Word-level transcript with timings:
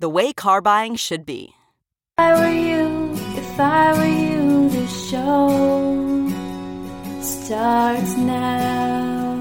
the 0.00 0.08
way 0.08 0.32
car 0.32 0.62
buying 0.62 0.96
should 0.96 1.26
be. 1.26 1.54
were 2.18 2.48
you, 2.48 3.12
if 3.36 3.60
I 3.60 3.92
were 3.92 4.06
you, 4.06 4.70
the 4.70 4.86
show 4.86 6.26
starts 7.20 8.16
now. 8.16 9.36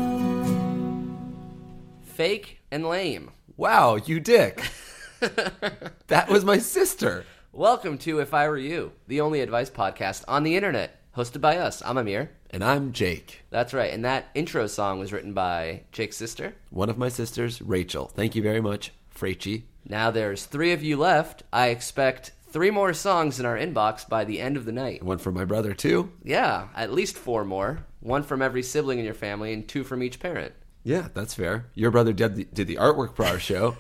Fake 2.02 2.60
and 2.72 2.86
lame. 2.86 3.32
Wow, 3.56 3.96
you 3.96 4.20
dick. 4.20 4.70
that 6.08 6.28
was 6.28 6.44
my 6.44 6.58
sister. 6.58 7.24
Welcome 7.54 7.98
to 8.00 8.20
If 8.20 8.34
I 8.34 8.50
Were 8.50 8.58
You, 8.58 8.92
the 9.08 9.22
only 9.22 9.40
advice 9.40 9.70
podcast 9.70 10.26
on 10.28 10.44
the 10.44 10.58
internet, 10.58 11.00
hosted 11.16 11.40
by 11.40 11.56
us. 11.56 11.82
I'm 11.86 11.98
Amir. 11.98 12.32
And 12.50 12.66
I'm 12.66 12.92
Jake. 12.92 13.44
That's 13.50 13.74
right. 13.74 13.94
And 13.94 14.04
that 14.04 14.28
intro 14.36 14.68
song 14.68 15.00
was 15.00 15.14
written 15.14 15.34
by 15.34 15.84
Jake's 15.94 16.18
sister. 16.18 16.54
One 16.70 16.90
of 16.90 16.98
my 16.98 17.08
sisters, 17.08 17.62
Rachel. 17.62 18.12
Thank 18.14 18.36
you 18.36 18.42
very 18.42 18.60
much, 18.60 18.92
Fraichi. 19.16 19.64
Now 19.90 20.12
there's 20.12 20.46
three 20.46 20.72
of 20.72 20.84
you 20.84 20.96
left. 20.98 21.44
I 21.52 21.68
expect 21.68 22.32
three 22.50 22.70
more 22.70 22.94
songs 22.94 23.40
in 23.40 23.46
our 23.46 23.58
inbox 23.58 24.08
by 24.08 24.24
the 24.24 24.40
end 24.40 24.56
of 24.56 24.66
the 24.66 24.72
night. 24.72 25.04
One 25.04 25.18
for 25.18 25.32
my 25.32 25.46
brother, 25.46 25.74
too. 25.74 26.12
Yeah, 26.24 26.68
at 26.76 26.94
least 26.94 27.18
four 27.18 27.44
more. 27.44 27.86
One 28.00 28.24
from 28.24 28.42
every 28.42 28.64
sibling 28.64 29.00
in 29.00 29.06
your 29.06 29.14
family 29.16 29.52
and 29.52 29.68
two 29.68 29.84
from 29.84 30.04
each 30.04 30.20
parent. 30.20 30.54
Yeah, 30.84 31.10
that's 31.14 31.34
fair. 31.34 31.66
Your 31.74 31.92
brother 31.92 32.14
did 32.14 32.36
the, 32.36 32.46
did 32.46 32.68
the 32.68 32.76
artwork 32.76 33.16
for 33.16 33.26
our 33.26 33.40
show. 33.40 33.78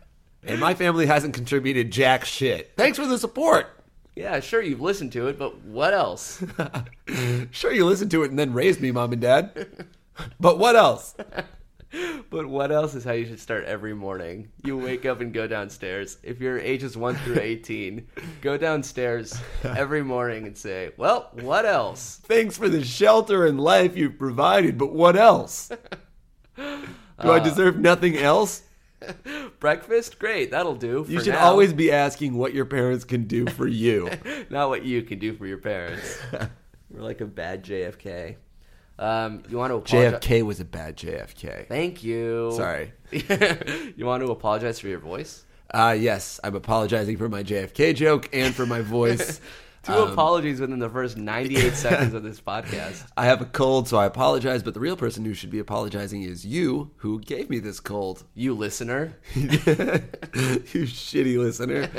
and 0.42 0.60
my 0.60 0.74
family 0.74 1.06
hasn't 1.06 1.34
contributed 1.34 1.90
jack 1.90 2.24
shit. 2.24 2.72
Thanks 2.76 2.98
for 2.98 3.06
the 3.06 3.18
support. 3.18 3.68
Yeah, 4.14 4.40
sure, 4.40 4.60
you've 4.60 4.80
listened 4.82 5.12
to 5.12 5.28
it, 5.28 5.38
but 5.38 5.58
what 5.62 5.94
else? 5.94 6.42
Sure, 7.50 7.72
you 7.72 7.84
listened 7.84 8.10
to 8.12 8.22
it 8.22 8.30
and 8.30 8.38
then 8.38 8.54
raised 8.54 8.80
me, 8.80 8.90
mom 8.90 9.12
and 9.12 9.20
dad. 9.20 9.86
But 10.40 10.58
what 10.58 10.76
else? 10.76 11.14
But 12.30 12.46
what 12.46 12.72
else 12.72 12.94
is 12.94 13.04
how 13.04 13.12
you 13.12 13.26
should 13.26 13.40
start 13.40 13.64
every 13.64 13.94
morning? 13.94 14.50
You 14.64 14.78
wake 14.78 15.04
up 15.04 15.20
and 15.20 15.32
go 15.32 15.46
downstairs. 15.46 16.16
If 16.22 16.40
you're 16.40 16.58
ages 16.58 16.96
1 16.96 17.14
through 17.16 17.40
18, 17.40 18.06
go 18.40 18.56
downstairs 18.56 19.38
every 19.64 20.02
morning 20.02 20.46
and 20.46 20.56
say, 20.56 20.92
Well, 20.96 21.28
what 21.32 21.66
else? 21.66 22.20
Thanks 22.24 22.56
for 22.56 22.68
the 22.68 22.82
shelter 22.82 23.46
and 23.46 23.60
life 23.60 23.96
you've 23.96 24.18
provided, 24.18 24.78
but 24.78 24.92
what 24.92 25.16
else? 25.16 25.70
Do 26.56 27.30
I 27.30 27.38
uh, 27.38 27.38
deserve 27.40 27.78
nothing 27.78 28.16
else? 28.16 28.62
Breakfast? 29.58 30.18
Great, 30.18 30.50
that'll 30.52 30.76
do. 30.76 31.04
You 31.08 31.20
should 31.20 31.34
now. 31.34 31.46
always 31.46 31.72
be 31.72 31.92
asking 31.92 32.34
what 32.34 32.54
your 32.54 32.64
parents 32.64 33.04
can 33.04 33.24
do 33.24 33.46
for 33.46 33.66
you. 33.66 34.10
Not 34.48 34.68
what 34.68 34.84
you 34.84 35.02
can 35.02 35.18
do 35.18 35.34
for 35.34 35.46
your 35.46 35.58
parents. 35.58 36.18
We're 36.90 37.02
like 37.02 37.20
a 37.20 37.26
bad 37.26 37.64
JFK. 37.64 38.36
Um, 39.02 39.42
you 39.48 39.58
want 39.58 39.72
to 39.72 39.76
apologize? 39.76 40.20
JFK 40.20 40.42
was 40.44 40.60
a 40.60 40.64
bad 40.64 40.96
JFK. 40.96 41.66
Thank 41.66 42.04
you. 42.04 42.52
Sorry. 42.54 42.92
you 43.10 44.06
want 44.06 44.24
to 44.24 44.30
apologize 44.30 44.78
for 44.78 44.86
your 44.86 45.00
voice? 45.00 45.44
Uh, 45.74 45.96
yes, 45.98 46.38
I'm 46.44 46.54
apologizing 46.54 47.16
for 47.16 47.28
my 47.28 47.42
JFK 47.42 47.96
joke 47.96 48.28
and 48.32 48.54
for 48.54 48.64
my 48.64 48.80
voice. 48.80 49.40
Two 49.82 49.92
apologies 49.94 50.60
within 50.60 50.78
the 50.78 50.88
first 50.88 51.16
98 51.16 51.74
seconds 51.74 52.14
of 52.14 52.22
this 52.22 52.40
podcast. 52.40 53.04
I 53.16 53.24
have 53.24 53.40
a 53.40 53.46
cold, 53.46 53.88
so 53.88 53.96
I 53.96 54.06
apologize, 54.06 54.62
but 54.62 54.74
the 54.74 54.80
real 54.80 54.96
person 54.96 55.24
who 55.24 55.34
should 55.34 55.50
be 55.50 55.58
apologizing 55.58 56.22
is 56.22 56.46
you, 56.46 56.92
who 56.98 57.18
gave 57.20 57.50
me 57.50 57.58
this 57.58 57.80
cold. 57.80 58.22
You 58.34 58.54
listener, 58.54 59.16
you 59.34 59.48
shitty 60.86 61.36
listener. 61.36 61.90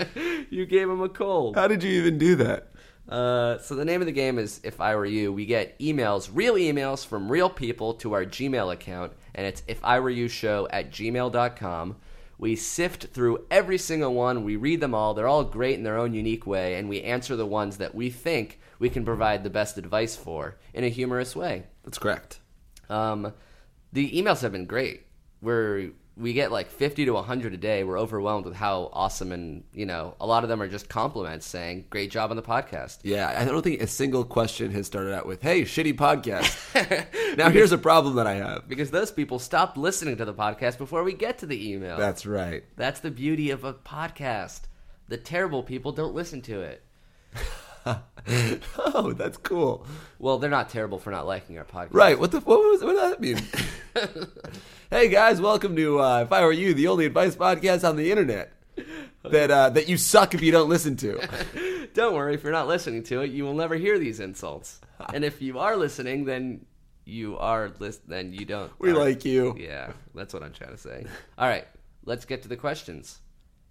you 0.50 0.66
gave 0.66 0.90
him 0.90 1.02
a 1.02 1.09
cold. 1.09 1.58
How 1.58 1.68
did 1.68 1.84
you 1.84 1.91
even 1.91 2.18
do 2.18 2.35
that? 2.38 2.70
Uh, 3.08 3.58
so 3.59 3.75
the 3.75 3.86
name 3.86 4.02
of 4.02 4.06
the 4.06 4.14
game 4.14 4.40
is 4.40 4.62
If 4.64 4.80
I 4.80 4.96
Were 4.96 5.06
You. 5.06 5.34
We 5.34 5.46
get 5.46 5.78
emails, 5.80 6.30
real 6.34 6.56
emails 6.56 7.06
from 7.06 7.31
real 7.31 7.50
people 7.50 7.94
to 7.96 8.14
our 8.14 8.25
Gmail 8.25 8.72
account, 8.72 9.14
and 9.36 9.46
it's 9.46 9.64
if 9.68 9.84
I 9.84 10.00
were 10.00 10.09
you 10.09 10.28
show 10.28 10.68
at 10.72 10.91
gmail.com. 10.91 11.97
We 12.38 12.56
sift 12.56 13.06
through 13.08 13.46
every 13.52 13.78
single 13.78 14.14
one. 14.14 14.44
We 14.44 14.56
read 14.56 14.81
them 14.81 14.96
all. 14.96 15.14
They're 15.14 15.28
all 15.28 15.44
great 15.44 15.75
in 15.75 15.84
their 15.84 15.97
own 15.97 16.14
unique 16.14 16.47
way, 16.47 16.75
and 16.75 16.90
we 16.90 17.02
answer 17.02 17.36
the 17.36 17.46
ones 17.46 17.78
that 17.78 17.94
we 17.94 18.09
think 18.09 18.59
we 18.80 18.90
can 18.90 19.06
provide 19.06 19.44
the 19.44 19.50
best 19.50 19.78
advice 19.78 20.16
for 20.16 20.58
in 20.74 20.84
a 20.84 20.90
humorous 20.90 21.35
way. 21.35 21.64
That's 21.84 22.00
correct. 22.00 22.40
Um, 22.90 23.34
the 23.91 24.12
emails 24.12 24.41
have 24.41 24.52
been 24.52 24.66
great. 24.66 25.03
We're 25.41 25.91
we 26.16 26.34
get 26.34 26.51
like 26.51 26.69
50 26.69 27.06
to 27.06 27.13
100 27.13 27.53
a 27.53 27.57
day. 27.57 27.84
We're 27.84 28.00
overwhelmed 28.00 28.46
with 28.46 28.56
how 28.56 28.90
awesome 28.94 29.31
and, 29.31 29.63
you 29.74 29.85
know, 29.85 30.16
a 30.19 30.28
lot 30.28 30.44
of 30.44 30.50
them 30.50 30.62
are 30.62 30.68
just 30.68 30.88
compliments 30.88 31.47
saying, 31.47 31.85
great 31.90 32.12
job 32.12 32.29
on 32.29 32.35
the 32.35 32.44
podcast. 32.44 33.00
Yeah, 33.03 33.34
I 33.35 33.46
don't 33.46 33.63
think 33.63 33.81
a 33.81 33.88
single 33.88 34.23
question 34.23 34.72
has 34.72 34.85
started 34.85 35.13
out 35.13 35.25
with, 35.25 35.41
hey, 35.41 35.63
shitty 35.63 35.96
podcast. 35.96 37.38
now, 37.38 37.50
here's 37.50 37.72
a 37.72 37.78
problem 37.78 38.16
that 38.16 38.28
I 38.28 38.35
have. 38.35 38.68
Because 38.68 38.91
those 38.91 39.12
people 39.12 39.40
stopped 39.40 39.75
listening 39.75 40.18
to 40.18 40.25
the 40.25 40.34
podcast 40.34 40.78
before 40.78 41.03
we 41.03 41.13
get 41.13 41.40
to 41.40 41.47
the 41.47 41.72
email. 41.72 41.97
That's 41.97 42.25
right. 42.25 42.63
That's 42.75 43.00
the 43.00 43.12
beauty 43.12 43.50
of 43.50 43.63
a 43.63 43.73
podcast. 43.73 44.62
The 45.07 45.18
terrible 45.18 45.63
people 45.63 45.91
don't 45.91 46.13
listen 46.13 46.41
to 46.44 46.62
it. 46.62 46.84
Oh, 48.78 49.12
that's 49.14 49.36
cool. 49.38 49.86
Well, 50.20 50.38
they're 50.38 50.50
not 50.50 50.70
terrible 50.70 50.98
for 50.98 51.12
not 51.12 51.26
liking 51.28 51.58
our 51.58 51.66
podcast. 51.66 51.90
Right. 51.92 52.18
What 52.18 52.32
the 52.32 52.40
what 52.40 52.60
was 52.60 52.82
what 52.84 52.94
does 52.94 53.12
that 53.12 53.20
mean? 53.22 53.42
hey 54.90 55.10
guys, 55.10 55.42
welcome 55.42 55.76
to 55.76 56.00
uh, 56.00 56.22
If 56.22 56.32
I 56.32 56.46
Were 56.46 56.54
You, 56.54 56.74
the 56.74 56.88
only 56.88 57.06
advice 57.06 57.36
podcast 57.36 57.88
on 57.88 57.98
the 57.98 58.10
internet 58.12 58.54
that 59.24 59.52
uh, 59.52 59.70
that 59.72 59.90
you 59.90 59.98
suck 59.98 60.34
if 60.34 60.42
you 60.42 60.52
don't 60.52 60.70
listen 60.70 60.96
to. 60.98 61.20
Don't 61.94 62.16
worry, 62.16 62.34
if 62.34 62.42
you're 62.44 62.52
not 62.52 62.68
listening 62.68 63.04
to 63.04 63.22
it, 63.22 63.30
you 63.30 63.44
will 63.44 63.54
never 63.54 63.76
hear 63.76 64.00
these 64.00 64.20
insults. 64.20 64.82
and 65.14 65.24
if 65.24 65.44
you 65.44 65.60
are 65.60 65.76
listening, 65.78 66.26
then 66.26 66.66
you 67.06 67.38
are 67.38 67.72
list 67.78 68.08
then 68.10 68.34
you 68.34 68.46
don't. 68.46 68.72
We 68.80 68.90
are- 68.92 68.96
like 68.96 69.26
you. 69.26 69.56
Yeah, 69.60 69.92
that's 70.16 70.34
what 70.34 70.42
I'm 70.42 70.54
trying 70.54 70.72
to 70.72 70.78
say. 70.78 71.06
All 71.38 71.48
right, 71.48 71.68
let's 72.06 72.26
get 72.26 72.42
to 72.44 72.48
the 72.48 72.58
questions. 72.58 73.20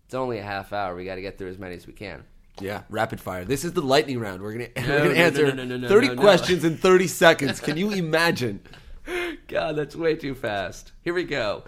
It's 0.05 0.15
only 0.15 0.39
a 0.39 0.43
half 0.45 0.73
hour. 0.73 0.95
We 0.95 1.05
got 1.05 1.17
to 1.17 1.23
get 1.23 1.37
through 1.37 1.49
as 1.49 1.59
many 1.59 1.75
as 1.75 1.87
we 1.87 1.95
can. 1.95 2.23
Yeah, 2.61 2.83
rapid 2.91 3.21
fire. 3.21 3.45
This 3.45 3.65
is 3.65 3.73
the 3.73 3.81
lightning 3.81 4.19
round. 4.19 4.43
We're 4.43 4.53
gonna, 4.53 4.69
No, 4.77 4.83
we're 4.83 4.99
gonna 4.99 5.15
no, 5.15 5.21
answer 5.21 5.47
no, 5.47 5.53
no, 5.53 5.65
no, 5.65 5.77
no, 5.79 5.89
30 5.89 6.09
no, 6.09 6.15
no. 6.15 6.21
questions 6.21 6.65
in 6.65 6.77
30 6.77 7.07
seconds. 7.07 7.61
Can 7.61 7.77
you 7.77 7.91
imagine? 7.91 8.61
God, 9.49 9.77
that's 9.77 9.97
way 9.97 10.15
too 10.15 10.35
fast. 10.35 10.93
Here 11.03 11.15
we 11.15 11.25
go. 11.25 11.65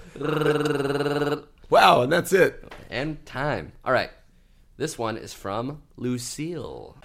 Wow, 1.71 2.03
and 2.03 2.13
that's 2.13 2.33
it. 2.33 2.73
And 2.91 3.25
time. 3.27 3.73
All 3.85 3.93
right. 3.93 4.11
This 4.77 4.99
one 4.99 5.17
is 5.17 5.33
from 5.33 5.83
Lucille. 5.97 6.97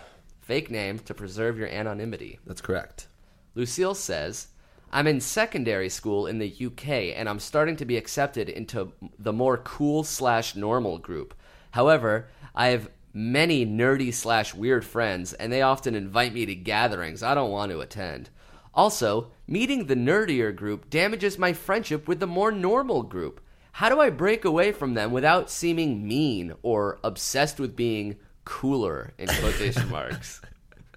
Fake 0.41 0.69
name 0.69 0.99
to 0.99 1.13
preserve 1.13 1.57
your 1.57 1.69
anonymity. 1.69 2.39
That's 2.45 2.61
correct. 2.61 3.07
Lucille 3.55 3.95
says, 3.95 4.47
I'm 4.91 5.07
in 5.07 5.21
secondary 5.21 5.89
school 5.89 6.27
in 6.27 6.39
the 6.39 6.53
UK 6.65 7.15
and 7.15 7.29
I'm 7.29 7.39
starting 7.39 7.75
to 7.77 7.85
be 7.85 7.97
accepted 7.97 8.49
into 8.49 8.91
the 9.17 9.33
more 9.33 9.57
cool 9.57 10.03
slash 10.03 10.55
normal 10.55 10.97
group. 10.97 11.35
However, 11.71 12.27
I 12.55 12.67
have 12.69 12.89
many 13.13 13.65
nerdy 13.65 14.13
slash 14.13 14.53
weird 14.53 14.85
friends 14.85 15.33
and 15.33 15.51
they 15.51 15.61
often 15.61 15.95
invite 15.95 16.33
me 16.33 16.45
to 16.45 16.55
gatherings 16.55 17.23
I 17.23 17.33
don't 17.33 17.51
want 17.51 17.71
to 17.71 17.81
attend. 17.81 18.29
Also, 18.73 19.31
meeting 19.47 19.85
the 19.85 19.95
nerdier 19.95 20.55
group 20.55 20.89
damages 20.89 21.37
my 21.37 21.53
friendship 21.53 22.07
with 22.07 22.19
the 22.19 22.27
more 22.27 22.51
normal 22.51 23.03
group. 23.03 23.41
How 23.73 23.89
do 23.89 23.99
I 23.99 24.09
break 24.09 24.45
away 24.45 24.71
from 24.71 24.93
them 24.93 25.11
without 25.11 25.49
seeming 25.49 26.07
mean 26.07 26.53
or 26.61 26.99
obsessed 27.03 27.59
with 27.59 27.75
being 27.75 28.17
cooler 28.45 29.13
in 29.17 29.27
quotation 29.27 29.89
marks? 29.91 30.41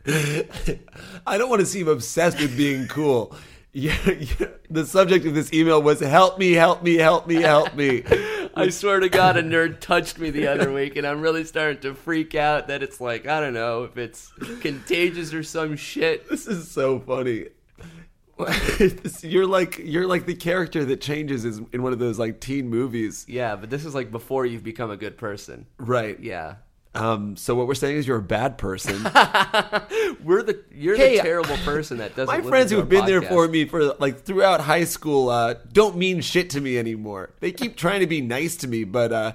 I 0.07 1.39
don't 1.39 1.49
want 1.49 1.61
to 1.61 1.67
seem 1.67 1.89
obsessed 1.89 2.41
with 2.41 2.57
being 2.57 2.89
cool. 2.89 3.37
Yeah, 3.75 3.97
the 4.69 4.85
subject 4.85 5.25
of 5.25 5.35
this 5.35 5.51
email 5.53 5.81
was 5.81 6.01
"Help 6.01 6.39
me, 6.39 6.53
help 6.53 6.83
me, 6.83 6.97
help 6.97 7.27
me, 7.27 7.37
help 7.37 7.75
me." 7.75 8.03
I 8.55 8.69
swear 8.69 9.01
to 9.01 9.09
God, 9.09 9.39
a 9.39 9.43
nerd 9.43 9.81
touched 9.81 10.19
me 10.19 10.29
the 10.29 10.47
other 10.49 10.71
week, 10.71 10.97
and 10.97 11.07
I'm 11.07 11.23
really 11.23 11.45
starting 11.45 11.81
to 11.81 11.95
freak 11.95 12.35
out 12.35 12.67
that 12.69 12.83
it's 12.83 13.01
like 13.01 13.27
I 13.27 13.41
don't 13.41 13.55
know 13.55 13.85
if 13.85 13.97
it's 13.97 14.31
contagious 14.61 15.33
or 15.33 15.43
some 15.43 15.77
shit. 15.77 16.29
this 16.29 16.47
is 16.47 16.71
so 16.71 17.01
funny. 17.01 17.47
you're 19.23 19.47
like 19.47 19.79
you're 19.79 20.07
like 20.07 20.27
the 20.27 20.35
character 20.35 20.85
that 20.85 21.01
changes 21.01 21.45
is 21.45 21.61
in 21.73 21.83
one 21.83 21.93
of 21.93 21.99
those 21.99 22.19
like 22.19 22.41
teen 22.41 22.69
movies, 22.69 23.25
Yeah, 23.29 23.57
but 23.57 23.71
this 23.71 23.85
is 23.87 23.95
like 23.95 24.11
before 24.11 24.45
you've 24.47 24.65
become 24.65 24.91
a 24.91 24.97
good 24.97 25.17
person. 25.17 25.67
right? 25.79 26.19
Yeah, 26.21 26.57
Um. 26.95 27.37
So 27.37 27.55
what 27.55 27.67
we're 27.67 27.75
saying 27.75 27.97
is 27.97 28.07
you're 28.07 28.19
a 28.19 28.23
bad 28.23 28.59
person. 28.59 29.03
we're 30.23 30.43
the 30.43 30.63
you're 30.71 30.97
Hey, 30.97 31.17
the 31.17 31.23
terrible 31.23 31.57
person 31.59 31.99
that 31.99 32.15
doesn't. 32.15 32.43
My 32.43 32.47
friends 32.49 32.71
who've 32.71 32.89
been 32.89 33.07
there 33.07 33.23
for 33.23 33.49
me 33.49 33.65
for 33.65 33.95
like 33.95 34.23
throughout 34.25 34.61
high 34.61 34.85
school 34.85 35.29
uh, 35.31 35.55
don't 35.73 35.97
mean 35.97 36.21
shit 36.21 36.51
to 36.51 36.61
me 36.61 36.79
anymore. 36.79 37.31
They 37.41 37.53
keep 37.53 37.77
trying 37.77 38.01
to 38.01 38.07
be 38.07 38.21
nice 38.21 38.57
to 38.57 38.69
me, 38.69 38.85
but 38.85 39.11
uh, 39.13 39.33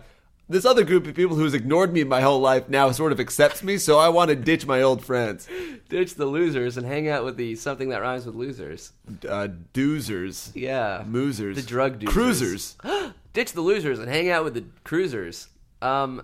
this 0.48 0.65
other 0.65 0.83
group 0.83 1.07
of 1.07 1.15
people 1.15 1.36
who's 1.36 1.54
ignored 1.54 1.92
me 1.92 2.04
my 2.04 2.21
whole 2.21 2.39
life 2.39 2.69
now 2.69 2.92
sort 2.92 3.12
of 3.12 3.19
accepts 3.19 3.63
me. 3.63 3.77
So 3.77 3.98
I 3.98 4.10
want 4.10 4.30
to 4.30 4.36
ditch 4.36 4.65
my 4.68 4.81
old 4.83 5.03
friends, 5.03 5.48
ditch 5.89 6.13
the 6.15 6.25
losers 6.27 6.77
and 6.77 6.86
hang 6.86 7.10
out 7.10 7.25
with 7.25 7.38
the 7.38 7.56
something 7.56 7.89
that 7.89 8.01
rhymes 8.01 8.25
with 8.27 8.36
losers. 8.36 8.94
uh, 9.27 9.48
doozers, 9.74 10.51
Yeah, 10.53 11.03
moosers, 11.07 11.56
the 11.56 11.62
drug 11.63 12.00
doozers. 12.00 12.07
cruisers. 12.07 12.75
ditch 13.33 13.53
the 13.53 13.62
losers 13.62 13.98
and 14.00 14.07
hang 14.10 14.30
out 14.30 14.44
with 14.44 14.53
the 14.53 14.63
cruisers. 14.83 15.48
Um, 15.81 16.24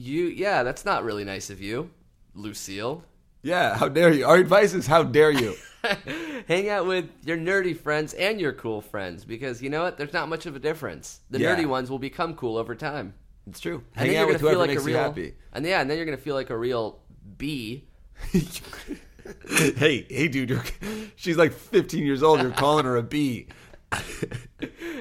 you 0.00 0.26
yeah, 0.26 0.62
that's 0.62 0.84
not 0.84 1.04
really 1.04 1.24
nice 1.24 1.50
of 1.50 1.60
you, 1.60 1.90
Lucille. 2.34 3.04
Yeah, 3.42 3.76
how 3.76 3.88
dare 3.88 4.12
you? 4.12 4.26
Our 4.26 4.36
advice 4.36 4.74
is 4.74 4.86
how 4.86 5.02
dare 5.02 5.30
you? 5.30 5.54
hang 6.46 6.68
out 6.68 6.86
with 6.86 7.08
your 7.24 7.38
nerdy 7.38 7.74
friends 7.76 8.12
and 8.14 8.38
your 8.40 8.52
cool 8.52 8.80
friends 8.82 9.24
because 9.24 9.62
you 9.62 9.70
know 9.70 9.82
what? 9.82 9.96
There's 9.96 10.12
not 10.12 10.28
much 10.28 10.44
of 10.46 10.54
a 10.54 10.58
difference. 10.58 11.20
The 11.30 11.40
Yeah. 11.40 11.56
nerdy 11.56 11.66
ones 11.66 11.90
will 11.90 11.98
become 11.98 12.34
cool 12.34 12.58
over 12.58 12.74
time. 12.74 13.14
It's 13.46 13.60
true. 13.60 13.82
And 13.96 14.06
Hang 14.06 14.08
then 14.08 14.16
out 14.16 14.20
you're 14.20 14.26
with 14.34 14.42
gonna 14.42 14.50
whoever 14.50 14.52
feel 14.54 14.58
like 14.60 14.68
makes 14.70 14.82
a 14.82 14.86
real 14.86 14.96
you 14.96 15.02
happy. 15.02 15.34
and 15.54 15.64
yeah, 15.66 15.80
and 15.80 15.88
then 15.88 15.96
you're 15.96 16.04
gonna 16.06 16.18
feel 16.18 16.34
like 16.34 16.50
a 16.50 16.56
real 16.58 17.00
bee. 17.38 17.84
hey, 19.48 20.06
hey, 20.08 20.28
dude, 20.28 20.50
you're, 20.50 20.64
she's 21.16 21.36
like 21.36 21.52
15 21.52 22.04
years 22.04 22.22
old. 22.22 22.40
You're 22.42 22.50
calling 22.50 22.84
her 22.84 22.96
a 22.96 23.02
bee. 23.02 23.46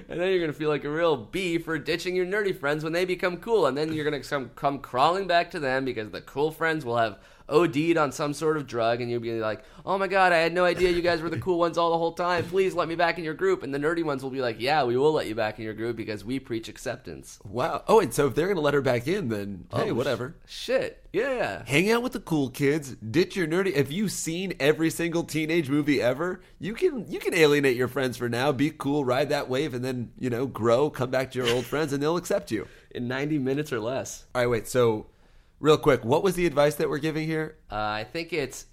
And 0.10 0.20
then 0.20 0.32
you're 0.32 0.40
gonna 0.40 0.54
feel 0.54 0.70
like 0.70 0.86
a 0.86 0.90
real 0.90 1.16
bee 1.16 1.60
for 1.60 1.78
ditching 1.78 2.16
your 2.16 2.26
nerdy 2.26 2.58
friends 2.58 2.84
when 2.84 2.94
they 2.94 3.06
become 3.06 3.38
cool, 3.38 3.68
and 3.68 3.78
then 3.78 3.94
you're 3.94 4.04
gonna 4.04 4.22
come 4.22 4.50
come 4.56 4.80
crawling 4.80 5.28
back 5.28 5.52
to 5.52 5.60
them 5.60 5.86
because 5.86 6.10
the 6.10 6.22
cool 6.22 6.52
friends 6.52 6.84
will 6.84 6.98
have 6.98 7.20
OD'd 7.50 7.98
on 7.98 8.12
some 8.12 8.34
sort 8.34 8.58
of 8.58 8.68
drug, 8.68 9.02
and 9.02 9.10
you'll 9.10 9.20
be 9.20 9.40
like, 9.40 9.64
"Oh 9.86 9.98
my 9.98 10.08
god, 10.08 10.32
I 10.32 10.38
had 10.38 10.54
no 10.54 10.66
idea 10.66 10.92
you 10.92 11.02
guys 11.02 11.22
were 11.22 11.30
the 11.30 11.40
cool 11.40 11.60
ones 11.60 11.78
all 11.78 11.92
the 11.92 11.98
whole 11.98 12.14
time. 12.14 12.46
Please 12.46 12.74
let 12.74 12.88
me 12.88 12.96
back 12.96 13.18
in 13.18 13.24
your 13.24 13.34
group." 13.34 13.64
And 13.64 13.74
the 13.74 13.80
nerdy 13.80 14.04
ones 14.04 14.24
will 14.24 14.30
be 14.30 14.42
like, 14.42 14.60
"Yeah, 14.60 14.84
we 14.84 14.96
will 14.98 15.12
let 15.12 15.28
you 15.28 15.36
back 15.36 15.60
in 15.60 15.66
your 15.66 15.74
group 15.74 15.96
because 15.96 16.24
we 16.24 16.40
preach 16.40 16.70
acceptance." 16.70 17.40
Wow. 17.44 17.84
Oh, 17.88 18.00
and 18.00 18.14
so 18.14 18.28
if 18.28 18.36
they're 18.36 18.48
gonna 18.48 18.62
let 18.62 18.74
her 18.74 18.82
back 18.82 19.08
in, 19.08 19.30
then 19.30 19.66
oh, 19.72 19.84
hey, 19.84 19.92
Oh, 19.92 19.94
whatever. 19.94 20.36
Shit, 20.46 21.04
yeah. 21.12 21.64
Hang 21.66 21.92
out 21.92 22.04
with 22.04 22.14
the 22.14 22.20
cool 22.20 22.50
kids. 22.50 22.96
Ditch 22.96 23.36
your 23.36 23.48
nerdy. 23.48 23.74
If 23.74 23.92
you've 23.92 24.12
seen 24.12 24.54
every 24.60 24.90
single 24.90 25.24
teenage 25.24 25.70
movie 25.70 26.02
ever, 26.02 26.42
you 26.60 26.74
can 26.74 27.10
you 27.12 27.20
can 27.20 27.34
alienate 27.34 27.76
your 27.78 27.88
friends 27.88 28.18
for 28.18 28.30
now. 28.30 28.52
Be 28.52 28.70
cool, 28.72 29.04
ride 29.06 29.30
that 29.30 29.50
wave, 29.50 29.74
and 29.74 29.84
then 29.84 30.12
you 30.20 30.30
know 30.30 30.46
grow. 30.46 30.90
Come 30.90 31.10
back 31.10 31.32
to 31.32 31.40
your 31.40 31.50
old 31.50 31.66
friends, 31.66 31.94
and 31.94 32.02
they'll 32.02 32.18
accept 32.18 32.52
you. 32.52 32.68
In 32.92 33.08
90 33.08 33.38
minutes 33.38 33.72
or 33.72 33.80
less. 33.80 34.26
All 34.34 34.42
right, 34.42 34.48
wait. 34.48 34.68
So, 34.68 35.06
real 35.60 35.78
quick, 35.78 36.04
what 36.04 36.24
was 36.24 36.36
the 36.36 36.46
advice 36.46 36.76
that 36.76 36.90
we're 36.90 37.00
giving 37.00 37.28
here? 37.28 37.58
Uh, 37.72 37.76
I 37.76 38.04
think 38.04 38.34
it's 38.34 38.66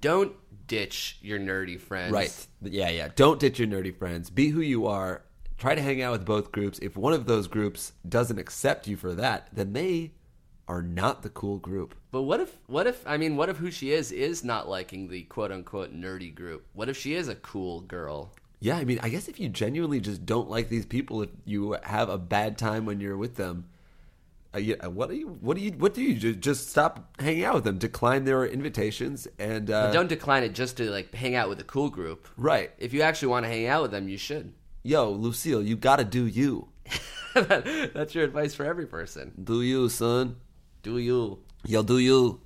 don't 0.00 0.34
ditch 0.66 1.18
your 1.22 1.38
nerdy 1.38 1.80
friends. 1.80 2.12
Right. 2.12 2.46
Yeah, 2.62 2.90
yeah. 2.90 3.08
Don't 3.14 3.40
ditch 3.40 3.58
your 3.58 3.68
nerdy 3.68 3.96
friends. 3.96 4.30
Be 4.30 4.48
who 4.48 4.60
you 4.60 4.86
are. 4.86 5.22
Try 5.58 5.74
to 5.74 5.82
hang 5.82 6.02
out 6.02 6.12
with 6.12 6.24
both 6.24 6.52
groups. 6.52 6.78
If 6.80 6.96
one 6.96 7.12
of 7.12 7.26
those 7.26 7.48
groups 7.48 7.92
doesn't 8.06 8.38
accept 8.38 8.86
you 8.86 8.96
for 8.96 9.14
that, 9.14 9.48
then 9.52 9.72
they 9.72 10.12
are 10.68 10.82
not 10.82 11.22
the 11.22 11.30
cool 11.30 11.58
group. 11.58 11.94
But 12.10 12.22
what 12.22 12.40
if, 12.40 12.58
what 12.66 12.86
if, 12.86 13.06
I 13.06 13.16
mean, 13.16 13.36
what 13.36 13.48
if 13.48 13.56
who 13.56 13.70
she 13.70 13.92
is 13.92 14.12
is 14.12 14.44
not 14.44 14.68
liking 14.68 15.08
the 15.08 15.22
quote 15.22 15.52
unquote 15.52 15.94
nerdy 15.94 16.34
group? 16.34 16.66
What 16.72 16.88
if 16.88 16.96
she 16.96 17.14
is 17.14 17.28
a 17.28 17.36
cool 17.36 17.80
girl? 17.82 18.34
Yeah, 18.60 18.76
I 18.76 18.84
mean, 18.84 18.98
I 19.02 19.08
guess 19.08 19.28
if 19.28 19.38
you 19.38 19.48
genuinely 19.48 20.00
just 20.00 20.26
don't 20.26 20.50
like 20.50 20.68
these 20.68 20.86
people, 20.86 21.22
if 21.22 21.30
you 21.44 21.76
have 21.82 22.08
a 22.08 22.18
bad 22.18 22.58
time 22.58 22.84
when 22.84 23.00
you're 23.00 23.16
with 23.16 23.36
them, 23.36 23.68
uh, 24.56 24.58
yeah, 24.58 24.86
what 24.86 25.10
do 25.10 25.16
you, 25.16 25.28
what 25.28 25.56
do 25.56 25.62
you, 25.62 25.72
what 25.72 25.92
do 25.92 26.02
you 26.02 26.14
do? 26.14 26.34
Just 26.34 26.70
stop 26.70 27.14
hanging 27.18 27.44
out 27.44 27.54
with 27.54 27.64
them, 27.64 27.76
decline 27.78 28.24
their 28.24 28.46
invitations, 28.46 29.28
and 29.38 29.70
uh, 29.70 29.92
don't 29.92 30.08
decline 30.08 30.42
it 30.44 30.54
just 30.54 30.78
to 30.78 30.90
like 30.90 31.14
hang 31.14 31.34
out 31.34 31.48
with 31.48 31.60
a 31.60 31.64
cool 31.64 31.90
group. 31.90 32.26
right. 32.36 32.70
If 32.78 32.94
you 32.94 33.02
actually 33.02 33.28
want 33.28 33.44
to 33.44 33.50
hang 33.50 33.66
out 33.66 33.82
with 33.82 33.90
them, 33.90 34.08
you 34.08 34.16
should. 34.16 34.54
Yo, 34.82 35.10
Lucille, 35.10 35.62
you 35.62 35.76
gotta 35.76 36.04
do 36.04 36.26
you. 36.26 36.68
That's 37.34 38.14
your 38.14 38.24
advice 38.24 38.54
for 38.54 38.64
every 38.64 38.86
person. 38.86 39.32
Do 39.42 39.60
you, 39.62 39.88
son? 39.88 40.36
Do 40.82 40.98
you? 40.98 41.40
Yo, 41.66 41.82
do 41.82 41.98
you? 41.98 42.40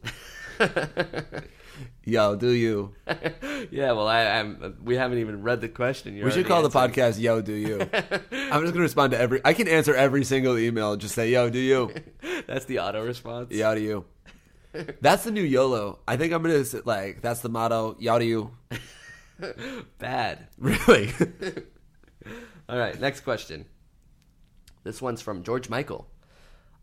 Yo, 2.04 2.36
do 2.36 2.50
you? 2.50 2.94
Yeah, 3.70 3.92
well, 3.92 4.08
I, 4.08 4.24
I'm. 4.24 4.78
We 4.82 4.96
haven't 4.96 5.18
even 5.18 5.42
read 5.42 5.60
the 5.60 5.68
question. 5.68 6.16
You're 6.16 6.24
We 6.24 6.32
should 6.32 6.46
call 6.46 6.62
the 6.62 6.70
podcast 6.70 7.20
"Yo, 7.20 7.42
do 7.42 7.52
you?" 7.52 7.78
I'm 8.32 8.62
just 8.62 8.72
gonna 8.72 8.80
respond 8.80 9.12
to 9.12 9.20
every. 9.20 9.42
I 9.44 9.52
can 9.52 9.68
answer 9.68 9.94
every 9.94 10.24
single 10.24 10.56
email. 10.56 10.96
Just 10.96 11.14
say 11.14 11.30
"Yo, 11.30 11.50
do 11.50 11.58
you?" 11.58 11.92
That's 12.46 12.64
the 12.64 12.78
auto 12.78 13.04
response. 13.04 13.52
Yo, 13.52 13.74
do 13.74 13.80
you? 13.82 14.04
That's 15.02 15.24
the 15.24 15.30
new 15.30 15.42
YOLO. 15.42 15.98
I 16.08 16.16
think 16.16 16.32
I'm 16.32 16.42
gonna 16.42 16.64
sit, 16.64 16.86
like. 16.86 17.20
That's 17.20 17.40
the 17.40 17.50
motto. 17.50 17.96
Yo, 17.98 18.18
do 18.18 18.24
you? 18.24 18.50
Bad. 19.98 20.48
Really? 20.56 21.12
All 22.68 22.78
right, 22.78 22.98
next 22.98 23.20
question. 23.20 23.66
This 24.84 25.02
one's 25.02 25.20
from 25.20 25.42
George 25.42 25.68
Michael. 25.68 26.08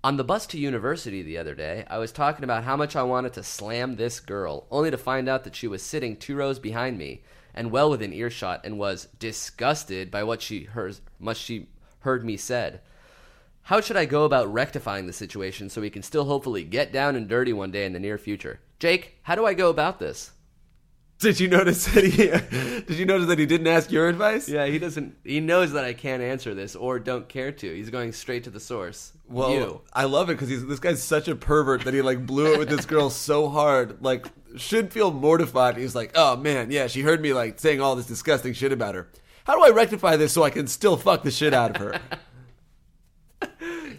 On 0.07 0.15
the 0.15 0.24
bus 0.24 0.48
to 0.48 0.57
university 0.57 1.21
the 1.21 1.38
other 1.38 1.54
day, 1.54 1.83
I 1.89 1.98
was 1.98 2.13
talking 2.13 2.45
about 2.45 2.63
how 2.63 2.77
much 2.77 2.95
I 2.95 3.04
wanted 3.04 3.33
to 3.33 3.44
slam 3.44 3.98
this 3.98 4.21
girl, 4.21 4.65
only 4.71 4.89
to 4.89 4.98
find 4.98 5.27
out 5.27 5.44
that 5.44 5.54
she 5.54 5.68
was 5.68 5.83
sitting 5.83 6.15
two 6.15 6.38
rows 6.38 6.59
behind 6.59 6.98
me 6.98 7.24
and 7.54 7.71
well 7.71 7.89
within 7.89 8.13
earshot 8.13 8.62
and 8.63 8.80
was 8.80 9.09
disgusted 9.19 10.09
by 10.09 10.24
what 10.24 10.42
she 10.42 10.63
heard, 10.63 10.98
much 11.19 11.36
she 11.36 11.68
heard 12.00 12.24
me 12.24 12.38
said. 12.38 12.80
How 13.63 13.81
should 13.81 13.98
I 13.98 14.06
go 14.06 14.24
about 14.24 14.54
rectifying 14.54 15.07
the 15.07 15.12
situation 15.12 15.69
so 15.69 15.81
we 15.81 15.89
can 15.89 16.04
still 16.04 16.24
hopefully 16.24 16.63
get 16.63 16.94
down 16.94 17.18
and 17.18 17.27
dirty 17.27 17.51
one 17.51 17.71
day 17.71 17.83
in 17.83 17.92
the 17.92 18.00
near 18.00 18.18
future? 18.18 18.62
Jake, 18.80 19.18
how 19.24 19.36
do 19.36 19.45
I 19.45 19.53
go 19.53 19.69
about 19.69 20.00
this? 20.00 20.31
Did 21.19 21.40
you 21.40 21.48
notice 21.48 21.86
that 21.86 22.04
he? 22.04 22.28
did 22.81 22.98
you 22.98 23.06
notice 23.06 23.28
that 23.28 23.40
he 23.40 23.46
didn't 23.46 23.68
ask 23.68 23.92
your 23.92 24.08
advice? 24.08 24.48
Yeah, 24.48 24.66
he 24.66 24.80
doesn't. 24.80 25.18
He 25.24 25.40
knows 25.40 25.72
that 25.74 25.84
I 25.84 25.94
can't 25.94 26.22
answer 26.22 26.54
this 26.54 26.75
or 26.75 27.00
don't 27.00 27.28
care 27.28 27.52
to. 27.52 27.75
He's 27.75 27.90
going 27.90 28.12
straight 28.14 28.44
to 28.46 28.50
the 28.50 28.60
source. 28.60 29.14
Well, 29.28 29.52
you. 29.52 29.81
I 29.94 30.06
love 30.06 30.30
it 30.30 30.34
because 30.34 30.50
he's 30.50 30.66
this 30.66 30.80
guy's 30.80 31.01
such 31.01 31.27
a 31.27 31.36
pervert 31.36 31.86
that 31.86 31.94
he 31.94 32.01
like 32.01 32.25
blew 32.25 32.53
it 32.53 32.60
with 32.60 32.70
this 32.70 32.86
girl 32.86 33.10
so 33.10 33.50
hard. 33.50 34.01
Like, 34.01 34.27
should 34.58 34.94
feel 34.94 35.12
mortified. 35.12 35.77
He's 35.77 35.96
like, 35.96 36.12
oh 36.15 36.36
man, 36.36 36.72
yeah, 36.72 36.88
she 36.88 37.01
heard 37.01 37.22
me 37.22 37.34
like 37.34 37.60
saying 37.60 37.82
all 37.82 37.96
this 37.96 38.08
disgusting 38.08 38.53
shit 38.53 38.72
about 38.72 38.96
her. 38.96 39.08
How 39.46 39.56
do 39.56 39.63
I 39.63 39.75
rectify 39.75 40.18
this 40.18 40.34
so 40.34 40.44
I 40.44 40.50
can 40.50 40.68
still 40.68 40.98
fuck 40.98 41.24
the 41.24 41.32
shit 41.32 41.53
out 41.53 41.75
of 41.75 41.77
her? 41.77 42.00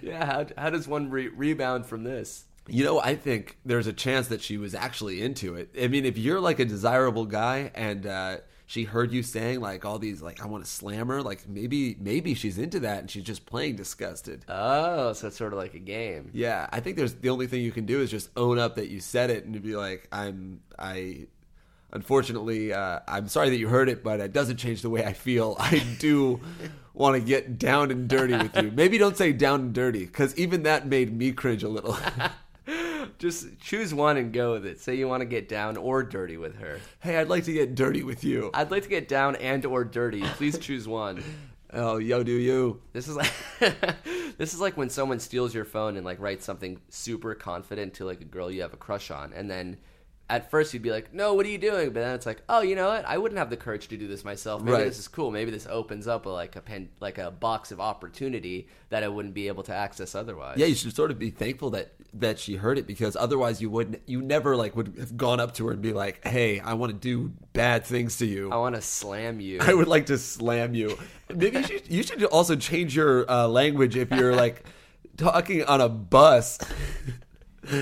Yeah, 0.09 0.25
how, 0.25 0.47
how 0.57 0.71
does 0.71 0.89
one 0.89 1.11
re- 1.11 1.29
rebound 1.29 1.85
from 1.85 2.05
this? 2.05 2.45
You 2.69 2.85
know, 2.85 3.01
I 3.01 3.15
think 3.15 3.59
there's 3.65 3.87
a 3.87 3.93
chance 3.93 4.29
that 4.29 4.43
she 4.43 4.59
was 4.59 4.75
actually 4.75 5.23
into 5.23 5.55
it. 5.55 5.75
I 5.81 5.89
mean, 5.89 6.05
if 6.05 6.19
you're 6.19 6.41
like 6.41 6.59
a 6.59 6.65
desirable 6.65 7.25
guy 7.25 7.71
and 7.75 8.07
uh, 8.07 8.37
she 8.69 8.85
heard 8.85 9.13
you 9.13 9.23
saying 9.23 9.61
like 9.61 9.87
all 9.87 9.99
these 9.99 10.21
like 10.21 10.43
I 10.43 10.47
want 10.47 10.63
to 10.63 10.71
slam 10.71 11.09
her, 11.09 11.23
like 11.23 11.49
maybe 11.49 11.97
maybe 11.99 12.35
she's 12.35 12.59
into 12.59 12.81
that 12.81 12.99
and 12.99 13.11
she's 13.11 13.25
just 13.25 13.47
playing 13.47 13.77
disgusted. 13.77 14.45
Oh, 14.47 15.15
so 15.15 15.29
it's 15.29 15.39
sort 15.39 15.55
of 15.55 15.59
like 15.59 15.73
a 15.73 15.79
game. 15.79 16.31
Yeah, 16.35 16.69
I 16.71 16.81
think 16.81 16.99
there's 16.99 17.15
the 17.15 17.31
only 17.31 17.47
thing 17.47 17.63
you 17.63 17.73
can 17.73 17.87
do 17.87 18.03
is 18.03 18.11
just 18.11 18.29
own 18.37 18.59
up 18.59 18.77
that 18.77 18.89
you 18.89 19.01
said 19.01 19.31
it 19.31 19.47
and 19.47 19.61
be 19.63 19.75
like, 19.75 20.07
I'm 20.13 20.61
I. 20.79 21.29
Unfortunately, 21.91 22.75
uh, 22.75 23.01
I'm 23.09 23.29
sorry 23.29 23.49
that 23.49 23.57
you 23.57 23.69
heard 23.69 23.89
it, 23.89 24.05
but 24.05 24.21
it 24.21 24.35
doesn't 24.35 24.59
change 24.59 24.83
the 24.83 24.91
way 24.91 25.07
I 25.07 25.15
feel. 25.15 25.57
I 25.59 25.83
do 25.99 26.39
want 26.93 27.15
to 27.15 27.23
get 27.23 27.59
down 27.59 27.91
and 27.91 28.07
dirty 28.07 28.37
with 28.37 28.55
you. 28.59 28.71
Maybe 28.71 28.99
don't 28.99 29.17
say 29.17 29.33
down 29.33 29.61
and 29.61 29.73
dirty, 29.73 30.05
because 30.05 30.37
even 30.37 30.65
that 30.65 30.87
made 30.87 31.17
me 31.17 31.33
cringe 31.33 31.63
a 31.63 31.69
little. 31.71 31.97
Just 33.19 33.59
choose 33.59 33.93
one 33.93 34.17
and 34.17 34.33
go 34.33 34.53
with 34.53 34.65
it. 34.65 34.81
Say 34.81 34.95
you 34.95 35.09
want 35.09 35.23
to 35.23 35.27
get 35.27 35.49
down 35.49 35.77
or 35.77 36.03
dirty 36.03 36.37
with 36.37 36.57
her. 36.57 36.79
hey, 37.01 37.17
I'd 37.17 37.29
like 37.29 37.45
to 37.45 37.53
get 37.53 37.75
dirty 37.75 38.03
with 38.05 38.23
you. 38.23 38.51
I'd 38.55 38.71
like 38.71 38.85
to 38.85 38.89
get 38.89 39.09
down 39.09 39.37
and 39.37 39.65
or 39.67 39.85
dirty. 39.85 40.23
Please 40.23 40.57
choose 40.59 40.87
one. 40.87 41.23
Oh, 41.73 41.99
yo, 41.99 42.23
do 42.23 42.33
you? 42.33 42.81
This 42.93 43.09
is 43.09 43.17
like 43.17 43.33
this 44.39 44.55
is 44.55 44.61
like 44.61 44.77
when 44.77 44.89
someone 44.89 45.21
steals 45.21 45.55
your 45.55 45.65
phone 45.67 45.97
and 45.97 46.07
like 46.07 46.21
writes 46.21 46.45
something 46.45 46.81
super 46.89 47.35
confident 47.35 47.95
to 47.95 48.07
like 48.07 48.21
a 48.21 48.25
girl 48.25 48.51
you 48.51 48.63
have 48.63 48.73
a 48.73 48.79
crush 48.79 49.11
on, 49.11 49.33
and 49.35 49.51
then 49.51 49.77
at 50.31 50.51
first 50.51 50.75
you'd 50.75 50.83
be 50.83 50.91
like, 50.91 51.15
"No, 51.15 51.35
what 51.35 51.47
are 51.47 51.49
you 51.49 51.59
doing?" 51.59 51.87
But 51.91 52.01
then 52.01 52.15
it's 52.15 52.27
like, 52.27 52.43
"Oh, 52.49 52.61
you 52.61 52.77
know 52.77 52.89
what? 52.89 53.05
I 53.07 53.17
wouldn't 53.19 53.39
have 53.39 53.49
the 53.51 53.57
courage 53.57 53.89
to 53.89 53.97
do 53.97 54.07
this 54.07 54.25
myself. 54.25 54.63
Maybe 54.63 54.73
Right. 54.73 54.85
this 54.85 54.99
is 54.99 55.09
cool. 55.09 55.31
Maybe 55.31 55.51
this 55.51 55.67
opens 55.69 56.07
up 56.07 56.27
a, 56.27 56.29
like 56.29 56.55
a 56.57 56.61
pen, 56.61 56.91
like 57.01 57.19
a 57.19 57.31
box 57.31 57.73
of 57.73 57.81
opportunity 57.81 58.69
that 58.91 59.03
I 59.03 59.09
wouldn't 59.09 59.35
be 59.35 59.49
able 59.49 59.63
to 59.65 59.75
access 59.75 60.15
otherwise." 60.15 60.59
Yeah, 60.59 60.67
you 60.67 60.75
should 60.75 60.95
sort 60.95 61.11
of 61.11 61.19
be 61.19 61.31
thankful 61.31 61.71
that 61.71 61.93
that 62.15 62.39
she 62.39 62.57
heard 62.57 62.79
it 62.79 62.87
because 62.87 63.17
otherwise 63.17 63.61
you 63.61 63.69
wouldn't 63.69 64.01
you 64.07 64.23
never 64.23 64.57
like 64.57 64.75
would 64.75 64.95
have 64.99 65.17
gone 65.17 65.41
up 65.41 65.53
to 65.55 65.67
her 65.67 65.73
and 65.73 65.81
be 65.83 65.93
like, 65.93 66.27
"Hey, 66.27 66.61
I 66.61 66.75
want 66.75 66.93
to 66.93 66.99
do 66.99 67.33
bad 67.53 67.85
things 67.85 68.17
to 68.19 68.27
you. 68.27 68.51
I 68.51 68.57
want 68.57 68.75
to 68.75 68.83
slam 68.83 69.41
you. 69.41 69.59
I 69.63 69.73
would 69.75 69.89
like 69.89 70.07
to 70.07 70.19
slam 70.19 70.75
you." 70.75 70.99
Maybe 71.35 71.59
you 71.59 71.63
should 71.65 71.91
you 71.91 72.03
should 72.03 72.25
also 72.25 72.57
change 72.57 72.95
your 72.97 73.31
uh, 73.31 73.47
language 73.49 73.97
if 73.97 74.11
you're 74.11 74.35
like 74.35 74.65
talking 75.17 75.65
on 75.65 75.81
a 75.81 75.89
bus. 75.89 76.59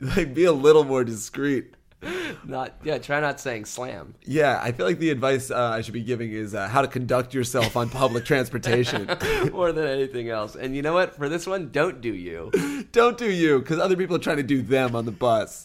like 0.00 0.34
be 0.34 0.44
a 0.44 0.52
little 0.52 0.84
more 0.84 1.04
discreet. 1.04 1.74
not 2.44 2.74
yeah. 2.84 2.98
Try 2.98 3.20
not 3.20 3.40
saying 3.40 3.64
slam. 3.64 4.14
Yeah, 4.24 4.60
I 4.62 4.72
feel 4.72 4.86
like 4.86 4.98
the 4.98 5.10
advice 5.10 5.50
uh, 5.50 5.70
I 5.74 5.80
should 5.80 5.94
be 5.94 6.02
giving 6.02 6.32
is 6.32 6.54
uh, 6.54 6.68
how 6.68 6.82
to 6.82 6.88
conduct 6.88 7.34
yourself 7.34 7.76
on 7.76 7.88
public 7.88 8.24
transportation. 8.26 9.06
more 9.52 9.72
than 9.72 9.86
anything 9.86 10.28
else. 10.28 10.56
And 10.56 10.76
you 10.76 10.82
know 10.82 10.94
what? 10.94 11.16
For 11.16 11.28
this 11.28 11.46
one, 11.46 11.70
don't 11.70 12.00
do 12.00 12.12
you. 12.12 12.50
Don't 12.92 13.18
do 13.18 13.30
you, 13.30 13.58
because 13.60 13.78
other 13.78 13.96
people 13.96 14.16
are 14.16 14.20
trying 14.20 14.36
to 14.36 14.42
do 14.42 14.62
them 14.62 14.94
on 14.94 15.04
the 15.04 15.12
bus. 15.12 15.64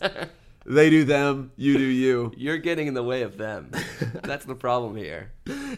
they 0.66 0.90
do 0.90 1.04
them, 1.04 1.52
you 1.56 1.78
do 1.78 1.84
you. 1.84 2.32
You're 2.36 2.58
getting 2.58 2.88
in 2.88 2.94
the 2.94 3.04
way 3.04 3.22
of 3.24 3.38
them. 3.38 3.72
That's 4.24 4.46
the 4.46 4.56
problem 4.56 4.96
here. 4.96 5.32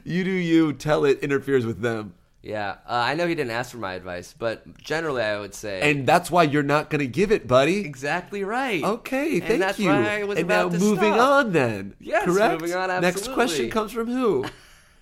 You 0.03 0.23
do 0.23 0.31
you, 0.31 0.73
tell 0.73 1.05
it 1.05 1.19
interferes 1.19 1.65
with 1.65 1.81
them. 1.81 2.13
Yeah, 2.43 2.71
uh, 2.85 2.91
I 2.91 3.15
know 3.15 3.25
he 3.25 3.35
didn't 3.35 3.51
ask 3.51 3.71
for 3.71 3.77
my 3.77 3.93
advice, 3.93 4.35
but 4.37 4.77
generally 4.77 5.23
I 5.23 5.39
would 5.39 5.55
say 5.55 5.89
And 5.89 6.05
that's 6.05 6.29
why 6.29 6.43
you're 6.43 6.61
not 6.61 6.89
going 6.89 6.99
to 6.99 7.07
give 7.07 7.31
it, 7.31 7.47
buddy. 7.47 7.79
exactly 7.85 8.43
right. 8.43 8.83
Okay, 8.83 9.35
And 9.39 9.43
thank 9.45 9.59
that's 9.61 9.79
you. 9.79 9.87
why 9.87 10.19
I 10.19 10.23
was 10.25 10.37
and 10.39 10.49
now 10.49 10.67
to 10.67 10.77
moving 10.77 11.13
stop. 11.13 11.45
on 11.45 11.53
then. 11.53 11.95
Yes, 12.01 12.25
Correct? 12.25 12.59
moving 12.61 12.75
on, 12.75 12.91
Absolutely. 12.91 13.07
Next 13.07 13.33
question 13.33 13.69
comes 13.69 13.91
from 13.93 14.07
who? 14.07 14.45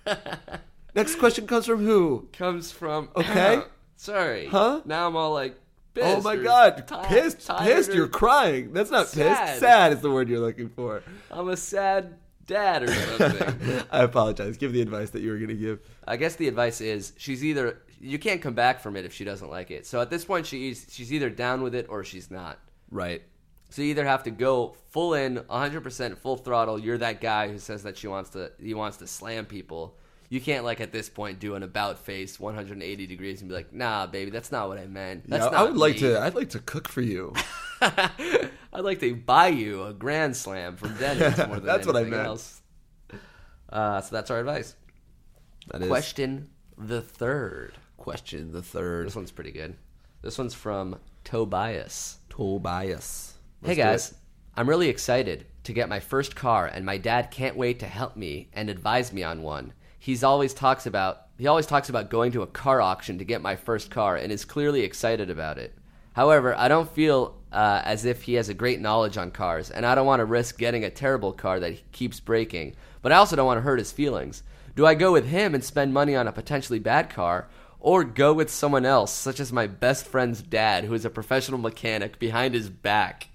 Next 0.94 1.16
question 1.16 1.46
comes 1.46 1.66
from 1.66 1.84
who? 1.84 2.28
Comes 2.32 2.70
from 2.70 3.08
Okay. 3.16 3.62
Sorry. 3.96 4.46
Huh? 4.46 4.82
Now 4.84 5.08
I'm 5.08 5.16
all 5.16 5.32
like 5.32 5.56
pissed. 5.94 6.06
oh 6.18 6.22
my 6.22 6.36
god, 6.36 6.86
ti- 6.86 6.94
pissed, 7.08 7.46
tired 7.46 7.64
pissed, 7.66 7.92
you're 7.92 8.08
crying. 8.08 8.72
That's 8.72 8.90
not 8.90 9.08
Sad. 9.08 9.48
pissed. 9.48 9.60
Sad 9.60 9.92
is 9.92 10.00
the 10.00 10.10
word 10.10 10.28
you're 10.28 10.40
looking 10.40 10.68
for. 10.68 11.02
I'm 11.30 11.48
a 11.48 11.56
sad 11.56 12.14
dad 12.52 12.82
or 12.84 12.92
something. 12.92 13.82
I 13.90 14.02
apologize. 14.02 14.56
Give 14.56 14.72
the 14.72 14.82
advice 14.82 15.10
that 15.10 15.22
you 15.22 15.30
were 15.30 15.38
going 15.38 15.48
to 15.48 15.54
give. 15.54 15.80
I 16.06 16.16
guess 16.16 16.36
the 16.36 16.48
advice 16.48 16.80
is 16.80 17.12
she's 17.16 17.44
either 17.44 17.82
you 18.00 18.18
can't 18.18 18.42
come 18.42 18.54
back 18.54 18.80
from 18.80 18.96
it 18.96 19.04
if 19.04 19.12
she 19.12 19.24
doesn't 19.24 19.50
like 19.50 19.70
it. 19.70 19.86
So 19.86 20.00
at 20.00 20.10
this 20.10 20.24
point 20.24 20.46
she's 20.46 20.86
she's 20.90 21.12
either 21.12 21.30
down 21.30 21.62
with 21.62 21.74
it 21.74 21.86
or 21.88 22.04
she's 22.04 22.30
not. 22.30 22.58
Right. 22.90 23.22
So 23.70 23.80
you 23.80 23.88
either 23.88 24.04
have 24.04 24.24
to 24.24 24.30
go 24.30 24.76
full 24.90 25.14
in, 25.14 25.38
100% 25.38 26.18
full 26.18 26.36
throttle. 26.36 26.78
You're 26.78 26.98
that 26.98 27.22
guy 27.22 27.48
who 27.48 27.58
says 27.58 27.84
that 27.84 27.96
she 27.96 28.06
wants 28.06 28.30
to 28.30 28.52
he 28.60 28.74
wants 28.74 28.98
to 28.98 29.06
slam 29.06 29.46
people. 29.46 29.96
You 30.32 30.40
can't 30.40 30.64
like 30.64 30.80
at 30.80 30.92
this 30.92 31.10
point 31.10 31.40
do 31.40 31.56
an 31.56 31.62
about 31.62 31.98
face 31.98 32.40
180 32.40 33.06
degrees 33.06 33.42
and 33.42 33.50
be 33.50 33.54
like, 33.54 33.70
"Nah, 33.70 34.06
baby, 34.06 34.30
that's 34.30 34.50
not 34.50 34.66
what 34.68 34.78
I 34.78 34.86
meant." 34.86 35.28
That's 35.28 35.44
Yeah, 35.44 35.50
not 35.50 35.60
I 35.60 35.64
would 35.64 35.76
like 35.76 35.98
to. 35.98 36.18
I'd 36.18 36.34
like 36.34 36.48
to 36.50 36.58
cook 36.58 36.88
for 36.88 37.02
you. 37.02 37.34
I'd 37.82 38.48
like 38.80 39.00
to 39.00 39.14
buy 39.14 39.48
you 39.48 39.82
a 39.84 39.92
grand 39.92 40.34
slam 40.34 40.76
from 40.76 40.96
Denny's 40.96 41.36
more 41.36 41.56
than 41.56 41.64
That's 41.66 41.86
what 41.86 41.96
I 41.96 42.04
meant. 42.04 42.26
else. 42.26 42.62
Uh, 43.68 44.00
so 44.00 44.14
that's 44.16 44.30
our 44.30 44.40
advice. 44.40 44.74
That 45.70 45.82
is 45.82 45.88
Question 45.88 46.48
the 46.78 47.02
third. 47.02 47.74
question 47.98 48.52
the 48.52 48.62
third. 48.62 49.06
This 49.08 49.16
one's 49.16 49.30
pretty 49.32 49.52
good. 49.52 49.76
This 50.22 50.38
one's 50.38 50.54
from 50.54 50.96
Tobias. 51.24 52.18
Tobias. 52.30 53.34
hey 53.62 53.68
Let's 53.68 53.76
do 53.76 53.82
guys. 53.82 54.14
I'm 54.56 54.68
really 54.68 54.88
excited 54.88 55.44
to 55.64 55.72
get 55.74 55.88
my 55.90 56.00
first 56.00 56.34
car, 56.36 56.66
and 56.66 56.86
my 56.86 56.96
dad 56.96 57.30
can't 57.30 57.56
wait 57.56 57.80
to 57.80 57.86
help 57.86 58.16
me 58.16 58.48
and 58.54 58.70
advise 58.70 59.12
me 59.12 59.22
on 59.22 59.42
one. 59.42 59.74
He's 60.02 60.24
always 60.24 60.52
talks 60.52 60.86
about 60.86 61.28
he 61.38 61.46
always 61.46 61.66
talks 61.66 61.88
about 61.88 62.10
going 62.10 62.32
to 62.32 62.42
a 62.42 62.46
car 62.48 62.80
auction 62.80 63.18
to 63.18 63.24
get 63.24 63.40
my 63.40 63.54
first 63.54 63.88
car, 63.88 64.16
and 64.16 64.32
is 64.32 64.44
clearly 64.44 64.80
excited 64.80 65.30
about 65.30 65.58
it. 65.58 65.72
However, 66.14 66.56
I 66.56 66.66
don't 66.66 66.90
feel 66.90 67.36
uh, 67.52 67.82
as 67.84 68.04
if 68.04 68.22
he 68.22 68.34
has 68.34 68.48
a 68.48 68.54
great 68.54 68.80
knowledge 68.80 69.16
on 69.16 69.30
cars, 69.30 69.70
and 69.70 69.86
I 69.86 69.94
don't 69.94 70.04
want 70.04 70.18
to 70.18 70.24
risk 70.24 70.58
getting 70.58 70.82
a 70.82 70.90
terrible 70.90 71.32
car 71.32 71.60
that 71.60 71.92
keeps 71.92 72.18
breaking. 72.18 72.74
But 73.00 73.12
I 73.12 73.14
also 73.14 73.36
don't 73.36 73.46
want 73.46 73.58
to 73.58 73.62
hurt 73.62 73.78
his 73.78 73.92
feelings. 73.92 74.42
Do 74.74 74.84
I 74.84 74.94
go 74.94 75.12
with 75.12 75.28
him 75.28 75.54
and 75.54 75.62
spend 75.62 75.94
money 75.94 76.16
on 76.16 76.26
a 76.26 76.32
potentially 76.32 76.80
bad 76.80 77.08
car, 77.08 77.46
or 77.78 78.02
go 78.02 78.32
with 78.32 78.50
someone 78.50 78.84
else, 78.84 79.12
such 79.12 79.38
as 79.38 79.52
my 79.52 79.68
best 79.68 80.04
friend's 80.04 80.42
dad, 80.42 80.82
who 80.82 80.94
is 80.94 81.04
a 81.04 81.10
professional 81.10 81.60
mechanic, 81.60 82.18
behind 82.18 82.54
his 82.54 82.68
back? 82.68 83.28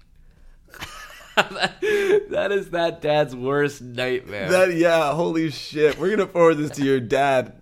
that 2.30 2.48
is 2.52 2.70
that 2.70 3.00
dad's 3.00 3.34
worst 3.34 3.80
nightmare. 3.82 4.50
That 4.50 4.74
yeah, 4.74 5.12
holy 5.14 5.50
shit. 5.50 5.98
We're 5.98 6.10
gonna 6.10 6.26
forward 6.28 6.56
this 6.56 6.70
to 6.72 6.84
your 6.84 7.00
dad. 7.00 7.54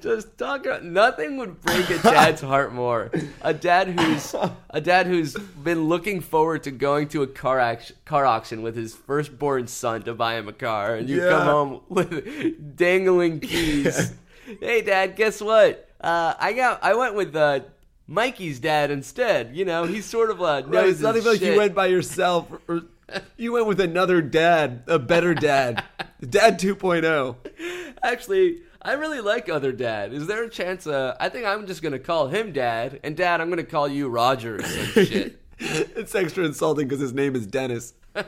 Just 0.00 0.36
talk 0.38 0.66
about 0.66 0.82
nothing 0.84 1.36
would 1.36 1.60
break 1.60 1.88
a 1.88 1.98
dad's 1.98 2.40
heart 2.52 2.72
more. 2.74 3.12
A 3.42 3.54
dad 3.54 3.88
who's 3.88 4.34
a 4.70 4.80
dad 4.80 5.06
who's 5.06 5.34
been 5.34 5.84
looking 5.88 6.20
forward 6.20 6.64
to 6.64 6.72
going 6.72 7.06
to 7.10 7.22
a 7.22 7.28
car 7.28 7.60
action, 7.60 7.94
car 8.04 8.26
auction 8.26 8.62
with 8.62 8.74
his 8.74 8.94
firstborn 8.94 9.68
son 9.68 10.02
to 10.02 10.14
buy 10.14 10.34
him 10.36 10.48
a 10.48 10.52
car, 10.52 10.96
and 10.96 11.08
you 11.08 11.22
Yeah. 11.22 11.28
come 11.28 11.46
home 11.46 11.80
with 11.88 12.76
dangling 12.76 13.38
keys. 13.48 14.12
hey, 14.60 14.82
dad, 14.82 15.14
guess 15.14 15.40
what? 15.40 15.88
Uh, 16.00 16.34
I 16.40 16.54
got 16.54 16.82
I 16.82 16.94
went 16.94 17.14
with 17.14 17.36
uh, 17.36 17.60
Mikey's 18.08 18.58
dad 18.58 18.90
instead. 18.90 19.54
You 19.54 19.64
know, 19.64 19.84
he's 19.84 20.06
sort 20.06 20.30
of 20.30 20.42
uh, 20.42 20.62
knows 20.62 20.68
Right, 20.70 20.88
it's 20.88 21.00
not 21.00 21.14
even 21.16 21.30
like 21.34 21.40
you 21.40 21.56
went 21.56 21.72
by 21.76 21.86
yourself 21.86 22.48
or 22.66 22.82
you 23.36 23.52
went 23.52 23.66
with 23.66 23.80
another 23.80 24.22
dad, 24.22 24.82
a 24.86 24.98
better 24.98 25.34
dad. 25.34 25.84
dad 26.28 26.54
oh. 26.64 26.74
2.0. 26.74 27.36
Actually, 28.02 28.60
I 28.80 28.92
really 28.92 29.20
like 29.20 29.48
other 29.48 29.72
dad. 29.72 30.12
Is 30.12 30.26
there 30.26 30.44
a 30.44 30.50
chance? 30.50 30.86
Uh, 30.86 31.16
I 31.20 31.28
think 31.28 31.46
I'm 31.46 31.66
just 31.66 31.82
gonna 31.82 31.98
call 31.98 32.28
him 32.28 32.52
dad, 32.52 33.00
and 33.02 33.16
dad, 33.16 33.40
I'm 33.40 33.48
gonna 33.50 33.64
call 33.64 33.88
you 33.88 34.08
Roger 34.08 34.56
or 34.56 34.62
some 34.62 34.86
shit. 35.06 35.38
It's 35.58 36.14
extra 36.14 36.44
insulting 36.44 36.88
because 36.88 37.00
his 37.00 37.12
name 37.12 37.36
is 37.36 37.46
Dennis. 37.46 37.94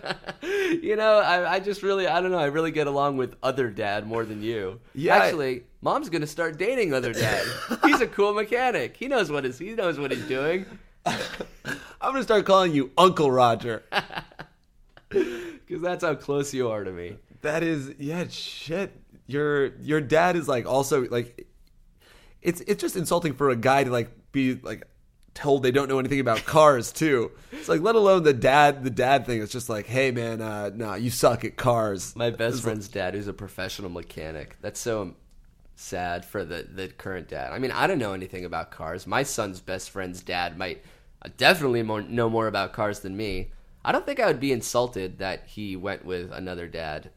You 0.83 0.97
know, 0.97 1.19
I, 1.19 1.55
I 1.55 1.61
just 1.61 1.83
really, 1.83 2.09
I 2.09 2.21
don't 2.21 2.33
know. 2.33 2.39
I 2.39 2.47
really 2.47 2.73
get 2.73 2.87
along 2.87 3.17
with 3.17 3.37
other 3.43 3.71
dad 3.71 4.07
more 4.07 4.25
than 4.25 4.43
you. 4.43 4.81
Yeah, 4.95 5.15
I- 5.15 5.27
Actually, 5.27 5.65
mom's 5.83 6.09
gonna 6.09 6.27
start 6.27 6.59
dating 6.59 6.93
other 6.93 7.13
dad. 7.13 7.47
He's 7.85 8.01
a 8.01 8.07
cool 8.07 8.35
mechanic. 8.35 8.97
He 8.97 9.07
knows 9.07 9.31
what 9.31 9.45
is. 9.45 9.59
He 9.59 9.73
knows 9.73 9.99
what 9.99 10.11
he's 10.11 10.25
doing. 10.27 10.67
I'm 11.07 11.17
gonna 12.01 12.23
start 12.23 12.45
calling 12.45 12.73
you 12.73 12.91
Uncle 12.99 13.31
Roger. 13.31 13.83
Because 15.67 15.81
that's 15.81 16.05
how 16.05 16.15
close 16.15 16.53
you 16.53 16.69
are 16.69 16.85
to 16.85 16.93
me. 16.93 17.17
That 17.41 17.63
is 17.63 17.95
yeah, 17.99 18.27
shit. 18.29 18.93
Your 19.27 19.75
your 19.77 20.03
dad 20.03 20.37
is 20.37 20.47
like 20.47 20.67
also 20.67 21.09
like 21.09 21.49
it's 22.43 22.61
it's 22.61 22.83
just 22.83 22.97
insulting 22.97 23.33
for 23.33 23.49
a 23.49 23.57
guy 23.57 23.83
to 23.83 23.91
like 23.91 24.11
be 24.31 24.57
like 24.57 24.87
told 25.33 25.63
they 25.63 25.71
don't 25.71 25.89
know 25.89 25.99
anything 25.99 26.21
about 26.21 26.45
cars 26.45 26.93
too. 26.93 27.33
It's 27.51 27.67
like 27.67 27.81
let 27.81 27.95
alone 27.95 28.25
the 28.25 28.35
dad 28.35 28.85
the 28.85 28.91
dad 28.91 29.25
thing. 29.25 29.41
It's 29.41 29.53
just 29.53 29.71
like, 29.71 29.87
hey 29.87 30.11
man, 30.11 30.43
uh 30.43 30.71
nah, 30.75 30.97
you 30.97 31.09
suck 31.09 31.47
at 31.47 31.57
cars. 31.57 32.15
My 32.15 32.29
best 32.29 32.63
friend's 32.63 32.89
dad, 32.89 33.15
who's 33.15 33.27
a 33.27 33.33
professional 33.33 33.89
mechanic. 33.89 34.59
That's 34.61 34.79
so 34.79 35.15
sad 35.77 36.25
for 36.25 36.45
the, 36.45 36.67
the 36.71 36.89
current 36.89 37.29
dad. 37.29 37.53
I 37.53 37.59
mean, 37.59 37.71
I 37.71 37.87
don't 37.87 37.99
know 37.99 38.13
anything 38.13 38.45
about 38.45 38.71
cars. 38.71 39.07
My 39.07 39.23
son's 39.23 39.61
best 39.61 39.91
friend's 39.91 40.23
dad 40.23 40.57
might 40.57 40.85
uh, 41.23 41.31
definitely 41.37 41.83
more, 41.83 42.03
know 42.03 42.31
more 42.31 42.47
about 42.47 42.73
cars 42.73 43.01
than 43.01 43.17
me. 43.17 43.51
I 43.85 43.93
don't 43.93 44.07
think 44.07 44.21
I 44.21 44.27
would 44.27 44.41
be 44.41 44.53
insulted 44.53 45.19
that 45.19 45.45
he 45.47 45.77
went 45.77 46.05
with 46.05 46.33
another 46.33 46.67
dad 46.67 47.11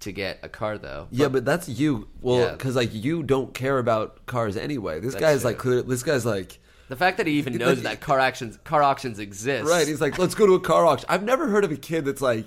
to 0.00 0.12
get 0.12 0.38
a 0.42 0.48
car, 0.48 0.78
though. 0.78 1.08
Yeah, 1.10 1.28
but 1.28 1.44
that's 1.44 1.68
you. 1.68 2.08
Well, 2.20 2.40
Yeah. 2.40 2.52
because 2.52 2.76
like 2.76 2.92
you 2.92 3.22
don't 3.22 3.52
care 3.54 3.78
about 3.78 4.26
cars 4.26 4.56
anyway. 4.56 5.00
This 5.00 5.14
That's 5.14 5.22
guy's 5.24 5.44
like 5.44 5.58
clear. 5.58 5.82
This 5.82 6.02
guy's 6.02 6.24
like 6.26 6.58
The 6.88 6.96
fact 6.96 7.16
that 7.18 7.26
he 7.26 7.34
even 7.34 7.56
knows 7.56 7.82
that 7.82 8.00
car 8.00 8.18
actions 8.18 8.58
car 8.64 8.82
auctions 8.82 9.18
exist. 9.18 9.68
right. 9.68 9.86
He's 9.86 10.00
like, 10.00 10.18
let's 10.18 10.34
go 10.34 10.46
to 10.46 10.54
a 10.54 10.60
car 10.60 10.86
auction. 10.86 11.06
I've 11.08 11.22
never 11.24 11.48
heard 11.48 11.64
of 11.64 11.70
a 11.72 11.76
kid 11.76 12.04
that's 12.04 12.22
like, 12.22 12.46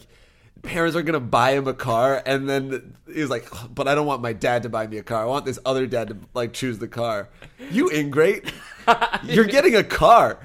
parents 0.64 0.96
are 0.96 1.02
gonna 1.02 1.20
buy 1.20 1.52
him 1.52 1.68
a 1.68 1.74
car, 1.74 2.22
and 2.26 2.48
then 2.50 2.96
he's 3.12 3.30
like, 3.30 3.48
but 3.74 3.88
I 3.88 3.96
don't 3.96 4.06
want 4.06 4.22
my 4.22 4.34
dad 4.34 4.64
to 4.64 4.70
buy 4.70 4.86
me 4.88 4.98
a 4.98 5.04
car. 5.04 5.24
I 5.24 5.26
want 5.26 5.44
this 5.46 5.60
other 5.66 5.88
dad 5.88 6.08
to 6.10 6.18
like 6.34 6.54
choose 6.54 6.80
the 6.80 6.88
car. 6.88 7.30
You 7.72 7.90
ingrate. 7.92 8.52
You're 9.24 9.46
getting 9.46 9.76
a 9.76 9.84
car. 9.84 10.40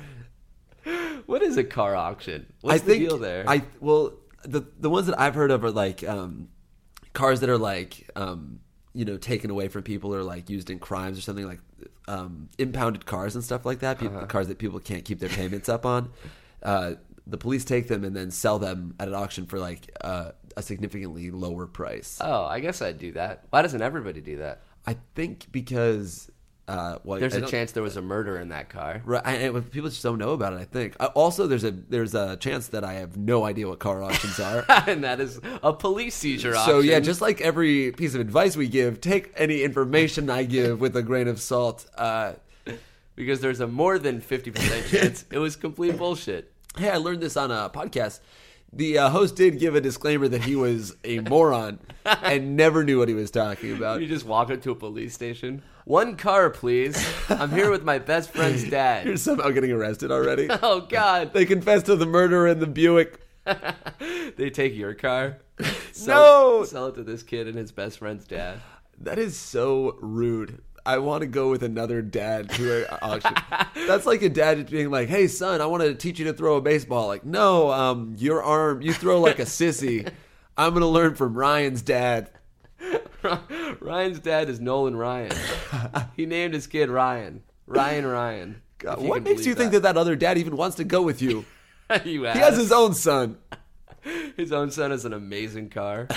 What 1.27 1.43
is 1.43 1.57
a 1.57 1.65
car 1.65 1.95
auction? 1.95 2.47
What's 2.61 2.75
I 2.83 2.85
think 2.85 3.03
the 3.03 3.09
deal 3.09 3.19
there? 3.19 3.45
I 3.49 3.63
well 3.81 4.15
the 4.45 4.63
the 4.79 4.91
ones 4.91 5.07
that 5.07 5.19
I've 5.21 5.35
heard 5.35 5.51
of 5.51 5.65
are 5.65 5.71
like 5.71 6.03
um, 6.09 6.49
cars 7.13 7.41
that 7.41 7.51
are 7.51 7.59
like 7.59 8.09
um, 8.17 8.61
you 8.95 9.05
know 9.05 9.17
taken 9.17 9.51
away 9.51 9.69
from 9.69 9.83
people 9.83 10.15
or 10.15 10.23
like 10.23 10.49
used 10.51 10.71
in 10.71 10.79
crimes 10.79 11.19
or 11.19 11.21
something 11.23 11.47
like 11.47 11.61
um, 12.09 12.49
impounded 12.59 13.07
cars 13.07 13.35
and 13.35 13.43
stuff 13.45 13.67
like 13.67 13.81
that. 13.81 13.99
People, 13.99 14.17
Uh-huh. 14.19 14.27
Cars 14.27 14.49
that 14.49 14.59
people 14.59 14.79
can't 14.81 15.05
keep 15.05 15.19
their 15.19 15.29
payments 15.29 15.69
up 15.69 15.85
on. 15.85 16.11
Uh, 16.63 16.93
the 17.27 17.37
police 17.37 17.65
take 17.65 17.89
them 17.89 18.05
and 18.05 18.15
then 18.15 18.31
sell 18.31 18.59
them 18.61 18.95
at 19.01 19.09
an 19.09 19.15
auction 19.15 19.47
for 19.47 19.59
like 19.59 19.91
uh, 20.01 20.31
a 20.57 20.63
significantly 20.63 21.31
lower 21.33 21.67
price. 21.67 22.19
oh, 22.21 22.45
I 22.45 22.61
guess 22.61 22.81
I'd 22.81 22.99
do 22.99 23.13
that. 23.13 23.45
Why 23.51 23.63
doesn't 23.63 23.83
everybody 23.83 24.21
do 24.21 24.37
that? 24.39 24.63
I 24.87 24.97
think 25.17 25.47
because 25.51 26.31
Uh, 26.69 26.99
well, 27.05 27.21
There's 27.21 27.37
I 27.37 27.39
a 27.39 27.47
chance 27.47 27.73
there 27.73 27.83
was 27.83 27.97
a 27.97 28.03
murder 28.03 28.39
in 28.39 28.49
that 28.49 28.69
car. 28.69 29.01
Right, 29.05 29.23
and 29.25 29.57
and 29.57 29.71
people 29.71 29.89
just 29.89 30.03
don't 30.03 30.19
know 30.19 30.31
about 30.31 30.53
it. 30.53 30.57
I 30.57 30.65
think. 30.65 30.97
Uh, 30.99 31.11
also, 31.15 31.47
there's 31.47 31.63
a 31.63 31.71
there's 31.71 32.15
a 32.15 32.37
chance 32.37 32.69
that 32.69 32.83
I 32.83 32.95
have 32.95 33.17
no 33.17 33.45
idea 33.45 33.69
what 33.69 33.79
car 33.79 34.03
auctions 34.03 34.41
are. 34.41 34.65
and 34.89 35.05
that 35.05 35.21
is 35.21 35.41
a 35.63 35.73
police 35.73 36.17
seizure 36.17 36.55
so 36.55 36.81
yeah, 36.81 36.99
just 36.99 37.21
like 37.21 37.41
every 37.41 37.93
piece 37.93 38.15
of 38.15 38.21
advice 38.21 38.57
we 38.57 38.67
give, 38.67 39.01
take 39.01 39.33
any 39.37 39.63
information 39.63 40.29
I 40.29 40.43
give 40.43 40.81
with 40.81 40.97
a 40.97 41.03
grain 41.03 41.29
of 41.29 41.41
salt. 41.41 41.87
Uh, 41.97 42.33
because 43.15 43.41
there's 43.41 43.61
a 43.61 43.67
more 43.67 43.99
than 43.99 44.21
50% 44.21 44.91
chance 44.91 45.25
it 45.31 45.39
was 45.39 45.57
complete 45.57 45.97
bullshit. 45.97 46.53
hey, 46.77 46.91
I 46.91 46.97
learned 46.97 47.23
this 47.23 47.37
on 47.37 47.51
a 47.51 47.71
podcast. 47.71 48.21
The 48.73 48.99
uh, 48.99 49.09
host 49.09 49.37
did 49.37 49.59
give 49.59 49.75
a 49.75 49.81
disclaimer 49.81 50.29
that 50.29 50.43
he 50.43 50.57
was 50.57 50.97
a 51.05 51.21
moron 51.21 51.79
and 52.05 52.57
never 52.57 52.85
knew 52.85 52.99
what 52.99 53.09
he 53.09 53.15
was 53.15 53.31
talking 53.31 53.75
about. 53.75 54.01
You 54.03 54.09
just 54.09 54.27
walk 54.27 54.51
into 54.51 54.71
a 54.71 54.75
police 54.75 55.15
station. 55.15 55.63
One 55.87 56.17
car, 56.17 56.51
please. 56.51 57.01
I'm 57.29 57.53
here 57.53 57.71
with 57.71 57.85
my 57.85 58.01
best 58.01 58.33
friend's 58.33 58.65
dad. 58.71 59.07
You're 59.07 59.17
somehow 59.17 59.51
getting 59.51 59.71
arrested 59.71 60.11
already. 60.11 60.49
Oh 60.63 60.81
God! 60.81 61.33
They 61.33 61.47
confessed 61.47 61.87
to 61.87 61.95
the 61.95 62.07
murder 62.07 62.49
in 62.49 62.59
the 62.59 62.67
Buick. 62.67 63.21
They 64.37 64.51
take 64.51 64.75
your 64.75 64.95
car. 64.95 65.39
No! 65.61 65.67
Sell, 65.93 66.65
sell 66.65 66.87
it 66.89 66.97
to 66.97 67.05
this 67.05 67.23
kid 67.23 67.47
and 67.47 67.57
his 67.57 67.71
best 67.71 67.99
friend's 67.99 68.27
dad. 68.27 68.61
That 68.99 69.19
is 69.21 69.37
so 69.37 69.97
rude. 70.01 70.61
I 70.85 70.99
want 70.99 71.21
to 71.21 71.27
go 71.29 71.51
with 71.51 71.63
another 71.63 72.03
dad 72.03 72.51
to 72.51 72.81
an 72.91 72.99
auction. 73.01 73.35
That's 73.87 74.07
like 74.07 74.23
a 74.23 74.29
dad 74.29 74.59
just 74.59 74.71
being 74.71 74.91
like, 74.91 75.09
"Hey 75.09 75.29
son, 75.29 75.61
I 75.61 75.67
want 75.67 75.85
to 75.85 75.95
teach 75.95 76.19
you 76.19 76.25
to 76.25 76.33
throw 76.33 76.57
a 76.57 76.61
baseball." 76.61 77.07
Like, 77.07 77.25
no, 77.25 77.71
um, 77.71 78.17
your 78.19 78.43
arm, 78.43 78.83
you 78.83 78.93
throw 78.93 79.21
like 79.21 79.39
a 79.39 79.45
sissy. 79.45 80.11
I'm 80.57 80.73
gonna 80.75 80.89
learn 80.89 81.15
from 81.15 81.35
Ryan's 81.39 81.83
dad. 81.83 82.31
Ryan's 83.81 84.21
dad 84.21 84.49
is 84.49 84.61
Nolan 84.61 84.97
Ryan. 84.97 85.33
he 86.17 86.27
named 86.27 86.55
his 86.55 86.67
kid 86.67 86.91
Ryan. 86.91 87.43
Ryan 87.67 88.07
Ryan. 88.07 88.63
God, 88.79 89.01
what 89.01 89.23
makes 89.23 89.47
you 89.47 89.55
believe 89.55 89.57
think 89.57 89.73
that 89.73 89.83
that 89.83 89.97
other 89.97 90.17
dad 90.17 90.39
even 90.39 90.57
wants 90.57 90.77
to 90.77 90.85
go 90.85 91.03
with 91.03 91.23
you? 91.23 91.45
you 92.05 92.25
He 92.25 92.39
has 92.39 92.57
his 92.57 92.73
own 92.73 92.95
son. 92.95 93.39
his 94.37 94.53
own 94.53 94.71
son 94.71 94.91
has 94.91 95.05
an 95.05 95.13
amazing 95.13 95.71
car. 95.71 96.09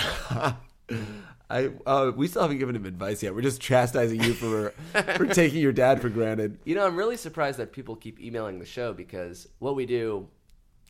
I 1.50 1.70
uh, 1.84 2.12
we 2.14 2.28
still 2.28 2.42
haven't 2.42 2.58
given 2.58 2.76
him 2.76 2.86
advice 2.86 3.22
yet. 3.22 3.34
We're 3.34 3.40
just 3.42 3.60
chastising 3.60 4.22
you 4.22 4.34
for 4.34 4.70
for 5.16 5.26
taking 5.26 5.60
your 5.60 5.72
dad 5.72 6.00
for 6.00 6.08
granted. 6.08 6.58
You 6.64 6.76
know, 6.76 6.86
I'm 6.86 6.96
really 6.96 7.16
surprised 7.16 7.58
that 7.58 7.72
people 7.72 7.96
keep 7.96 8.20
emailing 8.20 8.60
the 8.60 8.66
show 8.66 8.92
because 8.92 9.48
what 9.58 9.74
we 9.74 9.84
do, 9.84 10.28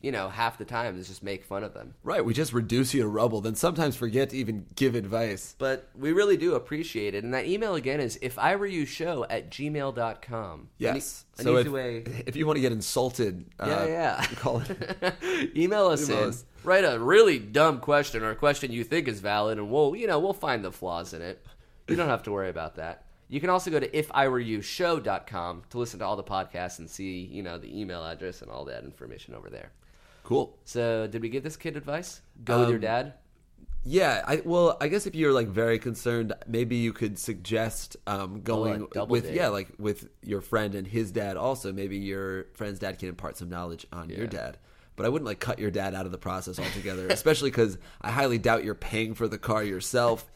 you 0.01 0.11
know, 0.11 0.29
half 0.29 0.57
the 0.57 0.65
time 0.65 0.97
is 0.97 1.07
just 1.07 1.23
make 1.23 1.43
fun 1.45 1.63
of 1.63 1.73
them. 1.73 1.93
Right, 2.03 2.23
we 2.25 2.33
just 2.33 2.53
reduce 2.53 2.93
you 2.93 3.01
to 3.01 3.07
rubble, 3.07 3.41
then 3.41 3.55
sometimes 3.55 3.95
forget 3.95 4.31
to 4.31 4.37
even 4.37 4.65
give 4.75 4.95
advice. 4.95 5.55
But 5.57 5.89
we 5.95 6.11
really 6.11 6.37
do 6.37 6.55
appreciate 6.55 7.13
it. 7.15 7.23
And 7.23 7.33
that 7.33 7.45
email 7.45 7.75
again 7.75 7.99
is 7.99 8.17
if 8.21 8.37
I 8.39 8.55
were 8.55 8.65
you 8.65 8.85
show 8.85 9.25
at 9.29 9.49
gmail.com. 9.51 10.69
Yes. 10.77 11.25
An, 11.37 11.43
so 11.45 11.55
an 11.57 11.65
if, 11.67 11.71
way. 11.71 12.03
if 12.25 12.35
you 12.35 12.45
want 12.45 12.57
to 12.57 12.61
get 12.61 12.71
insulted, 12.71 13.45
Yeah, 13.59 13.65
uh, 13.65 13.85
yeah. 13.85 14.25
call 14.35 14.61
it. 14.65 15.55
Email 15.55 15.87
us 15.87 16.09
Email 16.09 16.23
in. 16.23 16.29
us. 16.29 16.45
Write 16.63 16.83
a 16.85 16.99
really 16.99 17.39
dumb 17.39 17.79
question 17.79 18.23
or 18.23 18.31
a 18.31 18.35
question 18.35 18.71
you 18.71 18.83
think 18.83 19.07
is 19.07 19.19
valid, 19.19 19.57
and 19.57 19.71
we'll, 19.71 19.95
you 19.95 20.07
know, 20.07 20.19
we'll 20.19 20.33
find 20.33 20.63
the 20.63 20.71
flaws 20.71 21.13
in 21.13 21.21
it. 21.21 21.45
You 21.87 21.95
don't 21.95 22.07
have 22.09 22.23
to 22.23 22.31
worry 22.31 22.49
about 22.49 22.75
that. 22.75 23.05
You 23.29 23.39
can 23.39 23.49
also 23.49 23.71
go 23.71 23.79
to 23.79 23.87
ifiwereyoushow.com 24.71 25.63
to 25.69 25.77
listen 25.77 25.99
to 25.99 26.05
all 26.05 26.15
the 26.15 26.23
podcasts 26.23 26.79
and 26.79 26.89
see, 26.89 27.19
you 27.31 27.43
know, 27.43 27.57
the 27.57 27.79
email 27.79 28.03
address 28.05 28.41
and 28.41 28.51
all 28.51 28.65
that 28.65 28.83
information 28.83 29.33
over 29.35 29.49
there. 29.49 29.71
Cool. 30.23 30.57
So, 30.65 31.07
did 31.07 31.21
we 31.21 31.29
give 31.29 31.43
this 31.43 31.57
kid 31.57 31.75
advice? 31.77 32.21
Go 32.43 32.59
with 32.61 32.69
your 32.69 32.77
Um, 32.77 32.81
dad. 32.81 33.13
Yeah, 33.83 34.21
I 34.27 34.41
well, 34.45 34.77
I 34.79 34.87
guess 34.89 35.07
if 35.07 35.15
you're 35.15 35.33
like 35.33 35.47
very 35.47 35.79
concerned, 35.79 36.33
maybe 36.47 36.75
you 36.75 36.93
could 36.93 37.17
suggest 37.17 37.97
um, 38.05 38.41
going 38.41 38.81
like, 38.81 38.91
double 38.91 39.07
with 39.11 39.23
date. 39.23 39.33
yeah, 39.33 39.47
like 39.47 39.69
with 39.79 40.07
your 40.21 40.41
friend 40.41 40.75
and 40.75 40.85
his 40.85 41.11
dad. 41.11 41.35
Also, 41.35 41.73
maybe 41.73 41.97
your 41.97 42.45
friend's 42.53 42.77
dad 42.77 42.99
can 42.99 43.09
impart 43.09 43.37
some 43.37 43.49
knowledge 43.49 43.87
on 43.91 44.09
your 44.09 44.27
dad. 44.27 44.57
But 44.95 45.07
I 45.07 45.09
wouldn't 45.09 45.25
like 45.25 45.39
cut 45.39 45.57
your 45.57 45.71
dad 45.71 45.95
out 45.95 46.05
of 46.05 46.11
the 46.11 46.19
process 46.19 46.59
altogether, 46.59 47.07
especially 47.09 47.49
because 47.49 47.79
I 48.01 48.11
highly 48.11 48.37
doubt 48.37 48.63
you're 48.63 48.75
paying 48.75 49.15
for 49.15 49.27
the 49.27 49.39
car 49.39 49.63
yourself. 49.63 50.29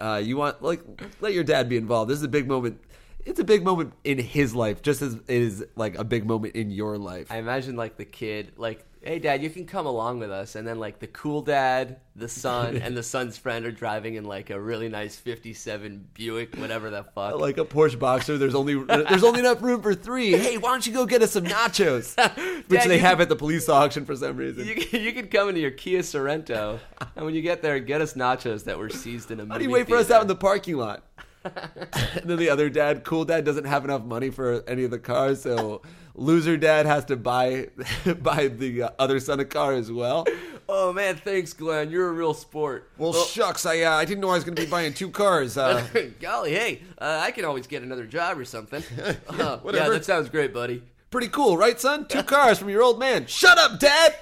Uh, 0.00 0.22
you 0.24 0.38
want 0.38 0.62
like 0.62 0.80
let 1.20 1.34
your 1.34 1.44
dad 1.44 1.68
be 1.68 1.76
involved. 1.76 2.10
This 2.10 2.16
is 2.16 2.24
a 2.24 2.28
big 2.28 2.48
moment. 2.48 2.80
It's 3.26 3.38
a 3.40 3.44
big 3.44 3.62
moment 3.62 3.92
in 4.04 4.16
his 4.16 4.54
life, 4.54 4.80
just 4.80 5.02
as 5.02 5.12
it 5.16 5.22
is 5.28 5.62
like 5.76 5.98
a 5.98 6.04
big 6.04 6.24
moment 6.24 6.54
in 6.56 6.70
your 6.70 6.96
life. 6.96 7.30
I 7.30 7.36
imagine 7.36 7.76
like 7.76 7.98
the 7.98 8.06
kid, 8.06 8.52
like, 8.56 8.86
hey, 9.02 9.18
dad, 9.18 9.42
you 9.42 9.50
can 9.50 9.66
come 9.66 9.86
along 9.86 10.18
with 10.18 10.30
us. 10.30 10.54
And 10.54 10.66
then, 10.66 10.78
like, 10.78 10.98
the 10.98 11.06
cool 11.06 11.42
dad, 11.42 12.00
the 12.14 12.28
son, 12.28 12.76
and 12.82 12.96
the 12.96 13.02
son's 13.02 13.38
friend 13.38 13.64
are 13.64 13.72
driving 13.72 14.14
in, 14.14 14.24
like, 14.24 14.50
a 14.50 14.60
really 14.60 14.88
nice 14.88 15.16
57 15.16 16.08
Buick, 16.14 16.56
whatever 16.56 16.90
the 16.90 17.04
fuck. 17.04 17.38
like 17.40 17.58
a 17.58 17.64
Porsche 17.64 17.98
Boxer. 17.98 18.36
There's 18.38 18.54
only 18.54 18.74
there's 18.84 19.24
only 19.24 19.40
enough 19.40 19.62
room 19.62 19.82
for 19.82 19.94
three. 19.94 20.32
Hey, 20.32 20.58
why 20.58 20.70
don't 20.70 20.86
you 20.86 20.92
go 20.92 21.06
get 21.06 21.22
us 21.22 21.32
some 21.32 21.44
nachos? 21.44 22.16
Which 22.68 22.80
Dad, 22.80 22.90
they 22.90 22.98
have 22.98 23.20
at 23.20 23.28
the 23.28 23.36
police 23.36 23.68
auction 23.68 24.04
for 24.04 24.14
some 24.16 24.36
reason. 24.36 24.66
You, 24.66 24.74
can- 24.74 25.00
you 25.02 25.12
could 25.12 25.30
come 25.30 25.48
into 25.48 25.60
your 25.60 25.70
Kia 25.70 26.00
Sorento, 26.00 26.78
and 27.16 27.24
when 27.24 27.34
you 27.34 27.42
get 27.42 27.62
there, 27.62 27.78
get 27.80 28.00
us 28.00 28.14
nachos 28.14 28.64
that 28.64 28.78
were 28.78 28.90
seized 28.90 29.30
in 29.30 29.40
a 29.40 29.42
movie 29.42 29.52
How 29.52 29.58
do 29.58 29.64
you 29.64 29.70
wait 29.70 29.88
for 29.88 29.96
us 29.96 30.10
out 30.10 30.22
in 30.22 30.28
the 30.28 30.36
parking 30.36 30.76
lot? 30.76 31.04
And 31.44 31.54
then 32.24 32.38
the 32.38 32.50
other 32.50 32.68
dad, 32.68 33.04
cool 33.04 33.24
dad, 33.24 33.44
doesn't 33.44 33.64
have 33.64 33.84
enough 33.84 34.04
money 34.04 34.30
for 34.30 34.62
any 34.68 34.84
of 34.84 34.90
the 34.90 34.98
cars, 34.98 35.42
so 35.42 35.82
loser 36.14 36.56
dad 36.56 36.86
has 36.86 37.04
to 37.06 37.16
buy 37.16 37.68
buy 38.20 38.48
the 38.48 38.84
uh, 38.84 38.90
other 38.98 39.20
son 39.20 39.40
a 39.40 39.44
car 39.44 39.72
as 39.72 39.90
well. 39.90 40.26
Oh 40.68 40.92
man, 40.92 41.16
thanks, 41.16 41.52
Glenn. 41.52 41.90
You're 41.90 42.08
a 42.08 42.12
real 42.12 42.34
sport. 42.34 42.90
Well, 42.98 43.12
shucks, 43.12 43.66
I 43.66 43.80
uh, 43.82 43.92
I 43.92 44.04
didn't 44.04 44.20
know 44.20 44.30
I 44.30 44.34
was 44.34 44.44
going 44.44 44.54
to 44.56 44.62
be 44.62 44.68
buying 44.68 44.92
two 44.92 45.10
cars. 45.10 45.56
Uh, 45.56 45.86
Golly, 46.20 46.52
hey, 46.52 46.82
uh, 46.98 47.20
I 47.22 47.30
can 47.30 47.44
always 47.44 47.66
get 47.66 47.82
another 47.82 48.06
job 48.06 48.38
or 48.38 48.44
something. 48.44 48.82
Uh, 49.00 49.14
yeah, 49.36 49.56
whatever. 49.58 49.92
that 49.92 50.04
sounds 50.04 50.28
great, 50.28 50.52
buddy. 50.52 50.82
pretty 51.10 51.28
cool, 51.28 51.56
right, 51.56 51.80
son? 51.80 52.06
Two 52.06 52.22
cars 52.22 52.58
from 52.58 52.68
your 52.68 52.82
old 52.82 52.98
man. 52.98 53.26
Shut 53.26 53.58
up, 53.58 53.80
dad. 53.80 54.14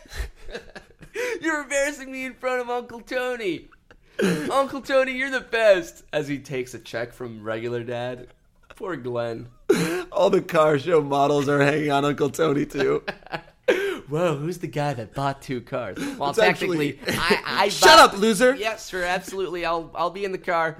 You're 1.40 1.62
embarrassing 1.62 2.12
me 2.12 2.24
in 2.24 2.34
front 2.34 2.60
of 2.60 2.70
Uncle 2.70 3.00
Tony. 3.00 3.68
Uncle 4.52 4.80
Tony, 4.80 5.12
you're 5.12 5.30
the 5.30 5.40
best. 5.40 6.02
As 6.12 6.28
he 6.28 6.38
takes 6.38 6.74
a 6.74 6.78
check 6.78 7.12
from 7.12 7.42
regular 7.42 7.82
dad. 7.84 8.28
Poor 8.76 8.96
Glenn. 8.96 9.48
All 10.12 10.30
the 10.30 10.40
car 10.40 10.78
show 10.78 11.02
models 11.02 11.48
are 11.48 11.60
hanging 11.60 11.90
on 11.90 12.04
Uncle 12.04 12.30
Tony 12.30 12.64
too. 12.66 13.02
Whoa, 14.08 14.36
who's 14.36 14.58
the 14.58 14.66
guy 14.68 14.94
that 14.94 15.14
bought 15.14 15.42
two 15.42 15.60
cars? 15.60 15.98
Well, 16.16 16.30
It's 16.30 16.38
technically, 16.38 16.98
actually- 17.06 17.16
I, 17.18 17.64
I 17.64 17.68
Shut 17.68 17.88
bought- 17.98 18.14
up, 18.14 18.18
loser. 18.18 18.54
Yes, 18.54 18.88
sure, 18.88 19.04
absolutely. 19.04 19.66
I'll 19.66 19.90
I'll 19.94 20.10
be 20.10 20.24
in 20.24 20.32
the 20.32 20.38
car. 20.38 20.78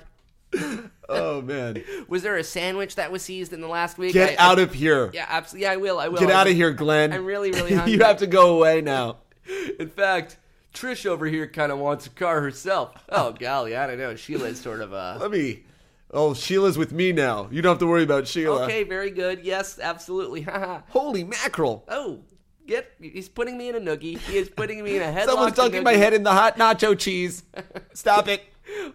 Oh 1.10 1.42
man, 1.42 1.82
Was 2.08 2.22
there 2.22 2.36
a 2.36 2.44
sandwich 2.44 2.94
that 2.94 3.12
was 3.12 3.22
seized 3.22 3.52
in 3.52 3.60
the 3.60 3.66
last 3.68 3.98
week? 3.98 4.14
get 4.14 4.38
I- 4.40 4.42
I- 4.42 4.50
out 4.52 4.58
of 4.58 4.72
here. 4.72 5.10
Yeah, 5.12 5.26
absolutely. 5.28 5.64
Yeah, 5.64 5.72
I 5.72 5.76
will. 5.76 5.98
I 5.98 6.08
will. 6.08 6.18
Get 6.18 6.30
I 6.30 6.34
out 6.40 6.46
of 6.46 6.54
here, 6.54 6.70
Glenn. 6.72 7.12
I'm 7.12 7.24
really, 7.26 7.50
really 7.50 7.74
hungry. 7.74 7.92
you 7.94 8.02
have 8.04 8.18
to 8.18 8.26
go 8.26 8.56
away 8.56 8.80
now. 8.80 9.18
In 9.78 9.88
fact, 9.90 10.38
Trish 10.78 11.06
over 11.06 11.26
here 11.26 11.48
kind 11.48 11.72
of 11.72 11.78
wants 11.78 12.06
a 12.06 12.10
car 12.10 12.40
herself. 12.40 12.92
Oh 13.08 13.32
golly, 13.38 13.74
I 13.74 13.88
don't 13.88 13.98
know. 13.98 14.14
Sheila's 14.14 14.60
sort 14.60 14.80
of 14.80 14.92
a. 14.92 15.18
Let 15.20 15.32
me. 15.32 15.64
Oh, 16.12 16.34
Sheila's 16.34 16.78
with 16.78 16.92
me 16.92 17.12
now. 17.12 17.48
You 17.50 17.60
don't 17.62 17.72
have 17.72 17.78
to 17.80 17.86
worry 17.86 18.04
about 18.04 18.28
Sheila. 18.28 18.64
Okay, 18.64 18.84
very 18.84 19.10
good. 19.10 19.44
Yes, 19.44 19.80
absolutely. 19.80 20.42
Holy 20.90 21.24
mackerel! 21.24 21.84
oh, 21.88 22.20
get 22.66 22.92
he's 23.00 23.28
putting 23.28 23.58
me 23.58 23.68
in 23.68 23.74
a 23.74 23.80
noogie. 23.80 24.18
He 24.18 24.38
is 24.38 24.48
putting 24.48 24.84
me 24.84 24.96
in 24.96 25.02
a 25.02 25.06
headlock. 25.12 25.26
Someone's 25.26 25.56
dunking 25.56 25.82
my 25.82 25.94
head 25.94 26.14
in 26.14 26.22
the 26.22 26.32
hot 26.32 26.56
nacho 26.56 26.96
cheese. 26.96 27.42
Stop 27.92 28.28
it. 28.28 28.42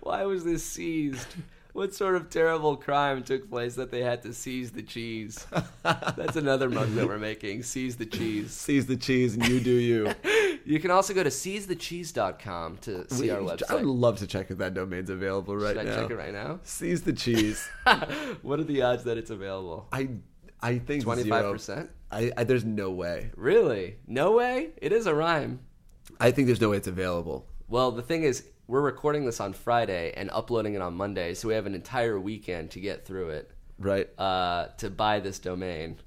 Why 0.02 0.24
was 0.24 0.46
this 0.46 0.64
seized? 0.64 1.28
What 1.74 1.94
sort 1.96 2.16
of 2.16 2.30
terrible 2.30 2.78
crime 2.78 3.24
took 3.24 3.50
place 3.50 3.74
that 3.76 3.90
they 3.90 4.02
had 4.02 4.22
to 4.24 4.34
seize 4.34 4.72
the 4.72 4.84
cheese? 4.84 5.46
That's 5.84 6.36
another 6.36 6.70
mug 6.70 6.94
that 6.94 7.08
we're 7.08 7.18
making. 7.18 7.64
Seize 7.64 7.96
the 7.98 8.06
cheese. 8.06 8.52
Seize 8.52 8.86
the 8.86 8.96
cheese 8.96 9.34
and 9.34 9.48
you 9.48 9.60
do 9.60 9.72
you. 9.72 10.14
You 10.66 10.80
can 10.80 10.92
also 10.92 11.14
go 11.14 11.24
to 11.24 11.30
seizethecheese.com 11.30 12.78
to 12.78 13.14
see 13.14 13.30
our 13.30 13.42
website. 13.42 13.70
I 13.70 13.76
would 13.76 13.86
love 13.86 14.20
to 14.20 14.28
check 14.28 14.50
if 14.50 14.60
that 14.60 14.74
domain's 14.74 15.10
available 15.10 15.58
right 15.58 15.76
Should 15.76 15.80
I 15.80 15.84
now. 15.84 15.96
check 15.98 16.12
it 16.12 16.16
right 16.16 16.32
now? 16.32 16.62
Seize 16.64 17.02
the 17.02 17.12
cheese. 17.12 17.68
what 18.44 18.62
are 18.62 18.64
the 18.64 18.82
odds 18.82 19.04
that 19.04 19.18
it's 19.18 19.30
available? 19.30 19.90
I 19.92 20.08
I 20.62 20.78
think 20.78 21.04
Twenty 21.04 21.28
five 21.28 21.52
percent. 21.52 21.90
I, 22.10 22.32
I 22.38 22.46
there's 22.46 22.64
no 22.64 22.92
way. 22.92 23.32
Really? 23.36 23.98
No 24.08 24.32
way. 24.32 24.70
It 24.78 24.94
is 24.94 25.06
a 25.06 25.14
rhyme. 25.14 25.60
I 26.18 26.32
think 26.32 26.46
there's 26.46 26.62
no 26.62 26.70
way 26.70 26.78
it's 26.78 26.88
available. 26.88 27.46
Well, 27.68 27.92
the 27.92 28.02
thing 28.02 28.24
is, 28.24 28.46
we're 28.68 28.82
recording 28.82 29.26
this 29.26 29.40
on 29.40 29.54
Friday 29.54 30.14
and 30.16 30.30
uploading 30.32 30.74
it 30.74 30.82
on 30.82 30.94
Monday, 30.96 31.34
so 31.34 31.48
we 31.48 31.54
have 31.54 31.66
an 31.66 31.76
entire 31.76 32.20
weekend 32.20 32.72
to 32.72 32.80
get 32.80 33.06
through 33.06 33.30
it. 33.30 33.52
Right? 33.80 34.08
Uh, 34.20 34.68
to 34.78 34.90
buy 34.90 35.20
this 35.20 35.40
domain, 35.40 35.98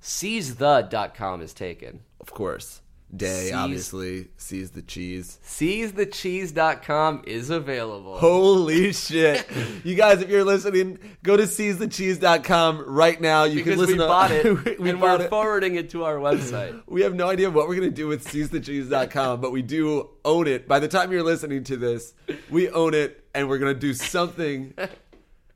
seizthe.com 0.00 1.40
is 1.42 1.52
taken. 1.52 2.00
of 2.20 2.30
course. 2.32 2.80
Day 3.14 3.44
Seize- 3.46 3.52
obviously 3.52 4.28
sees 4.36 4.70
the 4.72 4.82
cheese. 4.82 5.38
Seizethecheese.com 5.44 7.22
is 7.26 7.50
available. 7.50 8.18
Holy 8.18 8.92
shit. 8.94 9.46
you 9.84 9.94
guys, 9.94 10.20
if 10.22 10.28
you're 10.28 10.44
listening, 10.44 10.98
go 11.22 11.36
to 11.36 11.44
seizethecheese.com 11.44 12.84
right 12.86 13.20
now. 13.20 13.44
You 13.44 13.56
because 13.56 13.74
can 13.74 13.78
listen 13.80 13.98
we 13.98 14.02
to 14.02 14.08
bought 14.08 14.30
it 14.32 14.78
we 14.80 14.90
and 14.90 15.00
bought 15.00 15.20
we're 15.20 15.26
it. 15.26 15.30
forwarding 15.30 15.76
it 15.76 15.90
to 15.90 16.04
our 16.04 16.16
website. 16.16 16.82
We 16.88 17.02
have 17.02 17.14
no 17.14 17.28
idea 17.28 17.50
what 17.50 17.68
we're 17.68 17.76
going 17.76 17.90
to 17.90 17.94
do 17.94 18.06
with 18.08 18.26
seizethecheese.com, 18.26 19.40
but 19.40 19.52
we 19.52 19.62
do 19.62 20.10
own 20.24 20.46
it. 20.46 20.66
By 20.68 20.78
the 20.80 20.88
time 20.88 21.12
you're 21.12 21.22
listening 21.22 21.64
to 21.64 21.76
this, 21.76 22.14
we 22.50 22.68
own 22.70 22.94
it 22.94 23.24
and 23.34 23.48
we're 23.48 23.58
going 23.58 23.74
to 23.74 23.78
do 23.80 23.92
something 23.94 24.72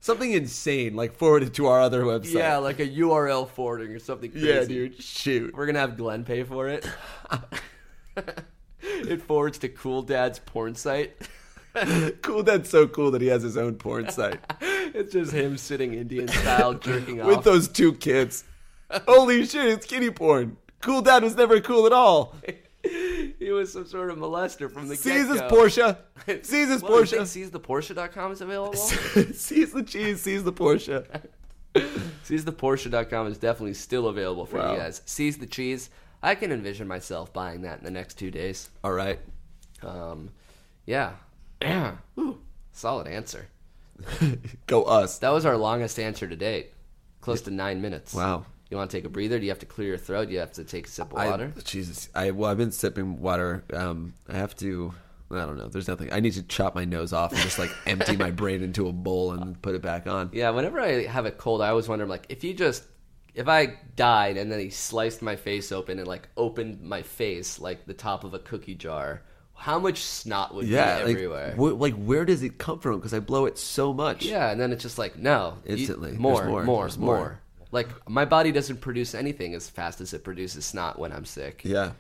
something 0.01 0.33
insane, 0.33 0.97
like 0.97 1.15
forwarded 1.15 1.55
to 1.55 1.67
our 1.67 1.81
other 1.81 2.03
website. 2.03 2.35
Yeah, 2.35 2.57
like 2.57 2.81
a 2.81 2.89
URL 2.89 3.49
forwarding 3.49 3.93
or 3.93 3.99
something 3.99 4.31
crazy. 4.33 4.47
yeah, 4.49 4.65
dude. 4.65 5.01
Shoot. 5.03 5.55
We're 5.55 5.67
gonna 5.67 5.79
have 5.79 5.97
Glenn 5.97 6.25
pay 6.25 6.43
for 6.43 6.69
it. 6.69 6.87
it 8.83 9.23
forwards 9.23 9.59
to 9.59 9.69
Cool 9.69 10.03
Dad's 10.03 10.39
porn 10.39 10.75
site. 10.75 11.17
Cool 12.23 12.43
Dad's 12.43 12.69
so 12.69 12.89
cool 12.89 13.13
that 13.13 13.21
he 13.23 13.29
has 13.29 13.45
his 13.45 13.57
own 13.57 13.77
porn 13.77 14.11
site 14.11 14.41
It's 14.61 15.13
just 15.13 15.31
him 15.31 15.57
sitting 15.57 15.95
Indian 15.95 16.27
style 16.27 16.75
jerking 16.75 17.19
with 17.19 17.39
off. 17.39 17.45
those 17.45 17.69
two 17.69 17.93
kids. 17.93 18.43
Holy 19.07 19.47
shit, 19.47 19.67
it's 19.67 19.87
kitty 19.87 20.11
porn. 20.11 20.57
Cool 20.81 21.01
Dad 21.01 21.23
was 21.23 21.37
never 21.37 21.61
cool 21.61 21.87
at 21.87 21.93
all. 21.93 22.35
He 23.41 23.51
was 23.51 23.73
some 23.73 23.87
sort 23.87 24.11
of 24.11 24.19
molester 24.19 24.71
from 24.71 24.87
the 24.87 24.95
Seize 24.95 25.27
get-go. 25.27 25.49
Porsche. 25.49 25.97
Seize 26.47 26.69
his 26.69 26.83
Well, 26.83 26.93
you 27.01 27.05
Porsche. 27.07 27.27
think 27.33 27.53
SeizeThePorsche.com 27.53 28.31
is 28.33 28.41
available? 28.41 28.75
seize 29.35 29.73
the 29.73 29.83
cheese. 29.83 30.21
Seize 30.23 30.45
the 30.45 30.53
Porsche. 30.53 31.05
SeizeThePorsche.com 32.25 33.27
is 33.27 33.39
definitely 33.39 33.75
still 33.75 34.07
available 34.09 34.47
for 34.47 34.59
Wow. 34.59 34.73
you 34.73 34.79
guys. 34.79 35.03
Seize 35.07 35.39
the 35.39 35.47
cheese. 35.47 35.91
I 36.23 36.35
can 36.35 36.53
envision 36.53 36.87
myself 36.87 37.33
buying 37.33 37.63
that 37.63 37.79
in 37.79 37.85
the 37.85 37.91
next 37.91 38.15
two 38.19 38.31
days. 38.31 38.69
All 38.85 38.93
right. 38.93 39.19
Um, 39.83 40.31
yeah. 40.87 41.13
Yeah. 41.63 41.97
Whew. 42.15 42.41
Solid 42.73 43.07
answer. 43.07 43.47
Go 44.67 44.85
us. 44.85 45.19
That 45.19 45.29
was 45.29 45.45
our 45.45 45.59
longest 45.59 45.99
answer 45.99 46.27
to 46.27 46.35
date. 46.35 46.73
Close 47.21 47.43
to 47.43 47.51
nine 47.51 47.83
minutes. 47.83 48.15
Wow. 48.15 48.47
You 48.71 48.77
want 48.77 48.91
to 48.91 48.97
take 48.97 49.05
a 49.05 49.09
breather? 49.09 49.39
Do 49.39 49.45
you 49.45 49.51
have 49.51 49.59
to 49.61 49.67
clear 49.67 49.89
your 49.89 49.99
throat? 49.99 50.27
Do 50.29 50.33
you 50.33 50.39
have 50.39 50.53
to 50.53 50.65
take 50.65 50.87
a 50.87 50.91
sip 50.91 51.13
of 51.13 51.19
I, 51.19 51.29
water? 51.29 51.53
Jesus. 51.65 52.09
I 52.15 52.31
well, 52.31 52.51
I've 52.51 52.57
been 52.57 52.71
sipping 52.71 53.21
water. 53.21 53.65
Um, 53.73 54.15
I 54.29 54.37
have 54.37 54.57
to. 54.59 54.95
I 55.33 55.45
don't 55.47 55.59
know. 55.59 55.69
There's 55.69 55.87
nothing. 55.89 56.13
I 56.13 56.21
need 56.21 56.33
to 56.35 56.43
chop 56.43 56.75
my 56.75 56.85
nose 56.85 57.13
off 57.13 57.33
and 57.33 57.41
just 57.41 57.59
like 57.59 57.71
empty 57.87 58.17
my 58.17 58.31
brain 58.31 58.63
into 58.63 58.89
a 58.89 58.93
bowl 58.93 59.33
and 59.33 59.61
put 59.63 59.75
it 59.75 59.83
back 59.83 60.07
on. 60.07 60.31
Yeah, 60.33 60.51
whenever 60.51 60.81
I 60.81 61.05
have 61.07 61.27
a 61.27 61.31
cold, 61.31 61.63
I 61.63 61.69
always 61.69 61.89
wonder, 61.89 62.05
like, 62.07 62.27
if 62.29 62.43
you 62.43 62.53
just, 62.53 62.83
if 63.35 63.47
I 63.47 63.79
died 63.95 64.37
and 64.37 64.51
then 64.51 64.59
he 64.59 64.71
sliced 64.71 65.23
my 65.23 65.37
face 65.37 65.71
open 65.71 65.99
and 66.01 66.09
like 66.09 66.29
opened 66.37 66.81
my 66.83 67.03
face 67.03 67.61
like 67.61 67.87
the 67.87 67.95
top 67.95 68.25
of 68.25 68.35
a 68.35 68.41
cookie 68.41 68.75
jar, 68.75 69.23
how 69.55 69.79
much 69.79 69.99
snot 70.03 70.53
would 70.55 70.67
Yeah, 70.67 70.99
be 70.99 71.05
like, 71.05 71.15
everywhere? 71.15 71.55
wh- 71.57 71.79
like 71.81 71.95
where 71.95 72.25
does 72.25 72.43
it 72.43 72.59
come 72.59 72.81
from? 72.81 72.97
Because 72.99 73.15
I 73.15 73.21
blow 73.21 73.47
it 73.47 73.57
so 73.57 73.93
much. 73.93 74.25
yeah, 74.25 74.51
and 74.51 74.61
then 74.61 74.73
it's 74.73 74.83
just 74.83 74.99
like 74.99 75.17
no, 75.17 75.59
Instantly. 75.65 76.11
There's 76.11 76.21
more, 76.21 76.45
more. 76.45 76.65
more, 76.65 76.89
more, 76.89 77.17
more. 77.17 77.41
Like 77.73 78.09
my 78.09 78.25
body 78.25 78.53
doesn't 78.53 78.81
produce 78.81 79.15
anything 79.15 79.55
as 79.55 79.69
fast 79.69 80.01
as 80.01 80.13
it 80.13 80.25
produces 80.25 80.65
snot 80.67 80.99
when 80.99 81.13
I'm 81.13 81.25
sick. 81.25 81.63
Yeah. 81.65 81.93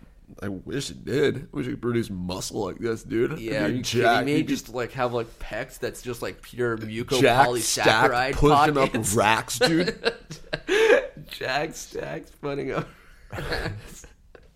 I 0.42 0.48
wish 0.48 0.90
it 0.90 1.04
did. 1.04 1.37
I 1.52 1.56
wish 1.56 1.66
it 1.66 1.70
could 1.70 1.83
produce 1.83 2.09
muscle 2.09 2.64
like 2.66 2.78
this, 2.78 3.02
dude. 3.02 3.38
Yeah, 3.40 3.64
are 3.64 3.68
You'd 3.68 3.78
you 3.78 3.83
jack- 4.02 4.20
kidding 4.20 4.35
me? 4.37 4.42
Just 4.44 4.68
like 4.68 4.92
have 4.92 5.12
like 5.12 5.26
pecs 5.40 5.78
that's 5.80 6.02
just 6.02 6.22
like 6.22 6.40
pure 6.40 6.76
jack 6.76 6.88
mucopolysaccharide 7.48 7.62
stacked, 7.62 8.37
pushing 8.37 8.74
pockets. 8.74 9.12
up 9.12 9.18
racks, 9.18 9.59
dude. 9.59 10.12
Jack 11.30 11.74
stacks 11.74 12.30
putting 12.40 12.72
up. 12.72 12.88
racks. 13.33 14.06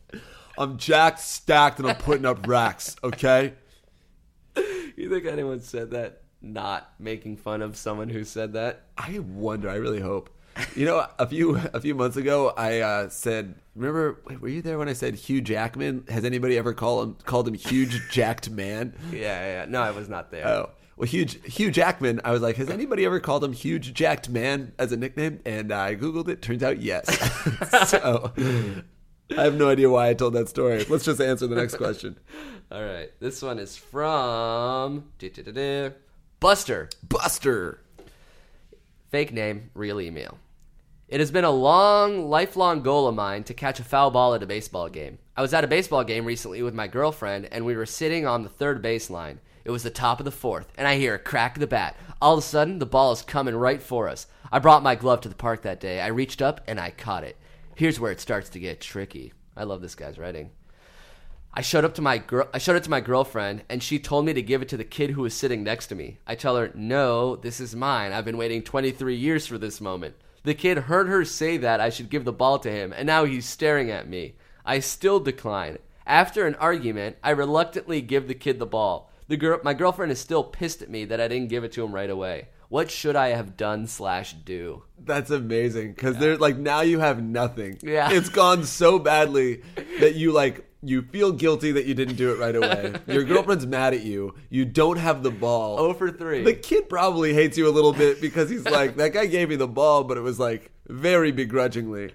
I'm 0.59 0.77
jacked, 0.79 1.20
stacked, 1.20 1.79
and 1.79 1.88
I'm 1.88 1.96
putting 1.96 2.24
up 2.24 2.46
racks. 2.46 2.96
Okay. 3.03 3.55
You 4.96 5.09
think 5.11 5.27
anyone 5.27 5.61
said 5.61 5.90
that 5.92 6.22
not 6.40 6.92
making 6.98 7.37
fun 7.37 7.62
of 7.62 7.77
someone 7.77 8.09
who 8.09 8.24
said 8.24 8.53
that? 8.55 8.83
I 8.96 9.18
wonder. 9.20 9.68
I 9.68 9.77
really 9.77 10.00
hope. 10.00 10.31
You 10.75 10.87
know, 10.87 11.07
a 11.19 11.27
few 11.27 11.57
a 11.73 11.81
few 11.81 11.95
months 11.95 12.17
ago, 12.17 12.53
I 12.57 12.81
uh, 12.81 13.09
said, 13.09 13.55
"Remember, 13.75 14.21
wait, 14.27 14.40
were 14.40 14.49
you 14.49 14.62
there 14.62 14.79
when 14.79 14.88
I 14.88 14.93
said 14.93 15.14
Hugh 15.14 15.40
Jackman? 15.40 16.05
Has 16.09 16.25
anybody 16.25 16.57
ever 16.59 16.73
called 16.73 17.09
him 17.09 17.17
called 17.25 17.49
him 17.49 17.55
huge 17.55 18.09
jacked 18.11 18.51
man?" 18.51 18.95
Yeah, 19.12 19.62
yeah. 19.62 19.64
No, 19.69 19.83
I 19.83 19.90
was 19.90 20.09
not 20.09 20.31
there. 20.31 20.47
Oh, 20.47 20.71
well, 20.97 21.09
huge 21.09 21.43
Hugh 21.45 21.71
Jackman. 21.71 22.21
I 22.25 22.31
was 22.31 22.43
like, 22.43 22.57
"Has 22.57 22.71
anybody 22.71 23.05
ever 23.05 23.21
called 23.21 23.43
him 23.43 23.53
huge 23.53 23.95
jacked 23.95 24.29
man 24.29 24.73
as 24.79 24.93
a 24.93 24.97
nickname?" 24.97 25.40
And 25.45 25.73
I 25.73 25.97
googled 25.97 26.29
it. 26.29 26.43
Turns 26.43 26.62
out, 26.62 26.81
yes. 26.81 27.07
so 27.88 28.33
I 29.37 29.43
have 29.43 29.57
no 29.57 29.69
idea 29.69 29.90
why 29.90 30.09
I 30.09 30.14
told 30.14 30.35
that 30.35 30.49
story. 30.49 30.85
Let's 30.85 31.05
just 31.05 31.21
answer 31.21 31.47
the 31.47 31.57
next 31.57 31.77
question. 31.77 32.19
All 32.71 32.83
right. 32.85 33.11
This 33.21 33.43
one 33.43 33.59
is 33.59 33.77
from 33.77 35.12
Buster. 36.40 36.88
Buster. 37.09 37.81
Fake 39.11 39.33
name, 39.33 39.71
real 39.75 40.01
email. 40.01 40.38
It 41.07 41.21
has 41.21 41.31
been 41.31 41.45
a 41.45 41.51
long, 41.51 42.31
lifelong 42.31 42.83
goal 42.83 43.07
of 43.07 43.14
mine 43.14 43.45
to 43.45 43.55
catch 43.55 43.79
a 43.79 43.85
foul 43.85 44.11
ball 44.11 44.33
at 44.33 44.43
a 44.43 44.47
baseball 44.47 44.88
game. 44.88 45.19
I 45.37 45.43
was 45.43 45.53
at 45.53 45.62
a 45.62 45.69
baseball 45.69 46.03
game 46.03 46.25
recently 46.25 46.62
with 46.62 46.73
my 46.73 46.88
girlfriend, 46.88 47.47
and 47.53 47.67
we 47.67 47.77
were 47.77 47.85
sitting 47.85 48.27
on 48.27 48.43
the 48.43 48.49
third 48.49 48.83
baseline. 48.83 49.37
It 49.67 49.71
was 49.71 49.83
the 49.83 49.90
top 49.90 50.19
of 50.19 50.25
the 50.25 50.31
fourth, 50.31 50.73
and 50.79 50.88
I 50.88 50.97
hear 50.97 51.14
a 51.14 51.19
crack 51.19 51.57
of 51.57 51.61
the 51.61 51.67
bat. 51.67 51.95
All 52.23 52.33
of 52.33 52.38
a 52.38 52.43
sudden, 52.43 52.79
the 52.79 52.87
ball 52.87 53.12
is 53.12 53.21
coming 53.21 53.55
right 53.55 53.83
for 53.83 54.09
us. 54.09 54.27
I 54.51 54.59
brought 54.61 54.83
my 54.83 54.95
glove 54.95 55.21
to 55.23 55.29
the 55.29 55.35
park 55.35 55.61
that 55.62 55.79
day. 55.79 56.01
I 56.01 56.07
reached 56.07 56.40
up 56.40 56.62
and 56.67 56.81
I 56.81 56.90
caught 56.90 57.25
it. 57.25 57.37
Here's 57.75 58.01
where 58.01 58.12
it 58.12 58.21
starts 58.21 58.49
to 58.51 58.59
get 58.59 58.81
tricky. 58.81 59.35
I 59.57 59.64
love 59.64 59.83
this 59.83 59.95
guy's 59.95 60.19
writing. 60.19 60.53
I 61.53 61.61
showed 61.61 61.85
up 61.85 61.95
to 61.97 62.03
my 62.03 62.17
girl. 62.17 62.49
I 62.55 62.59
showed 62.59 62.77
it 62.77 62.85
to 62.85 62.90
my 62.90 63.01
girlfriend, 63.01 63.62
and 63.69 63.83
she 63.83 63.99
told 63.99 64.25
me 64.25 64.33
to 64.33 64.43
give 64.43 64.62
it 64.62 64.71
to 64.71 64.79
the 64.79 64.85
kid 64.85 65.11
who 65.11 65.23
was 65.23 65.35
sitting 65.35 65.62
next 65.62 65.88
to 65.88 65.95
me. 65.95 66.19
I 66.27 66.35
tell 66.35 66.57
her, 66.57 66.73
"No, 66.75 67.37
this 67.37 67.61
is 67.61 67.77
mine. 67.77 68.12
I've 68.12 68.25
been 68.25 68.38
waiting 68.38 68.62
23 68.62 69.17
years 69.17 69.47
for 69.47 69.59
this 69.59 69.83
moment." 69.83 70.14
The 70.44 70.54
kid 70.54 70.76
heard 70.76 71.09
her 71.09 71.24
say 71.24 71.57
that 71.57 71.80
I 71.80 71.88
should 71.88 72.11
give 72.11 72.26
the 72.26 72.33
ball 72.33 72.59
to 72.61 72.70
him, 72.70 72.92
and 72.92 73.07
now 73.07 73.24
he's 73.24 73.48
staring 73.48 73.90
at 73.90 74.09
me. 74.09 74.35
I 74.64 74.80
still 74.80 75.18
decline. 75.18 75.78
After 76.07 76.46
an 76.46 76.54
argument, 76.57 77.16
I 77.24 77.30
reluctantly 77.30 78.02
give 78.02 78.28
the 78.28 78.35
kid 78.35 78.59
the 78.59 78.66
ball. 78.66 79.11
The 79.26 79.38
girl, 79.38 79.59
my 79.64 79.72
girlfriend, 79.72 80.12
is 80.12 80.20
still 80.20 80.44
pissed 80.44 80.83
at 80.83 80.90
me 80.90 81.07
that 81.07 81.18
I 81.18 81.28
didn't 81.28 81.48
give 81.48 81.64
it 81.64 81.72
to 81.72 81.85
him 81.85 81.94
right 81.94 82.11
away. 82.11 82.48
What 82.68 82.90
should 82.90 83.16
I 83.16 83.28
have 83.28 83.57
done 83.57 83.87
slash 83.87 84.35
do? 84.35 84.83
That's 84.98 85.30
amazing 85.30 85.92
because 85.92 86.18
there's 86.18 86.40
like 86.40 86.59
now 86.59 86.83
you 86.83 86.98
have 86.98 87.22
nothing. 87.22 87.78
Yeah. 87.83 88.11
it's 88.11 88.28
gone 88.28 88.64
so 88.64 88.98
badly 88.98 89.62
that 90.00 90.14
you 90.14 90.33
like 90.33 90.68
you 90.88 91.03
feel 91.03 91.33
guilty 91.33 91.73
that 91.73 91.87
you 91.87 91.94
didn't 91.94 92.16
do 92.16 92.33
it 92.33 92.38
right 92.38 92.55
away. 92.55 92.94
Your 93.07 93.25
girlfriend's 93.25 93.66
mad 93.66 93.94
at 93.94 94.03
you. 94.03 94.35
You 94.51 94.64
don't 94.64 94.99
have 94.99 95.23
the 95.23 95.31
ball. 95.31 95.79
Oh 95.79 95.92
for 95.94 96.11
three. 96.11 96.42
The 96.42 96.55
kid 96.55 96.88
probably 96.88 97.35
hates 97.35 97.57
you 97.57 97.68
a 97.68 97.70
little 97.70 97.92
bit 97.92 98.20
because 98.20 98.51
he's 98.51 98.64
like 98.64 98.97
that 98.97 99.12
guy 99.12 99.27
gave 99.27 99.49
me 99.49 99.57
the 99.57 99.68
ball, 99.68 100.05
but 100.05 100.16
it 100.16 100.23
was 100.23 100.38
like 100.38 100.70
very 100.87 101.33
begrudgingly. 101.33 102.12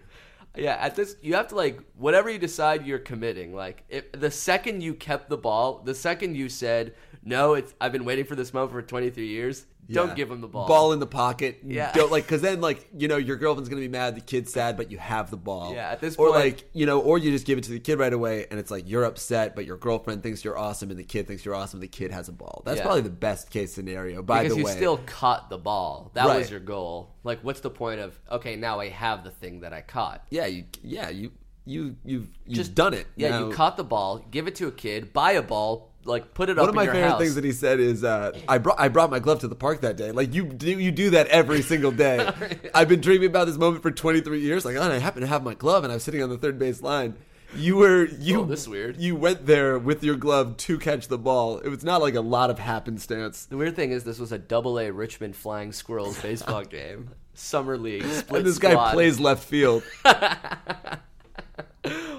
Yeah, 0.56 0.78
at 0.80 0.96
this 0.96 1.16
you 1.22 1.36
have 1.36 1.48
to 1.50 1.56
like 1.56 1.80
whatever 1.96 2.30
you 2.30 2.40
decide 2.40 2.86
you're 2.86 3.00
committing. 3.00 3.54
Like 3.54 3.84
if 3.90 4.12
the 4.12 4.32
second 4.32 4.82
you 4.82 4.94
kept 4.94 5.30
the 5.30 5.38
ball, 5.38 5.82
the 5.84 5.96
second 5.96 6.36
you 6.36 6.50
said, 6.50 6.96
"No, 7.24 7.54
it's 7.54 7.74
I've 7.80 7.92
been 7.92 8.06
waiting 8.06 8.26
for 8.26 8.36
this 8.36 8.54
moment 8.54 8.72
for 8.72 8.82
23 8.82 9.28
years." 9.28 9.66
Don't 9.92 10.16
give 10.16 10.30
him 10.30 10.42
the 10.42 10.48
ball. 10.48 10.68
Ball 10.68 10.92
in 10.94 11.00
the 11.00 11.08
pocket. 11.08 11.60
Yeah. 11.66 11.92
Don't 11.94 12.12
like 12.12 12.24
because 12.26 12.42
then 12.42 12.62
like 12.62 12.88
you 12.98 13.08
know 13.08 13.18
your 13.18 13.36
girlfriend's 13.38 13.70
gonna 13.70 13.82
be 13.82 13.88
mad. 13.88 14.16
The 14.16 14.22
kid's 14.22 14.52
sad, 14.54 14.78
but 14.78 14.92
you 14.92 14.98
have 14.98 15.32
the 15.32 15.38
ball. 15.38 15.74
Yeah, 15.74 15.90
at 15.92 16.00
this 16.02 16.16
point, 16.16 16.30
or 16.32 16.36
like 16.40 16.70
you 16.74 16.86
know, 16.86 17.00
or 17.00 17.18
you 17.18 17.32
just 17.32 17.46
give 17.46 17.58
it 17.58 17.64
to 17.66 17.72
the 17.72 17.80
kid 17.80 18.00
right 18.00 18.14
away, 18.14 18.46
and 18.52 18.60
it's 18.60 18.72
like 18.72 18.88
you're 18.88 19.04
upset, 19.04 19.56
but 19.56 19.66
your 19.66 19.78
girlfriend 19.78 20.24
thinks 20.24 20.44
you're 20.44 20.58
awesome, 20.58 20.90
and 20.90 21.00
the 21.00 21.04
kid 21.04 21.28
thinks 21.28 21.44
you're 21.44 21.56
awesome. 21.56 21.80
The 21.80 21.88
kid 21.88 22.12
has 22.12 22.30
a 22.30 22.34
ball. 22.34 22.62
That's 22.66 22.78
Yeah. 22.78 22.84
probably 22.84 23.02
the 23.02 23.10
best 23.10 23.50
case 23.50 23.74
scenario. 23.74 24.22
By 24.22 24.44
because 24.44 24.54
the 24.54 24.60
you 24.60 24.66
way, 24.66 24.72
still 24.74 24.98
caught 25.06 25.50
the 25.50 25.58
ball. 25.58 26.12
That 26.14 26.28
was 26.28 26.52
your 26.52 26.60
goal. 26.60 27.16
Like 27.24 27.40
what's 27.44 27.62
the 27.62 27.70
point 27.72 28.00
of 28.00 28.20
okay, 28.32 28.56
now 28.56 28.80
I 28.80 28.90
have 28.90 29.24
the 29.24 29.32
thing 29.32 29.62
that 29.62 29.74
I 29.74 29.82
caught. 29.82 30.24
yeah, 30.30 30.46
you 30.46 30.66
yeah 30.84 31.10
you 31.10 31.32
you 31.66 31.96
you've 32.04 32.28
you've 32.46 32.56
Just- 32.56 32.74
done 32.76 32.94
it. 32.94 33.06
Yeah, 33.16 33.30
Now- 33.30 33.48
you 33.48 33.54
caught 33.54 33.78
the 33.78 33.84
ball, 33.84 34.20
give 34.32 34.48
it 34.48 34.56
to 34.56 34.68
a 34.68 34.72
kid, 34.72 35.14
buy 35.14 35.34
a 35.34 35.42
ball, 35.44 35.89
like 36.10 36.34
put 36.34 36.50
it 36.50 36.58
One 36.58 36.66
up 36.66 36.70
of 36.70 36.76
my 36.76 36.82
in 36.82 36.86
your 36.88 36.94
favorite 36.96 37.10
house. 37.12 37.20
things 37.22 37.36
that 37.36 37.44
he 37.44 37.52
said 37.54 37.80
is, 37.80 38.04
uh, 38.04 38.38
"I 38.48 38.58
brought 38.58 38.80
I 38.80 38.90
brought 38.90 39.10
my 39.10 39.20
glove 39.20 39.40
to 39.40 39.48
the 39.48 39.56
park 39.56 39.82
that 39.82 39.96
day." 39.96 40.12
Like 40.12 40.34
you 40.34 40.44
do, 40.46 40.68
you 40.80 40.92
do 40.92 41.12
that 41.12 41.28
every 41.28 41.62
single 41.62 41.92
day. 41.92 42.30
I've 42.76 42.90
been 42.90 43.02
dreaming 43.02 43.28
about 43.30 43.48
this 43.48 43.58
moment 43.58 43.82
for 43.84 43.92
23 43.92 44.42
years. 44.42 44.66
Like, 44.66 44.76
oh, 44.76 44.82
I 44.82 44.98
happen 44.98 45.22
to 45.22 45.28
have 45.28 45.44
my 45.44 45.54
glove, 45.54 45.84
and 45.84 45.92
I 45.92 45.96
was 45.96 46.04
sitting 46.04 46.22
on 46.22 46.30
the 46.30 46.38
third 46.38 46.60
base 46.60 46.82
line. 46.82 47.16
You 47.56 47.78
were 47.78 48.06
you. 48.06 48.42
Oh, 48.42 48.46
this 48.46 48.68
weird. 48.68 48.98
You 48.98 49.16
went 49.16 49.48
there 49.48 49.80
with 49.80 50.04
your 50.04 50.16
glove 50.16 50.58
to 50.58 50.78
catch 50.78 51.08
the 51.08 51.18
ball. 51.18 51.58
It 51.58 51.70
was 51.70 51.84
not 51.84 52.00
like 52.02 52.14
a 52.14 52.22
lot 52.22 52.52
of 52.52 52.60
happenstance. 52.60 53.46
the 53.46 53.58
weird 53.58 53.76
thing 53.76 53.92
is 53.92 54.04
this 54.04 54.20
was 54.20 54.32
a 54.32 54.38
double 54.38 54.78
A 54.80 54.92
Richmond 54.92 55.36
Flying 55.36 55.72
Squirrels 55.72 56.22
baseball 56.22 56.64
game. 56.66 57.10
Summer 57.34 57.78
league 57.78 58.04
split 58.06 58.40
And 58.40 58.48
this 58.48 58.60
guy 58.60 58.94
plays 58.94 59.20
left 59.20 59.44
field. 59.46 59.82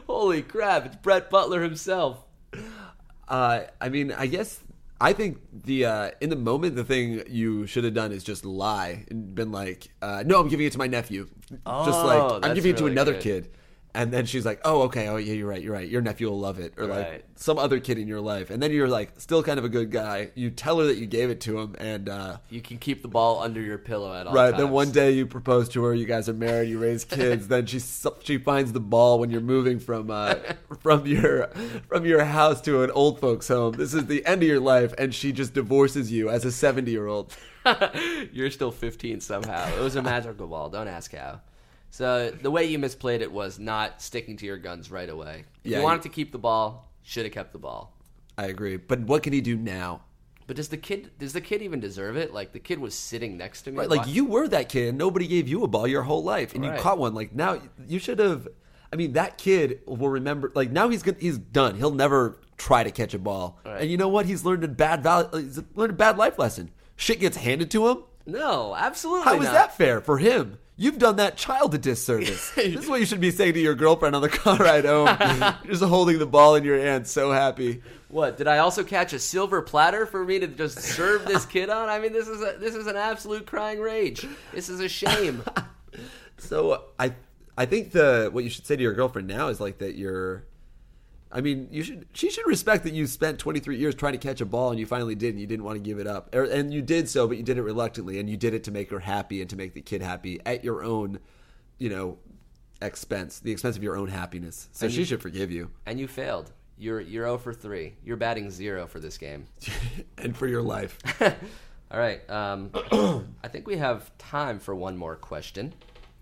Holy 0.07 0.43
crap, 0.43 0.87
it's 0.87 0.97
Brett 0.97 1.31
Butler 1.31 1.63
himself. 1.63 2.25
Uh, 3.31 3.63
I 3.81 3.89
mean, 3.89 4.13
I 4.13 4.27
guess 4.27 4.61
I 5.01 5.13
think 5.15 5.39
the 5.53 5.87
uh, 5.87 6.11
in 6.21 6.31
the 6.31 6.37
moment 6.37 6.77
the 6.77 6.85
thing 6.85 7.23
you 7.29 7.67
should 7.67 7.85
have 7.85 7.95
done 7.95 8.13
is 8.13 8.25
just 8.25 8.45
lie 8.45 9.07
and 9.09 9.35
been 9.35 9.53
like, 9.53 9.89
uh, 10.03 10.25
"No, 10.27 10.41
I'm 10.41 10.49
giving 10.49 10.67
it 10.67 10.73
to 10.73 10.79
my 10.79 10.89
nephew." 10.89 11.29
just 11.51 11.63
Oh, 11.67 12.07
like 12.07 12.45
I'm 12.45 12.55
that's 12.55 12.55
giving 12.55 12.73
it 12.73 12.79
to 12.79 12.87
another 12.87 13.13
good. 13.13 13.23
kid. 13.23 13.51
And 13.93 14.13
then 14.13 14.25
she's 14.25 14.47
like, 14.47 14.61
"Oh, 14.65 14.83
okay. 14.83 15.09
Oh, 15.09 15.17
yeah, 15.17 15.33
you're 15.33 15.49
right. 15.49 15.61
You're 15.61 15.73
right. 15.73 15.89
Your 15.89 16.01
nephew 16.01 16.29
will 16.31 16.39
love 16.39 16.61
it." 16.61 16.75
Or 16.79 16.87
Right. 16.87 16.99
like 17.13 17.25
some 17.35 17.59
other 17.59 17.81
kid 17.81 17.99
in 17.99 18.07
your 18.07 18.21
life. 18.21 18.51
And 18.51 18.63
then 18.63 18.71
you're 18.71 18.87
like, 18.89 19.19
still 19.19 19.43
kind 19.43 19.59
of 19.59 19.65
a 19.65 19.69
good 19.69 19.91
guy. 19.91 20.31
You 20.37 20.51
tell 20.51 20.79
her 20.79 20.85
that 20.87 20.97
you 20.99 21.07
gave 21.07 21.29
it 21.31 21.41
to 21.43 21.59
him, 21.59 21.75
and 21.79 22.09
uh, 22.09 22.37
You 22.51 22.61
can 22.61 22.79
keep 22.79 23.03
the 23.03 23.09
ball 23.09 23.41
under 23.43 23.61
your 23.61 23.79
pillow 23.79 24.15
at 24.15 24.27
all 24.29 24.35
right. 24.35 24.43
times. 24.43 24.53
Right. 24.53 24.59
Then 24.61 24.71
one 24.71 24.91
day 24.93 25.11
you 25.13 25.27
propose 25.27 25.69
to 25.71 25.83
her. 25.85 25.95
You 25.95 26.07
guys 26.07 26.29
are 26.29 26.33
married. 26.35 26.69
You 26.69 26.79
raise 26.79 27.05
kids. 27.19 27.49
then 27.49 27.67
she 27.67 27.81
she 28.23 28.39
finds 28.39 28.73
the 28.73 28.81
ball 28.81 29.19
when 29.19 29.31
you're 29.31 29.41
moving 29.41 29.81
from 29.81 30.11
uh, 30.11 30.37
from 30.81 31.07
your 31.07 31.49
from 31.89 32.07
your 32.07 32.25
house 32.25 32.61
to 32.63 32.83
an 32.85 32.91
old 32.93 33.19
folks 33.21 33.49
home. 33.49 33.73
This 33.73 33.93
is 33.95 34.07
the 34.07 34.25
end 34.25 34.43
of 34.43 34.49
your 34.49 34.61
life, 34.61 34.95
and 34.99 35.13
she 35.15 35.33
just 35.33 35.53
divorces 35.55 36.13
you 36.13 36.29
as 36.31 36.45
a 36.45 36.53
70 36.53 36.91
year 36.91 37.07
old. 37.09 37.35
You're 38.33 38.51
still 38.51 38.71
15 38.71 39.21
somehow. 39.21 39.69
It 39.77 39.81
was 39.81 39.97
a 39.97 40.03
magical 40.03 40.47
ball. 40.47 40.71
Don't 40.71 40.89
ask 40.89 41.13
how. 41.15 41.41
So 41.91 42.31
the 42.31 42.51
way 42.51 42.65
you 42.67 42.79
misplayed 42.79 43.21
it 43.21 43.31
was 43.33 43.59
not 43.59 44.01
sticking 44.01 44.37
to 44.39 44.47
your 44.47 44.59
guns 44.59 44.91
right 44.91 45.09
away. 45.09 45.45
If 45.65 45.71
Yeah, 45.73 45.79
you 45.79 45.85
wanted 45.85 46.03
to 46.03 46.09
keep 46.09 46.33
the 46.33 46.39
ball, 46.39 46.91
should 47.03 47.25
have 47.25 47.33
kept 47.33 47.53
the 47.53 47.59
ball. 47.59 47.93
I 48.39 48.47
agree. 48.47 48.77
But 48.77 49.01
what 49.01 49.23
can 49.23 49.33
he 49.33 49.41
do 49.41 49.57
now? 49.57 50.03
But 50.47 50.57
does 50.57 50.69
the 50.69 50.77
kid 50.77 51.11
does 51.19 51.33
the 51.33 51.41
kid 51.41 51.63
even 51.63 51.79
deserve 51.79 52.17
it? 52.17 52.33
Like 52.33 52.53
the 52.53 52.59
kid 52.59 52.79
was 52.81 52.95
sitting 52.95 53.37
next 53.37 53.63
to 53.63 53.71
me. 53.71 53.79
Right, 53.79 53.89
like 53.89 54.09
you 54.09 54.25
were 54.25 54.49
that 54.49 54.69
kid, 54.69 54.89
and 54.89 54.99
nobody 54.99 55.27
gave 55.29 55.47
you 55.47 55.63
a 55.63 55.69
ball 55.69 55.87
your 55.87 56.03
whole 56.03 56.25
life, 56.25 56.55
and 56.55 56.65
Right. 56.65 56.77
you 56.77 56.83
caught 56.83 56.99
one. 56.99 57.15
Like 57.15 57.35
now, 57.35 57.61
you 57.87 57.99
should 58.01 58.19
have. 58.19 58.49
I 58.93 58.97
mean, 58.97 59.13
that 59.13 59.39
kid 59.39 59.81
will 59.87 60.09
remember. 60.09 60.51
Like 60.55 60.73
now, 60.73 60.89
he's 60.89 61.05
he's 61.21 61.39
done. 61.39 61.77
He'll 61.77 61.95
never 61.95 62.41
try 62.57 62.83
to 62.83 62.91
catch 62.91 63.15
a 63.15 63.19
ball. 63.21 63.61
Right. 63.65 63.83
And 63.83 63.91
you 63.91 63.97
know 63.97 64.09
what? 64.09 64.27
He's 64.27 64.45
learned 64.45 64.65
a 64.65 64.69
bad 64.69 65.03
val- 65.05 65.31
He's 65.37 65.61
learned 65.77 65.93
a 65.93 65.97
bad 65.97 66.19
life 66.19 66.37
lesson. 66.39 66.71
Shit 66.97 67.21
gets 67.21 67.37
handed 67.37 67.71
to 67.73 67.87
him. 67.89 67.99
No, 68.27 68.75
absolutely 68.77 69.25
How 69.25 69.35
is 69.39 69.45
not. 69.45 69.53
that 69.55 69.77
fair 69.77 70.01
for 70.01 70.19
him? 70.19 70.59
You've 70.81 70.99
done 70.99 71.17
that 71.17 71.37
child 71.37 71.75
a 71.75 71.79
disservice. 71.79 72.51
this 72.57 72.85
is 72.85 72.89
what 72.89 73.01
you 73.01 73.07
should 73.07 73.21
be 73.21 73.31
saying 73.31 73.53
to 73.53 73.61
your 73.61 73.75
girlfriend 73.75 74.17
on 74.17 74.23
the 74.23 74.31
car 74.31 74.57
ride 74.57 74.87
home. 74.87 75.15
just 75.67 75.83
holding 75.83 76.19
the 76.19 76.25
ball 76.25 76.55
in 76.55 76.65
your 76.65 76.79
hand, 76.79 77.07
so 77.07 77.33
happy. 77.33 77.83
What 78.09 78.39
did 78.39 78.49
I 78.49 78.59
also 78.59 78.83
catch 78.83 79.13
a 79.13 79.19
silver 79.19 79.61
platter 79.61 80.07
for 80.07 80.25
me 80.25 80.39
to 80.39 80.47
just 80.47 80.79
serve 80.79 81.27
this 81.27 81.45
kid 81.45 81.69
on? 81.69 81.91
I 81.91 81.99
mean, 81.99 82.15
this 82.15 82.29
is 82.29 82.41
a, 82.41 82.57
this 82.59 82.75
is 82.75 82.87
an 82.87 82.97
absolute 82.97 83.45
crying 83.45 83.79
rage. 83.79 84.27
This 84.55 84.71
is 84.71 84.81
a 84.81 84.89
shame. 84.89 85.43
So 86.39 86.85
I 86.99 87.13
I 87.59 87.67
think 87.67 87.93
the 87.93 88.31
what 88.33 88.45
you 88.45 88.49
should 88.49 88.67
say 88.67 88.75
to 88.75 88.83
your 88.83 88.95
girlfriend 88.95 89.29
now 89.29 89.49
is 89.49 89.61
like 89.61 89.77
that 89.81 89.95
you're 89.95 90.45
I 91.33 91.41
mean, 91.41 91.69
you 91.71 91.83
should 91.85 92.07
she 92.13 92.29
should 92.31 92.47
respect 92.47 92.83
that 92.85 92.93
you 92.93 93.07
spent 93.07 93.39
23 93.39 93.77
years 93.77 93.95
trying 93.95 94.13
to 94.15 94.19
catch 94.19 94.41
a 94.41 94.45
ball 94.47 94.71
and 94.71 94.81
you 94.81 94.87
finally 94.87 95.15
did 95.15 95.31
and 95.31 95.41
you 95.41 95.47
didn't 95.47 95.65
want 95.65 95.77
to 95.77 95.81
give 95.81 95.99
it 95.99 96.07
up. 96.07 96.35
Or, 96.35 96.43
and 96.45 96.73
you 96.75 96.83
did 96.83 97.09
so, 97.09 97.29
but 97.29 97.37
you 97.37 97.43
did 97.45 97.57
it 97.57 97.63
reluctantly 97.63 98.19
and 98.19 98.29
you 98.29 98.37
did 98.37 98.53
it 98.55 98.65
to 98.65 98.71
make 98.73 98.91
her 98.91 98.99
happy 99.01 99.41
and 99.41 99.49
to 99.51 99.57
make 99.57 99.75
the 99.75 99.81
kid 99.81 100.03
happy 100.03 100.41
at 100.45 100.65
your 100.65 100.83
own, 100.83 101.21
you 101.79 101.89
know, 101.89 102.19
expense, 102.83 103.39
the 103.41 103.53
expense 103.53 103.77
of 103.77 103.83
your 103.83 103.97
own 103.97 104.09
happiness. 104.09 104.69
So 104.73 104.87
And 104.87 104.93
she 104.93 105.01
you- 105.01 105.05
should 105.07 105.23
forgive 105.23 105.51
you 105.51 105.71
and 105.87 106.01
you 106.01 106.09
failed. 106.09 106.51
You're 106.79 107.01
you're 107.01 107.27
0 107.27 107.39
for 107.39 107.53
three. 107.53 107.95
You're 108.05 108.17
batting 108.17 108.51
zero 108.51 108.87
for 108.87 108.99
this 109.01 109.19
game. 109.19 109.47
and 110.19 110.37
for 110.37 110.47
your 110.47 110.63
life. 110.63 110.99
All 111.93 111.99
right. 111.99 112.29
Um, 112.31 112.71
I 113.45 113.49
think 113.49 113.67
we 113.67 113.77
have 113.77 114.11
time 114.19 114.59
for 114.59 114.75
one 114.75 114.97
more 114.97 115.15
question. 115.17 115.75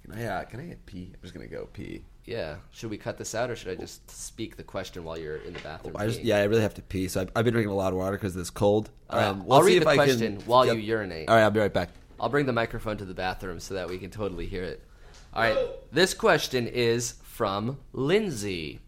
Can 0.03 0.19
I 0.19 0.25
uh, 0.27 0.45
can 0.45 0.61
I 0.61 0.65
get 0.67 0.85
pee? 0.85 1.13
I'm 1.15 1.21
just 1.23 1.33
going 1.33 1.49
to 1.49 1.55
go 1.55 1.67
pee. 1.73 2.03
Yeah. 2.29 2.57
Should 2.73 2.91
we 2.91 2.99
cut 2.99 3.17
this 3.17 3.35
out, 3.35 3.51
or 3.51 3.57
should 3.57 3.71
I 3.71 3.75
just 3.75 4.11
speak 4.11 4.57
the 4.57 4.63
question 4.63 5.03
while 5.05 5.19
you're 5.19 5.37
in 5.37 5.55
the 5.55 5.61
bathroom? 5.61 5.97
I 5.97 6.07
just 6.07 6.21
peeing? 6.21 6.25
yeah, 6.27 6.37
I 6.39 6.45
really 6.45 6.61
have 6.63 6.75
to 6.75 6.83
pee. 6.83 7.09
So 7.09 7.23
I've, 7.23 7.31
I've 7.35 7.45
been 7.45 7.55
drinking 7.55 7.73
a 7.73 7.77
lot 7.77 7.93
of 7.93 7.99
water 7.99 8.17
because 8.17 8.37
it's 8.37 8.51
cold. 8.51 8.91
All 9.09 9.19
right, 9.19 9.27
Um, 9.29 9.47
I'll 9.51 9.61
see 9.63 9.67
read 9.69 9.77
if 9.79 9.83
the 9.85 9.89
I 9.91 9.97
can- 9.97 10.05
question 10.05 10.39
while 10.47 10.67
Yep. 10.67 10.77
you 10.77 10.83
urinate. 10.83 11.29
All 11.29 11.35
right, 11.37 11.43
I'll 11.43 11.51
be 11.51 11.61
right 11.61 11.73
back. 11.73 11.89
I'll 12.21 12.29
bring 12.29 12.47
the 12.47 12.53
microphone 12.53 12.97
to 12.99 13.05
the 13.05 13.15
bathroom 13.15 13.61
so 13.61 13.75
that 13.75 13.89
we 13.89 13.97
can 13.99 14.11
totally 14.11 14.47
hear 14.47 14.65
it. 14.65 14.83
All 15.33 15.43
right. 15.43 15.57
This 15.93 16.15
question 16.15 16.67
is 16.67 17.15
from 17.23 17.79
Lindsay. 17.93 18.81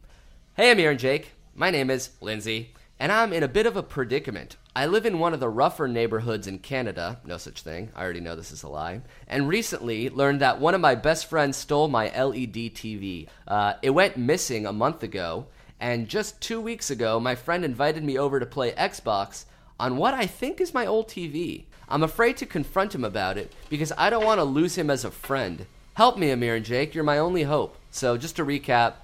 Hey, 0.55 0.72
Amir 0.72 0.90
and 0.90 0.98
Jake. 1.00 1.33
My 1.55 1.70
name 1.70 1.90
is 1.90 2.11
Lindsay, 2.20 2.74
and 2.98 3.11
I'm 3.12 3.33
in 3.33 3.42
a 3.42 3.48
bit 3.48 3.66
of 3.66 3.76
a 3.76 3.83
predicament. 3.83 4.57
I 4.74 4.87
live 4.87 5.04
in 5.04 5.18
one 5.18 5.35
of 5.35 5.40
the 5.40 5.48
rougher 5.48 5.88
neighborhoods 5.88 6.46
in 6.46 6.61
Canada. 6.61 7.18
No 7.24 7.38
such 7.38 7.62
thing. 7.62 7.90
I 7.96 8.04
already 8.04 8.20
know 8.20 8.37
this 8.37 8.52
is 8.52 8.62
a 8.62 8.68
lie. 8.68 9.00
And 9.26 9.48
recently 9.48 10.09
learned 10.09 10.40
that 10.42 10.61
one 10.61 10.76
of 10.76 10.80
my 10.80 10.94
best 10.94 11.26
friends 11.26 11.56
stole 11.56 11.88
my 11.88 12.04
LED 12.06 12.54
TV. 12.54 13.26
Uh, 13.48 13.74
it 13.83 13.90
went 13.90 14.16
missing 14.16 14.66
a 14.66 14.72
month 14.72 15.02
ago, 15.02 15.46
and 15.80 16.09
just 16.09 16.40
two 16.40 16.61
weeks 16.61 16.88
ago, 16.88 17.18
my 17.18 17.35
friend 17.35 17.64
invited 17.64 18.04
me 18.04 18.16
over 18.16 18.38
to 18.38 18.46
play 18.46 18.70
Xbox 18.72 19.44
on 19.80 19.96
what 19.96 20.14
I 20.14 20.26
think 20.26 20.61
is 20.61 20.72
my 20.72 20.87
old 20.87 21.09
TV. 21.09 21.64
I'm 21.88 22.04
afraid 22.04 22.37
to 22.37 22.46
confront 22.46 22.94
him 22.94 23.04
about 23.04 23.38
it 23.38 23.52
because 23.68 23.92
I 23.98 24.09
don't 24.09 24.24
want 24.24 24.38
to 24.38 24.44
lose 24.44 24.78
him 24.78 24.88
as 24.88 25.04
a 25.04 25.11
friend. 25.11 25.66
Help 25.94 26.16
me, 26.16 26.30
Amir 26.30 26.54
and 26.54 26.64
Jake. 26.64 26.94
You're 26.94 27.02
my 27.02 27.18
only 27.18 27.42
hope. 27.42 27.76
So, 27.90 28.16
just 28.16 28.37
to 28.37 28.44
recap, 28.44 28.94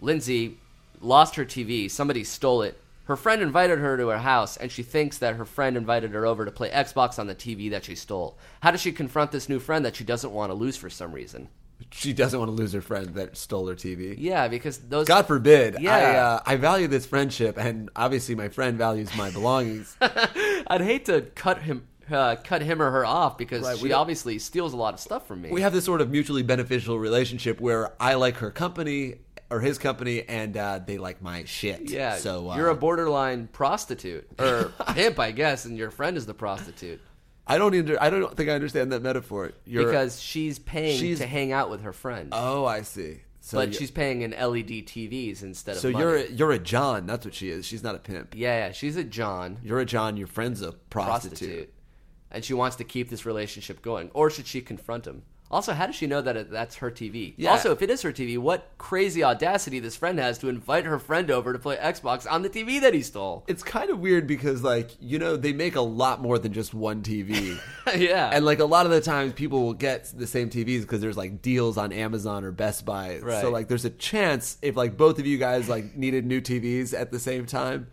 Lindsay 0.00 0.58
lost 1.00 1.36
her 1.36 1.44
TV. 1.44 1.88
Somebody 1.88 2.24
stole 2.24 2.62
it. 2.62 2.80
Her 3.06 3.16
friend 3.16 3.40
invited 3.40 3.78
her 3.78 3.96
to 3.96 4.08
her 4.08 4.18
house, 4.18 4.56
and 4.56 4.70
she 4.70 4.82
thinks 4.82 5.18
that 5.18 5.36
her 5.36 5.44
friend 5.44 5.76
invited 5.76 6.12
her 6.12 6.26
over 6.26 6.44
to 6.44 6.50
play 6.50 6.70
Xbox 6.70 7.18
on 7.18 7.28
the 7.28 7.34
TV 7.36 7.70
that 7.70 7.84
she 7.84 7.94
stole. 7.94 8.36
How 8.62 8.72
does 8.72 8.80
she 8.80 8.90
confront 8.92 9.30
this 9.32 9.48
new 9.48 9.60
friend 9.60 9.84
that 9.84 9.94
she 9.96 10.02
doesn't 10.04 10.32
want 10.32 10.50
to 10.50 10.54
lose 10.54 10.76
for 10.76 10.90
some 10.90 11.12
reason? 11.12 11.48
She 11.92 12.12
doesn't 12.12 12.38
want 12.38 12.48
to 12.48 12.54
lose 12.54 12.72
her 12.72 12.80
friend 12.80 13.14
that 13.14 13.36
stole 13.36 13.68
her 13.68 13.74
TV. 13.76 14.16
Yeah, 14.18 14.48
because 14.48 14.78
those. 14.78 15.06
God 15.06 15.26
forbid. 15.26 15.76
Yeah. 15.78 15.94
I, 15.94 16.16
uh, 16.16 16.40
I 16.46 16.56
value 16.56 16.88
this 16.88 17.06
friendship, 17.06 17.56
and 17.58 17.90
obviously 17.94 18.34
my 18.34 18.48
friend 18.48 18.76
values 18.76 19.14
my 19.16 19.30
belongings. 19.30 19.96
I'd 20.00 20.80
hate 20.80 21.04
to 21.04 21.20
cut 21.20 21.62
him, 21.62 21.86
uh, 22.10 22.36
cut 22.42 22.62
him 22.62 22.82
or 22.82 22.90
her 22.90 23.04
off 23.04 23.38
because 23.38 23.62
Right, 23.62 23.78
she 23.78 23.92
obviously 23.92 24.38
steals 24.40 24.72
a 24.72 24.76
lot 24.76 24.94
of 24.94 25.00
stuff 25.00 25.28
from 25.28 25.42
me. 25.42 25.50
we 25.50 25.60
have 25.60 25.72
this 25.72 25.84
sort 25.84 26.00
of 26.00 26.10
mutually 26.10 26.42
beneficial 26.42 26.98
relationship 26.98 27.60
where 27.60 27.92
I 28.02 28.14
like 28.14 28.36
her 28.38 28.50
company 28.50 29.16
or 29.50 29.60
his 29.60 29.78
company, 29.78 30.22
and 30.28 30.56
uh, 30.56 30.80
they 30.84 30.98
like 30.98 31.22
my 31.22 31.44
shit. 31.44 31.90
Yeah, 31.90 32.16
So 32.16 32.50
uh, 32.50 32.56
you're 32.56 32.68
a 32.68 32.74
borderline 32.74 33.48
prostitute 33.48 34.26
or 34.38 34.72
pimp, 34.94 35.18
I 35.18 35.30
guess, 35.30 35.64
and 35.64 35.76
your 35.76 35.90
friend 35.90 36.16
is 36.16 36.26
the 36.26 36.34
prostitute 36.34 37.00
I 37.46 37.58
don't. 37.58 37.74
I 38.00 38.10
don't 38.10 38.36
think 38.36 38.50
I 38.50 38.54
understand 38.54 38.90
that 38.92 39.02
metaphor. 39.02 39.52
You're, 39.64 39.84
because 39.86 40.20
she's 40.20 40.58
paying 40.58 40.98
she's- 40.98 41.18
to 41.18 41.26
hang 41.26 41.52
out 41.52 41.70
with 41.70 41.82
her 41.82 41.92
friend, 41.92 42.30
oh, 42.32 42.64
I 42.64 42.82
see. 42.82 43.20
So 43.40 43.58
but 43.58 43.72
she's 43.76 43.92
paying 43.92 44.22
in 44.22 44.32
LED 44.32 44.86
TVs 44.88 45.44
instead 45.44 45.76
of. 45.76 45.80
so 45.80 45.92
money. 45.92 46.02
you're 46.04 46.16
a, 46.16 46.26
you're 46.32 46.50
a 46.50 46.58
John. 46.58 47.06
That's 47.06 47.24
what 47.24 47.32
she 47.32 47.48
is. 47.48 47.64
She's 47.64 47.84
not 47.84 47.94
a 47.94 48.00
pimp. 48.00 48.34
yeah, 48.34 48.66
yeah, 48.66 48.72
she's 48.72 48.96
a 48.96 49.04
John 49.04 49.58
You're 49.62 49.78
a 49.78 49.84
John. 49.84 50.16
Your 50.16 50.26
friend's 50.26 50.62
a 50.62 50.72
prostitute. 50.72 51.38
prostitute, 51.38 51.74
and 52.32 52.44
she 52.44 52.54
wants 52.54 52.74
to 52.76 52.84
keep 52.84 53.08
this 53.08 53.24
relationship 53.24 53.82
going, 53.82 54.10
or 54.14 54.30
should 54.30 54.48
she 54.48 54.60
confront 54.60 55.06
him? 55.06 55.22
Also, 55.50 55.72
how 55.72 55.86
does 55.86 55.94
she 55.94 56.06
know 56.06 56.20
that 56.20 56.36
it, 56.36 56.50
that's 56.50 56.76
her 56.76 56.90
TV? 56.90 57.34
Yeah. 57.36 57.50
Also, 57.50 57.70
if 57.70 57.80
it 57.80 57.88
is 57.88 58.02
her 58.02 58.12
TV, 58.12 58.36
what 58.36 58.70
crazy 58.78 59.22
audacity 59.22 59.78
this 59.78 59.94
friend 59.94 60.18
has 60.18 60.38
to 60.38 60.48
invite 60.48 60.84
her 60.84 60.98
friend 60.98 61.30
over 61.30 61.52
to 61.52 61.58
play 61.58 61.76
Xbox 61.76 62.30
on 62.30 62.42
the 62.42 62.50
TV 62.50 62.80
that 62.80 62.94
he 62.94 63.02
stole? 63.02 63.44
It's 63.46 63.62
kind 63.62 63.90
of 63.90 64.00
weird 64.00 64.26
because, 64.26 64.64
like, 64.64 64.90
you 65.00 65.18
know, 65.18 65.36
they 65.36 65.52
make 65.52 65.76
a 65.76 65.80
lot 65.80 66.20
more 66.20 66.38
than 66.38 66.52
just 66.52 66.74
one 66.74 67.02
TV. 67.02 67.58
yeah, 67.96 68.30
And 68.32 68.44
like 68.44 68.58
a 68.58 68.64
lot 68.64 68.86
of 68.86 68.92
the 68.92 69.00
times, 69.00 69.34
people 69.34 69.62
will 69.62 69.74
get 69.74 70.12
the 70.16 70.26
same 70.26 70.50
TVs 70.50 70.80
because 70.80 71.00
there's 71.00 71.16
like 71.16 71.42
deals 71.42 71.78
on 71.78 71.92
Amazon 71.92 72.44
or 72.44 72.50
Best 72.50 72.84
Buy. 72.84 73.20
Right. 73.20 73.40
So 73.40 73.50
like, 73.50 73.68
there's 73.68 73.84
a 73.84 73.90
chance 73.90 74.58
if 74.62 74.76
like 74.76 74.96
both 74.96 75.18
of 75.20 75.26
you 75.26 75.38
guys 75.38 75.68
like 75.68 75.96
needed 75.96 76.26
new 76.26 76.40
TVs 76.40 76.98
at 76.98 77.12
the 77.12 77.20
same 77.20 77.46
time, 77.46 77.86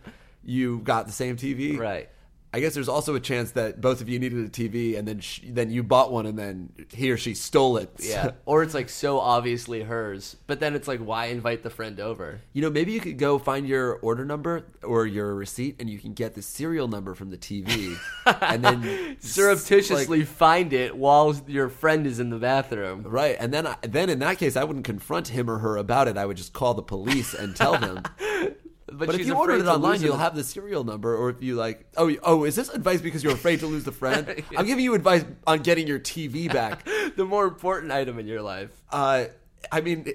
you 0.44 0.80
got 0.80 1.06
the 1.06 1.14
same 1.14 1.38
TV. 1.38 1.78
right. 1.78 2.10
I 2.54 2.60
guess 2.60 2.76
there's 2.76 2.88
also 2.88 3.16
a 3.16 3.20
chance 3.20 3.52
that 3.52 3.82
both 3.82 4.00
of 4.00 4.08
you 4.08 4.20
needed 4.20 4.46
a 4.46 4.50
TV 4.50 4.96
and 4.98 5.08
then 5.08 5.20
sh- 5.22 5.42
then 5.44 5.72
you 5.72 5.82
bought 5.82 6.12
one 6.12 6.28
and 6.28 6.38
then 6.38 6.70
he 6.94 7.10
or 7.10 7.18
she 7.18 7.34
stole 7.34 7.78
it. 7.78 7.90
Yeah, 8.00 8.32
or 8.46 8.62
it's 8.62 8.76
like 8.76 8.90
so 8.90 9.20
obviously 9.20 9.82
hers, 9.82 10.36
but 10.46 10.60
then 10.60 10.76
it's 10.76 10.88
like, 10.88 11.00
why 11.00 11.26
invite 11.26 11.64
the 11.64 11.72
friend 11.72 12.00
over? 12.00 12.42
You 12.54 12.62
know, 12.62 12.70
maybe 12.70 12.92
you 12.92 13.00
could 13.00 13.18
go 13.18 13.40
find 13.40 13.68
your 13.68 13.94
order 13.96 14.24
number 14.24 14.68
or 14.84 15.08
your 15.08 15.34
receipt, 15.34 15.78
and 15.80 15.90
you 15.90 15.98
can 15.98 16.14
get 16.14 16.36
the 16.36 16.44
serial 16.44 16.88
number 16.88 17.16
from 17.16 17.32
the 17.32 17.38
TV, 17.38 17.98
and 18.42 18.64
then 18.64 19.18
Surreptitiously 19.20 20.20
like- 20.20 20.28
find 20.28 20.74
it 20.74 20.96
while 20.96 21.36
your 21.48 21.70
friend 21.70 22.06
is 22.06 22.20
in 22.20 22.30
the 22.30 22.38
bathroom. 22.38 23.04
Right, 23.04 23.36
and 23.40 23.52
then 23.52 23.66
I, 23.66 23.78
then 23.82 24.10
in 24.10 24.20
that 24.20 24.38
case, 24.38 24.56
I 24.56 24.64
wouldn't 24.64 24.86
confront 24.86 25.30
him 25.30 25.50
or 25.50 25.58
her 25.58 25.76
about 25.78 26.08
it. 26.08 26.18
I 26.18 26.26
would 26.28 26.38
just 26.38 26.54
call 26.54 26.76
the 26.76 26.84
police 26.84 27.34
and 27.34 27.56
tell 27.56 27.78
them. 27.80 28.04
But, 28.98 29.08
But 29.08 29.16
if 29.20 29.26
you 29.26 29.36
ordered 29.36 29.62
it 29.62 29.68
online, 29.68 30.02
you'll 30.02 30.16
it. 30.16 30.20
have 30.20 30.36
the 30.36 30.44
serial 30.44 30.84
number. 30.84 31.16
Or 31.16 31.30
if 31.30 31.42
you 31.42 31.56
like, 31.56 31.86
oh, 31.98 32.16
oh, 32.24 32.44
is 32.44 32.56
this 32.56 32.70
advice 32.70 33.02
because 33.02 33.24
you're 33.24 33.34
afraid 33.34 33.60
to 33.62 33.68
lose 33.68 33.84
the 33.84 33.92
friend? 33.92 34.28
I'm 34.58 34.66
giving 34.66 34.84
you 34.84 34.94
advice 34.94 35.26
on 35.48 35.60
getting 35.64 35.88
your 35.88 36.00
TV 36.00 36.52
back. 36.52 36.86
the 37.16 37.26
more 37.26 37.46
important 37.46 37.92
item 37.92 38.20
in 38.20 38.28
your 38.28 38.42
life. 38.42 38.72
Uh, 38.92 39.26
I 39.72 39.82
mean, 39.82 40.08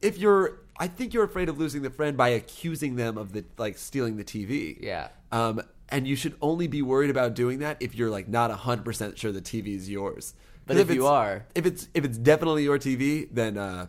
if 0.00 0.18
you're, 0.18 0.60
I 0.78 0.88
think 0.88 1.14
you're 1.14 1.24
afraid 1.24 1.48
of 1.48 1.58
losing 1.58 1.82
the 1.82 1.90
friend 1.90 2.16
by 2.16 2.30
accusing 2.30 2.96
them 2.96 3.16
of 3.18 3.32
the 3.32 3.44
like 3.58 3.78
stealing 3.78 4.16
the 4.16 4.24
TV. 4.24 4.76
Yeah. 4.80 5.08
Um, 5.32 5.62
and 5.88 6.08
you 6.08 6.16
should 6.16 6.34
only 6.40 6.66
be 6.66 6.82
worried 6.82 7.10
about 7.10 7.34
doing 7.34 7.58
that 7.60 7.76
if 7.80 7.94
you're 7.94 8.10
like 8.10 8.28
not 8.28 8.50
hundred 8.50 8.84
percent 8.84 9.18
sure 9.18 9.32
the 9.32 9.42
TV 9.42 9.76
is 9.76 9.88
yours. 9.90 10.34
But 10.66 10.78
if 10.78 10.90
you 10.90 11.06
are- 11.06 11.44
if 11.54 11.66
it's 11.66 11.88
if 11.94 12.04
it's 12.04 12.16
definitely 12.16 12.64
your 12.64 12.78
TV, 12.78 13.28
then 13.30 13.58
uh, 13.58 13.86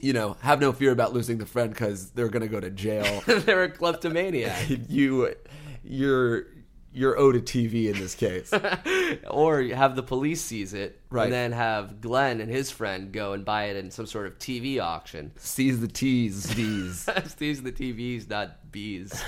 you 0.00 0.12
know, 0.12 0.36
have 0.40 0.60
no 0.60 0.72
fear 0.72 0.92
about 0.92 1.12
losing 1.12 1.38
the 1.38 1.46
friend 1.46 1.70
because 1.70 2.10
they're 2.10 2.28
gonna 2.28 2.48
go 2.48 2.60
to 2.60 2.70
jail. 2.70 3.22
They're 3.26 3.64
a 3.64 3.70
kleptomaniac. 3.70 4.68
you, 4.88 5.34
you're 5.82 6.46
you're 6.92 7.18
owed 7.18 7.34
a 7.34 7.40
TV 7.40 7.92
in 7.92 7.98
this 7.98 8.14
case. 8.14 8.52
or 9.30 9.60
you 9.60 9.74
have 9.74 9.96
the 9.96 10.02
police 10.02 10.40
seize 10.42 10.74
it, 10.74 11.00
Right. 11.10 11.24
and 11.24 11.32
then 11.32 11.52
have 11.52 12.00
Glenn 12.00 12.40
and 12.40 12.48
his 12.50 12.70
friend 12.70 13.10
go 13.12 13.32
and 13.32 13.44
buy 13.44 13.64
it 13.64 13.76
in 13.76 13.90
some 13.90 14.06
sort 14.06 14.26
of 14.26 14.38
TV 14.38 14.80
auction. 14.80 15.32
Seize 15.36 15.80
the 15.80 15.88
T's, 15.88 16.44
D's. 16.54 17.08
Are 17.08 17.14
the 17.20 17.72
TVs, 17.72 18.30
not 18.30 18.70
bees. 18.70 19.22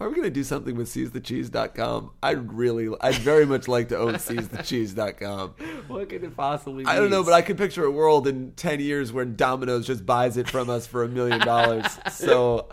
Are 0.00 0.08
we 0.08 0.14
going 0.14 0.24
to 0.24 0.30
do 0.30 0.44
something 0.44 0.74
with 0.76 0.88
seizethecheese.com? 0.88 2.10
I'd 2.22 2.52
really, 2.52 2.88
I'd 3.00 3.14
very 3.16 3.46
much 3.46 3.68
like 3.68 3.88
to 3.88 3.98
own 3.98 4.14
seizethecheese.com. 4.14 5.54
what 5.88 6.08
could 6.08 6.24
it 6.24 6.36
possibly 6.36 6.84
be? 6.84 6.90
I 6.90 6.96
don't 6.96 7.10
know, 7.10 7.22
but 7.22 7.32
I 7.32 7.42
could 7.42 7.58
picture 7.58 7.84
a 7.84 7.90
world 7.90 8.26
in 8.26 8.52
10 8.52 8.80
years 8.80 9.12
when 9.12 9.36
Domino's 9.36 9.86
just 9.86 10.04
buys 10.04 10.36
it 10.36 10.48
from 10.48 10.68
us 10.68 10.86
for 10.86 11.04
a 11.04 11.08
million 11.08 11.40
dollars. 11.40 11.86
So 12.12 12.68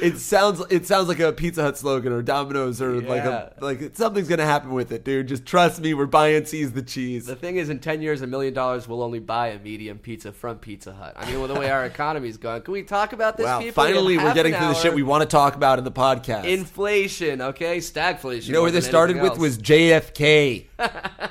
It 0.00 0.18
sounds 0.18 0.62
it 0.70 0.86
sounds 0.86 1.08
like 1.08 1.20
a 1.20 1.32
Pizza 1.32 1.62
Hut 1.62 1.76
slogan 1.76 2.12
or 2.12 2.22
Domino's 2.22 2.80
or 2.80 3.00
like 3.00 3.24
a 3.24 3.52
like 3.60 3.96
something's 3.96 4.28
gonna 4.28 4.44
happen 4.44 4.70
with 4.72 4.92
it, 4.92 5.04
dude. 5.04 5.28
Just 5.28 5.44
trust 5.44 5.80
me, 5.80 5.94
we're 5.94 6.06
buying 6.06 6.44
Seize 6.44 6.72
the 6.72 6.82
cheese. 6.82 7.26
The 7.26 7.36
thing 7.36 7.56
is, 7.56 7.68
in 7.68 7.78
10 7.78 8.00
years, 8.02 8.22
a 8.22 8.26
million 8.26 8.54
dollars 8.54 8.88
will 8.88 9.02
only 9.02 9.18
buy 9.18 9.48
a 9.48 9.58
medium 9.58 9.98
pizza 9.98 10.32
from 10.32 10.58
Pizza 10.58 10.92
Hut. 10.92 11.12
I 11.16 11.26
mean, 11.30 11.40
with 11.40 11.52
the 11.52 11.58
way 11.60 11.70
our 11.70 11.84
economy's 11.92 12.36
going, 12.36 12.62
can 12.62 12.72
we 12.72 12.82
talk 12.82 13.12
about 13.12 13.36
this, 13.36 13.44
Wow, 13.44 13.60
people? 13.60 13.82
Finally 13.84 14.18
we're 14.18 14.34
getting 14.34 14.54
to 14.54 14.58
the 14.58 14.74
shit 14.74 14.94
we 14.94 15.02
want 15.02 15.22
to 15.22 15.28
talk 15.28 15.56
about 15.56 15.78
in 15.78 15.84
the 15.84 15.92
podcast. 15.92 16.44
Inflation, 16.44 17.40
okay? 17.42 17.78
Stagflation. 17.78 18.46
you 18.46 18.52
know 18.52 18.62
where 18.62 18.70
this 18.70 18.86
started 18.86 19.20
with 19.20 19.38
was. 19.38 19.58
JFK. 19.58 20.66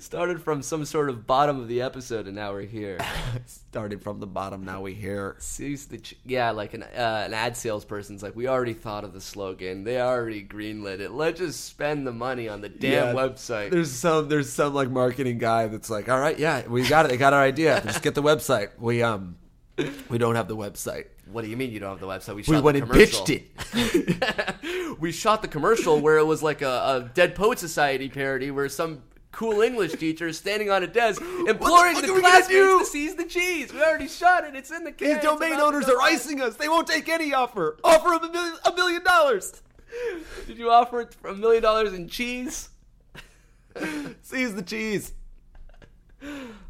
started 0.00 0.40
from 0.42 0.62
some 0.62 0.84
sort 0.84 1.08
of 1.08 1.26
bottom 1.26 1.58
of 1.60 1.68
the 1.68 1.82
episode, 1.82 2.26
and 2.26 2.36
now 2.36 2.52
we're 2.52 2.62
here. 2.62 2.98
started 3.46 4.02
from 4.02 4.20
the 4.20 4.26
bottom, 4.26 4.64
now 4.64 4.80
we 4.80 4.94
hear. 4.94 5.36
Sees 5.38 5.86
the 5.86 5.98
ch- 5.98 6.14
yeah, 6.24 6.50
like 6.50 6.74
an 6.74 6.82
uh, 6.82 7.22
an 7.26 7.34
ad 7.34 7.56
salesperson's 7.56 8.22
like, 8.22 8.36
we 8.36 8.46
already 8.48 8.72
thought 8.74 9.04
of 9.04 9.12
the 9.12 9.20
slogan, 9.20 9.84
they 9.84 10.00
already 10.00 10.44
greenlit 10.44 11.00
it. 11.00 11.10
Let's 11.10 11.40
just 11.40 11.64
spend 11.64 12.06
the 12.06 12.12
money 12.12 12.48
on 12.48 12.60
the 12.60 12.68
damn 12.68 13.14
Yeah, 13.14 13.20
website. 13.22 13.70
There's 13.70 13.90
some 13.90 14.28
there's 14.28 14.50
some 14.52 14.74
like 14.74 14.90
marketing 14.90 15.38
guy 15.38 15.66
that's 15.68 15.90
like, 15.90 16.08
all 16.08 16.20
right, 16.20 16.38
yeah, 16.38 16.66
we 16.66 16.86
got 16.88 17.06
it. 17.06 17.08
They 17.08 17.16
got 17.16 17.32
our 17.32 17.42
idea. 17.42 17.80
Just 17.84 18.02
get 18.02 18.14
the 18.14 18.22
website. 18.22 18.70
We 18.78 19.02
um 19.02 19.36
we 20.08 20.18
don't 20.18 20.34
have 20.34 20.48
the 20.48 20.56
website. 20.56 21.06
What 21.30 21.42
do 21.44 21.48
you 21.50 21.56
mean 21.56 21.70
you 21.72 21.80
don't 21.80 21.90
have 21.90 22.00
the 22.00 22.06
website? 22.06 22.28
We 22.34 22.34
We 22.36 22.42
shot 22.44 22.62
went 22.62 22.76
the 22.76 22.82
and 22.82 22.90
commercial. 22.90 23.24
pitched 23.24 23.46
it. 23.74 24.96
we 25.00 25.12
shot 25.12 25.40
the 25.40 25.48
commercial 25.48 25.98
where 26.00 26.18
it 26.18 26.24
was 26.26 26.42
like 26.42 26.60
a, 26.62 26.68
a 26.68 27.10
Dead 27.14 27.34
Poet 27.34 27.58
Society 27.58 28.08
parody 28.10 28.50
where 28.50 28.68
some 28.68 29.02
cool 29.32 29.62
English 29.62 29.92
teacher 29.92 30.32
standing 30.32 30.70
on 30.70 30.82
a 30.82 30.86
desk 30.86 31.20
imploring 31.46 32.00
the 32.00 32.06
gonna 32.06 32.20
classmates 32.20 32.48
to 32.48 32.84
seize 32.84 33.14
the 33.16 33.24
cheese. 33.24 33.72
We 33.72 33.82
already 33.82 34.08
shot 34.08 34.44
it. 34.44 34.54
It's 34.54 34.70
in 34.70 34.84
the 34.84 34.92
can. 34.92 35.08
These 35.08 35.22
domain 35.22 35.54
owners 35.54 35.88
are 35.88 36.00
icing 36.00 36.40
us. 36.40 36.56
They 36.56 36.68
won't 36.68 36.86
take 36.86 37.08
any 37.08 37.34
offer. 37.34 37.78
Offer 37.82 38.18
them 38.20 38.30
a 38.30 38.32
million, 38.32 38.56
a 38.64 38.72
million 38.72 39.02
dollars. 39.02 39.62
Did 40.46 40.58
you 40.58 40.70
offer 40.70 41.00
it 41.00 41.14
for 41.14 41.28
a 41.28 41.34
million 41.34 41.62
dollars 41.62 41.92
in 41.92 42.08
cheese? 42.08 42.68
Seize 44.22 44.54
the 44.54 44.62
cheese. 44.62 45.12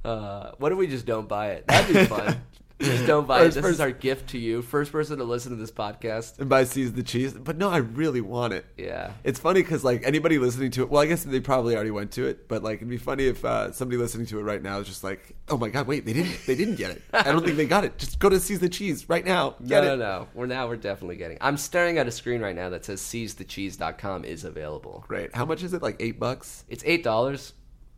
Uh, 0.05 0.53
what 0.59 0.73
if 0.73 0.79
we 0.79 0.87
just 0.87 1.05
don't 1.05 1.29
buy 1.29 1.49
it? 1.51 1.67
That'd 1.67 1.95
be 1.95 2.05
fun. 2.07 2.41
just 2.85 3.07
don't 3.07 3.27
buy 3.27 3.41
it. 3.41 3.45
First 3.45 3.55
This 3.57 3.65
is 3.65 3.71
person- 3.71 3.83
our 3.83 3.91
gift 3.91 4.31
to 4.31 4.39
you. 4.39 4.63
First 4.63 4.93
person 4.93 5.19
to 5.19 5.25
listen 5.25 5.51
to 5.51 5.57
this 5.57 5.71
podcast. 5.71 6.39
And 6.39 6.49
buy 6.49 6.65
seize 6.65 6.93
the 6.93 7.03
cheese. 7.03 7.33
But 7.33 7.57
no, 7.57 7.71
I 7.71 7.79
really 7.79 8.21
want 8.21 8.53
it. 8.53 8.65
Yeah. 8.77 9.13
It's 9.25 9.39
funny 9.39 9.63
because 9.63 9.85
like 9.85 10.03
anybody 10.05 10.39
listening 10.39 10.71
to 10.73 10.83
it, 10.83 10.91
well, 10.91 11.03
I 11.03 11.07
guess 11.07 11.25
they 11.25 11.41
probably 11.41 11.75
already 11.75 11.91
went 11.91 12.13
to 12.13 12.27
it, 12.27 12.49
but 12.49 12.63
like 12.63 12.77
it'd 12.77 12.89
be 12.89 12.97
funny 12.99 13.27
if 13.27 13.45
uh, 13.45 13.73
somebody 13.73 13.97
listening 13.99 14.27
to 14.27 14.39
it 14.39 14.43
right 14.43 14.63
now 14.63 14.79
is 14.79 14.87
just 14.87 15.05
like, 15.05 15.35
oh 15.49 15.57
my 15.57 15.69
god, 15.69 15.87
wait, 15.87 16.05
they 16.07 16.13
didn't, 16.13 16.37
they 16.47 16.55
didn't 16.55 16.77
get 16.77 16.91
it. 16.91 17.03
I 17.13 17.25
don't 17.25 17.45
think 17.45 17.57
they 17.57 17.67
got 17.67 17.85
it. 17.85 17.99
Just 17.99 18.19
go 18.19 18.29
to 18.29 18.41
seize 18.41 18.61
the 18.61 18.69
cheese 18.69 19.09
right 19.09 19.25
now. 19.25 19.57
Get 19.67 19.85
no, 19.85 19.95
it. 19.95 19.97
no, 19.97 19.97
no. 19.97 20.29
We're 20.35 20.47
now 20.47 20.69
we're 20.69 20.77
definitely 20.77 21.17
getting. 21.17 21.39
I'm 21.41 21.57
staring 21.57 21.99
at 21.99 22.07
a 22.07 22.11
screen 22.11 22.41
right 22.41 22.57
now 22.57 22.71
that 22.71 22.85
says 22.85 23.01
seizethecheese.com 23.01 24.25
is 24.25 24.45
available. 24.45 25.05
Great. 25.09 25.35
How 25.35 25.45
much 25.45 25.63
is 25.63 25.73
it? 25.75 25.83
Like 25.83 25.97
eight 26.01 26.19
bucks. 26.19 26.65
It's 26.69 26.83
eight 26.87 27.03
dollars. 27.05 27.53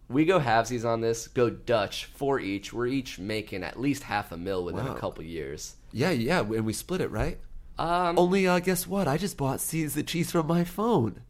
We 0.09 0.25
go 0.25 0.39
halvesies 0.39 0.85
on 0.85 1.01
this. 1.01 1.29
Go 1.29 1.49
Dutch 1.51 2.05
for 2.07 2.39
each. 2.39 2.73
We're 2.73 2.87
each 2.87 3.19
making 3.19 3.63
at 3.65 3.81
least 3.81 4.03
half 4.05 4.33
a 4.33 4.37
mil 4.37 4.65
within 4.65 4.85
Wow. 4.87 4.95
a 4.95 4.99
couple 4.99 5.25
years. 5.25 5.77
Yeah, 5.93 6.11
yeah, 6.11 6.41
and 6.41 6.67
we 6.67 6.73
split 6.73 7.01
it, 7.01 7.11
right? 7.11 7.39
Um, 7.79 8.19
Only, 8.19 8.47
uh, 8.47 8.59
guess 8.61 8.87
what? 8.87 9.09
I 9.09 9.17
just 9.17 9.37
bought 9.37 9.61
seize 9.61 9.95
the 9.95 10.03
cheese 10.03 10.31
from 10.31 10.47
my 10.47 10.63
phone, 10.65 11.23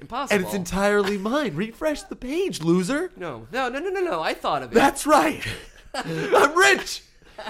impossible. 0.00 0.34
and 0.36 0.44
it's 0.44 0.54
entirely 0.54 1.18
mine. 1.18 1.54
Refresh 1.56 2.02
the 2.04 2.16
page, 2.16 2.62
loser. 2.62 3.10
no, 3.16 3.46
no, 3.52 3.68
no, 3.68 3.78
no, 3.80 3.90
no, 3.90 4.00
no. 4.00 4.22
I 4.22 4.32
thought 4.34 4.62
of 4.62 4.72
it. 4.72 4.74
That's 4.74 5.06
right. 5.06 5.42
I'm 5.94 6.56
rich. 6.56 7.02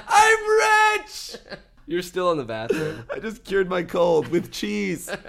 I'm 0.09 0.99
rich. 0.99 1.37
You're 1.87 2.03
still 2.03 2.33
in 2.33 2.39
the 2.39 2.45
bathroom. 2.45 3.05
I 3.13 3.19
just 3.19 3.45
cured 3.45 3.69
my 3.69 3.83
cold 3.83 4.29
with 4.29 4.51
cheese. 4.51 5.11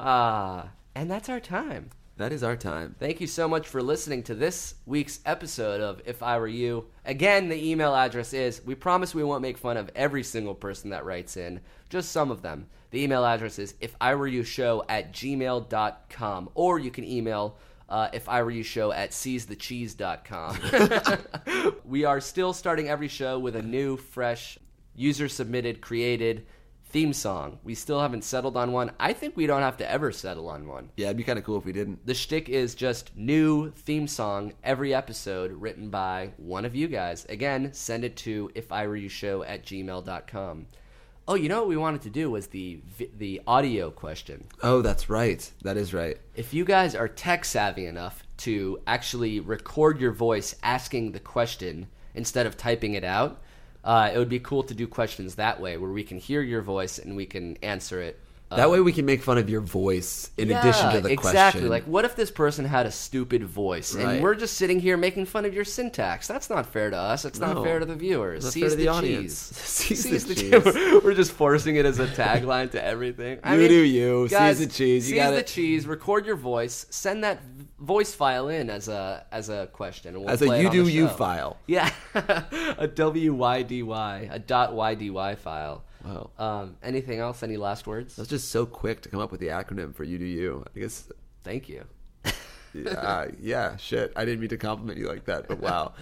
Ah, 0.00 0.70
and 0.94 1.10
that's 1.10 1.28
our 1.28 1.40
time. 1.40 1.90
That 2.18 2.32
is 2.32 2.42
our 2.42 2.56
time. 2.56 2.94
Thank 2.98 3.22
you 3.22 3.26
so 3.26 3.48
much 3.48 3.66
for 3.66 3.82
listening 3.82 4.22
to 4.24 4.34
this 4.34 4.74
week's 4.84 5.20
episode 5.24 5.80
of 5.80 6.02
If 6.04 6.22
I 6.22 6.38
Were 6.38 6.46
You. 6.46 6.84
Again, 7.06 7.48
the 7.48 7.70
email 7.70 7.94
address 7.94 8.34
is 8.34 8.60
we 8.66 8.74
promise 8.74 9.14
we 9.14 9.24
won't 9.24 9.40
make 9.40 9.56
fun 9.56 9.78
of 9.78 9.90
every 9.96 10.22
single 10.22 10.54
person 10.54 10.90
that 10.90 11.06
writes 11.06 11.38
in, 11.38 11.62
just 11.88 12.12
some 12.12 12.30
of 12.30 12.42
them. 12.42 12.66
The 12.90 13.02
email 13.02 13.24
address 13.24 13.58
is 13.58 13.76
if 13.80 13.96
I 13.98 14.14
were 14.14 14.26
you 14.26 14.44
show 14.44 14.84
at 14.90 15.14
gmail.com, 15.14 16.50
or 16.54 16.78
you 16.78 16.90
can 16.90 17.04
email 17.04 17.56
uh, 17.88 18.10
if 18.12 18.28
I 18.28 18.42
were 18.42 18.50
you 18.50 18.62
show 18.62 18.92
at 18.92 19.12
seizethecheese.com. 19.12 21.78
we 21.86 22.04
are 22.04 22.20
still 22.20 22.52
starting 22.52 22.90
every 22.90 23.08
show 23.08 23.38
with 23.38 23.56
a 23.56 23.62
new, 23.62 23.96
fresh, 23.96 24.58
user 24.94 25.28
submitted, 25.28 25.80
created 25.80 26.44
theme 26.92 27.12
song. 27.14 27.58
We 27.64 27.74
still 27.74 28.00
haven't 28.00 28.22
settled 28.22 28.56
on 28.56 28.70
one. 28.70 28.92
I 29.00 29.14
think 29.14 29.34
we 29.34 29.46
don't 29.46 29.62
have 29.62 29.78
to 29.78 29.90
ever 29.90 30.12
settle 30.12 30.48
on 30.48 30.68
one. 30.68 30.90
Yeah, 30.96 31.06
it'd 31.06 31.16
be 31.16 31.24
kind 31.24 31.38
of 31.38 31.44
cool 31.44 31.56
if 31.56 31.64
we 31.64 31.72
didn't. 31.72 32.06
The 32.06 32.14
shtick 32.14 32.50
is 32.50 32.74
just 32.74 33.16
new 33.16 33.70
theme 33.70 34.06
song 34.06 34.52
every 34.62 34.94
episode 34.94 35.52
written 35.52 35.88
by 35.88 36.32
one 36.36 36.66
of 36.66 36.74
you 36.74 36.88
guys. 36.88 37.24
Again, 37.30 37.72
send 37.72 38.04
it 38.04 38.16
to 38.18 38.50
if 38.54 38.70
I 38.70 38.86
were 38.86 38.96
you 38.96 39.08
show 39.08 39.42
at 39.42 39.64
gmail.com. 39.64 40.66
Oh, 41.26 41.34
you 41.34 41.48
know 41.48 41.60
what 41.60 41.68
we 41.68 41.76
wanted 41.76 42.02
to 42.02 42.10
do 42.10 42.30
was 42.30 42.48
the 42.48 42.80
the 43.16 43.40
audio 43.46 43.90
question. 43.90 44.44
Oh, 44.62 44.82
that's 44.82 45.08
right. 45.08 45.50
That 45.62 45.76
is 45.76 45.94
right. 45.94 46.18
If 46.34 46.52
you 46.52 46.64
guys 46.64 46.94
are 46.94 47.08
tech 47.08 47.44
savvy 47.44 47.86
enough 47.86 48.24
to 48.38 48.80
actually 48.86 49.38
record 49.40 50.00
your 50.00 50.12
voice 50.12 50.56
asking 50.62 51.12
the 51.12 51.20
question 51.20 51.86
instead 52.14 52.44
of 52.44 52.56
typing 52.56 52.94
it 52.94 53.04
out, 53.04 53.40
uh, 53.84 54.10
it 54.12 54.18
would 54.18 54.28
be 54.28 54.38
cool 54.38 54.62
to 54.64 54.74
do 54.74 54.86
questions 54.86 55.34
that 55.34 55.60
way 55.60 55.76
where 55.76 55.90
we 55.90 56.04
can 56.04 56.18
hear 56.18 56.42
your 56.42 56.62
voice 56.62 56.98
and 56.98 57.16
we 57.16 57.26
can 57.26 57.56
answer 57.62 58.00
it. 58.00 58.18
That 58.56 58.70
way 58.70 58.78
um, 58.78 58.84
we 58.84 58.92
can 58.92 59.04
make 59.06 59.22
fun 59.22 59.38
of 59.38 59.48
your 59.50 59.60
voice 59.60 60.30
in 60.36 60.50
addition 60.50 60.88
to 60.90 60.94
Yeah, 60.94 61.00
the 61.00 61.10
exactly. 61.10 61.60
question. 61.62 61.68
Like, 61.68 61.84
what 61.84 62.04
if 62.04 62.16
this 62.16 62.30
person 62.30 62.64
had 62.64 62.86
a 62.86 62.90
stupid 62.90 63.44
voice, 63.44 63.94
Right. 63.94 64.06
and 64.16 64.22
we're 64.22 64.34
just 64.34 64.56
sitting 64.56 64.80
here 64.80 64.96
making 64.96 65.26
fun 65.26 65.44
of 65.44 65.54
your 65.54 65.64
syntax? 65.64 66.26
That's 66.28 66.48
not 66.50 66.66
fair 66.66 66.90
to 66.90 66.96
us. 66.96 67.24
It's 67.24 67.38
No. 67.38 67.52
not 67.54 67.64
fair 67.64 67.78
to 67.78 67.84
the 67.86 67.94
viewers. 67.94 68.50
Seize 68.50 68.70
the 68.76 68.82
the 68.84 68.88
audience. 68.88 69.48
cheese. 69.86 69.98
Seize 70.02 70.24
the 70.26 70.34
cheese. 70.34 70.50
cheese. 70.64 71.02
We're 71.04 71.14
just 71.14 71.32
forcing 71.32 71.76
it 71.76 71.84
as 71.86 71.98
a 71.98 72.06
tagline 72.06 72.70
to 72.72 72.84
everything. 72.84 73.38
I 73.42 73.54
You 73.54 73.60
mean, 73.60 73.68
do 73.68 73.82
you. 73.82 74.28
Seize 74.28 74.58
the 74.58 74.66
cheese. 74.66 75.08
You 75.10 75.16
seize 75.16 75.22
got 75.24 75.30
the 75.34 75.42
cheese. 75.42 75.86
Record 75.86 76.26
your 76.26 76.36
voice. 76.36 76.86
Send 76.90 77.24
that 77.24 77.40
voice 77.78 78.14
file 78.14 78.48
in 78.48 78.70
as 78.70 78.88
a 78.88 79.26
as 79.32 79.48
a 79.48 79.66
question. 79.72 80.20
We'll 80.20 80.30
As 80.30 80.42
a 80.42 80.60
you 80.60 80.70
do 80.70 80.86
you 80.88 81.08
file. 81.08 81.56
Yeah, 81.66 81.90
a 82.14 82.88
WYDY, 82.88 84.28
a 84.32 84.38
dot 84.38 84.72
YDY 84.72 85.36
file. 85.38 85.84
Wow. 86.04 86.30
Um, 86.38 86.76
anything 86.82 87.18
else? 87.18 87.42
Any 87.42 87.56
last 87.56 87.86
words? 87.86 88.16
That's 88.16 88.28
just 88.28 88.50
so 88.50 88.66
quick 88.66 89.02
to 89.02 89.08
come 89.08 89.20
up 89.20 89.30
with 89.30 89.40
the 89.40 89.48
acronym 89.48 89.94
for 89.94 90.04
you 90.04 90.18
do 90.18 90.24
you. 90.24 90.64
I 90.74 90.80
guess 90.80 91.08
Thank 91.44 91.68
you. 91.68 91.84
uh, 92.96 93.26
yeah, 93.40 93.76
shit. 93.76 94.12
I 94.16 94.24
didn't 94.24 94.40
mean 94.40 94.50
to 94.50 94.56
compliment 94.56 94.98
you 94.98 95.08
like 95.08 95.24
that, 95.26 95.48
but 95.48 95.60
wow. 95.60 95.92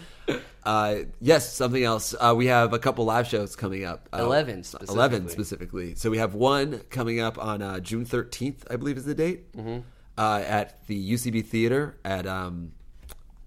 Uh, 0.65 0.97
yes, 1.21 1.53
something 1.53 1.83
else. 1.83 2.15
Uh, 2.19 2.35
we 2.37 2.47
have 2.47 2.73
a 2.73 2.79
couple 2.79 3.05
live 3.05 3.27
shows 3.27 3.57
coming 3.57 3.85
up. 3.85 4.09
Uh, 4.13 4.19
11 4.19 4.65
Eleven 4.89 5.29
specifically. 5.29 5.33
specifically. 5.33 5.95
So 5.95 6.11
we 6.11 6.19
have 6.19 6.35
one 6.35 6.81
coming 6.91 7.21
up 7.21 7.43
on 7.43 7.63
uh, 7.63 7.81
June 7.81 8.05
thirteenth, 8.05 8.67
I 8.71 8.77
believe 8.77 8.97
is 8.97 9.05
the 9.05 9.15
date, 9.15 9.53
mm-hmm. 9.53 9.81
uh, 10.19 10.43
at 10.47 10.87
the 10.87 11.13
UCB 11.13 11.47
Theater 11.47 11.99
at 12.05 12.27
um, 12.27 12.73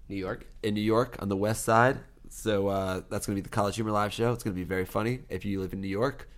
New 0.08 0.16
York. 0.16 0.46
in 0.62 0.74
New 0.74 0.80
York 0.80 1.16
on 1.20 1.28
the 1.28 1.36
West 1.36 1.64
Side. 1.64 1.98
So 2.28 2.66
uh, 2.66 3.02
that's 3.08 3.26
going 3.26 3.36
to 3.36 3.42
be 3.42 3.44
the 3.44 3.54
College 3.54 3.76
Humor 3.76 3.92
Live 3.92 4.12
show. 4.12 4.32
It's 4.32 4.42
going 4.42 4.54
to 4.54 4.60
be 4.60 4.64
very 4.64 4.84
funny. 4.84 5.20
If 5.28 5.44
you 5.44 5.60
live 5.60 5.72
in 5.72 5.80
New 5.80 5.88
York, 5.88 6.28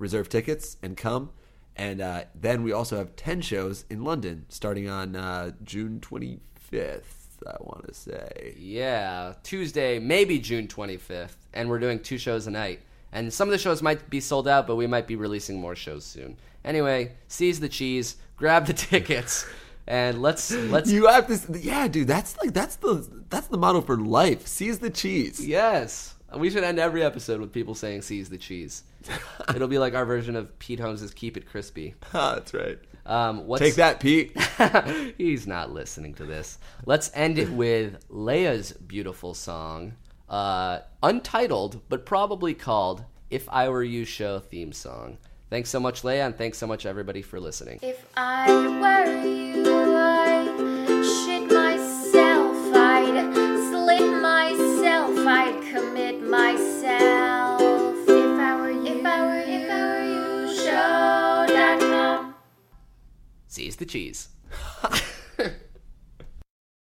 reserve 0.00 0.28
tickets 0.28 0.76
and 0.82 0.96
come. 0.96 1.30
And 1.76 2.00
uh, 2.00 2.24
then 2.34 2.62
we 2.62 2.72
also 2.72 2.96
have 2.98 3.14
10 3.16 3.42
shows 3.42 3.84
in 3.88 4.02
London 4.02 4.46
starting 4.48 4.88
on 4.88 5.14
uh, 5.14 5.52
June 5.62 6.00
25th, 6.00 6.40
I 7.46 7.56
want 7.60 7.86
to 7.86 7.94
say. 7.94 8.54
Yeah, 8.58 9.34
Tuesday, 9.42 9.98
maybe 9.98 10.38
June 10.38 10.66
25th, 10.66 11.36
and 11.54 11.68
we're 11.68 11.78
doing 11.78 12.00
two 12.00 12.18
shows 12.18 12.46
a 12.46 12.50
night. 12.50 12.80
And 13.12 13.32
some 13.32 13.48
of 13.48 13.52
the 13.52 13.58
shows 13.58 13.82
might 13.82 14.08
be 14.10 14.20
sold 14.20 14.46
out, 14.46 14.66
but 14.66 14.76
we 14.76 14.86
might 14.86 15.06
be 15.06 15.16
releasing 15.16 15.60
more 15.60 15.74
shows 15.74 16.04
soon. 16.04 16.36
Anyway, 16.64 17.12
seize 17.28 17.60
the 17.60 17.68
cheese, 17.68 18.16
grab 18.36 18.66
the 18.66 18.72
tickets, 18.90 19.46
and 19.86 20.22
let's 20.22 20.52
let's 20.52 20.90
You 20.90 21.06
have 21.06 21.26
this, 21.26 21.46
yeah, 21.60 21.88
dude. 21.88 22.06
That's 22.06 22.36
like 22.38 22.52
that's 22.52 22.76
the 22.76 23.08
that's 23.28 23.48
the 23.48 23.58
motto 23.58 23.80
for 23.80 23.96
life. 23.96 24.46
Seize 24.46 24.78
the 24.78 24.90
cheese. 24.90 25.44
yes. 25.44 26.14
We 26.36 26.50
should 26.50 26.64
end 26.64 26.78
every 26.78 27.02
episode 27.02 27.40
with 27.40 27.52
people 27.52 27.74
saying 27.74 28.02
"seize 28.02 28.28
the 28.28 28.38
cheese." 28.38 28.84
It'll 29.54 29.68
be 29.68 29.78
like 29.78 29.94
our 29.94 30.04
version 30.04 30.36
of 30.36 30.58
Pete 30.58 30.80
Holmes' 30.80 31.12
"Keep 31.12 31.36
It 31.36 31.46
Crispy." 31.46 31.94
Ah, 32.14 32.34
that's 32.34 32.54
right. 32.54 32.78
Um, 33.06 33.46
what's, 33.46 33.60
Take 33.60 33.74
that, 33.76 33.98
Pete. 33.98 34.36
He's 35.18 35.46
not 35.46 35.72
listening 35.72 36.14
to 36.14 36.24
this. 36.24 36.58
Let's 36.84 37.10
end 37.14 37.38
it 37.38 37.50
with 37.50 38.08
Leia's 38.08 38.72
beautiful 38.72 39.34
song, 39.34 39.94
uh, 40.28 40.80
untitled, 41.02 41.80
but 41.88 42.04
probably 42.06 42.54
called 42.54 43.04
If 43.30 43.48
I 43.48 43.68
Were 43.68 43.82
You 43.82 44.04
Show 44.04 44.38
theme 44.38 44.72
song. 44.72 45.18
Thanks 45.48 45.70
so 45.70 45.80
much, 45.80 46.02
Leia, 46.02 46.26
and 46.26 46.38
thanks 46.38 46.58
so 46.58 46.66
much, 46.66 46.86
everybody, 46.86 47.22
for 47.22 47.40
listening. 47.40 47.80
If 47.82 48.06
I 48.16 48.46
were 48.52 49.24
you, 49.26 49.69
Seize 63.70 63.76
the 63.76 63.86
cheese. 63.86 64.28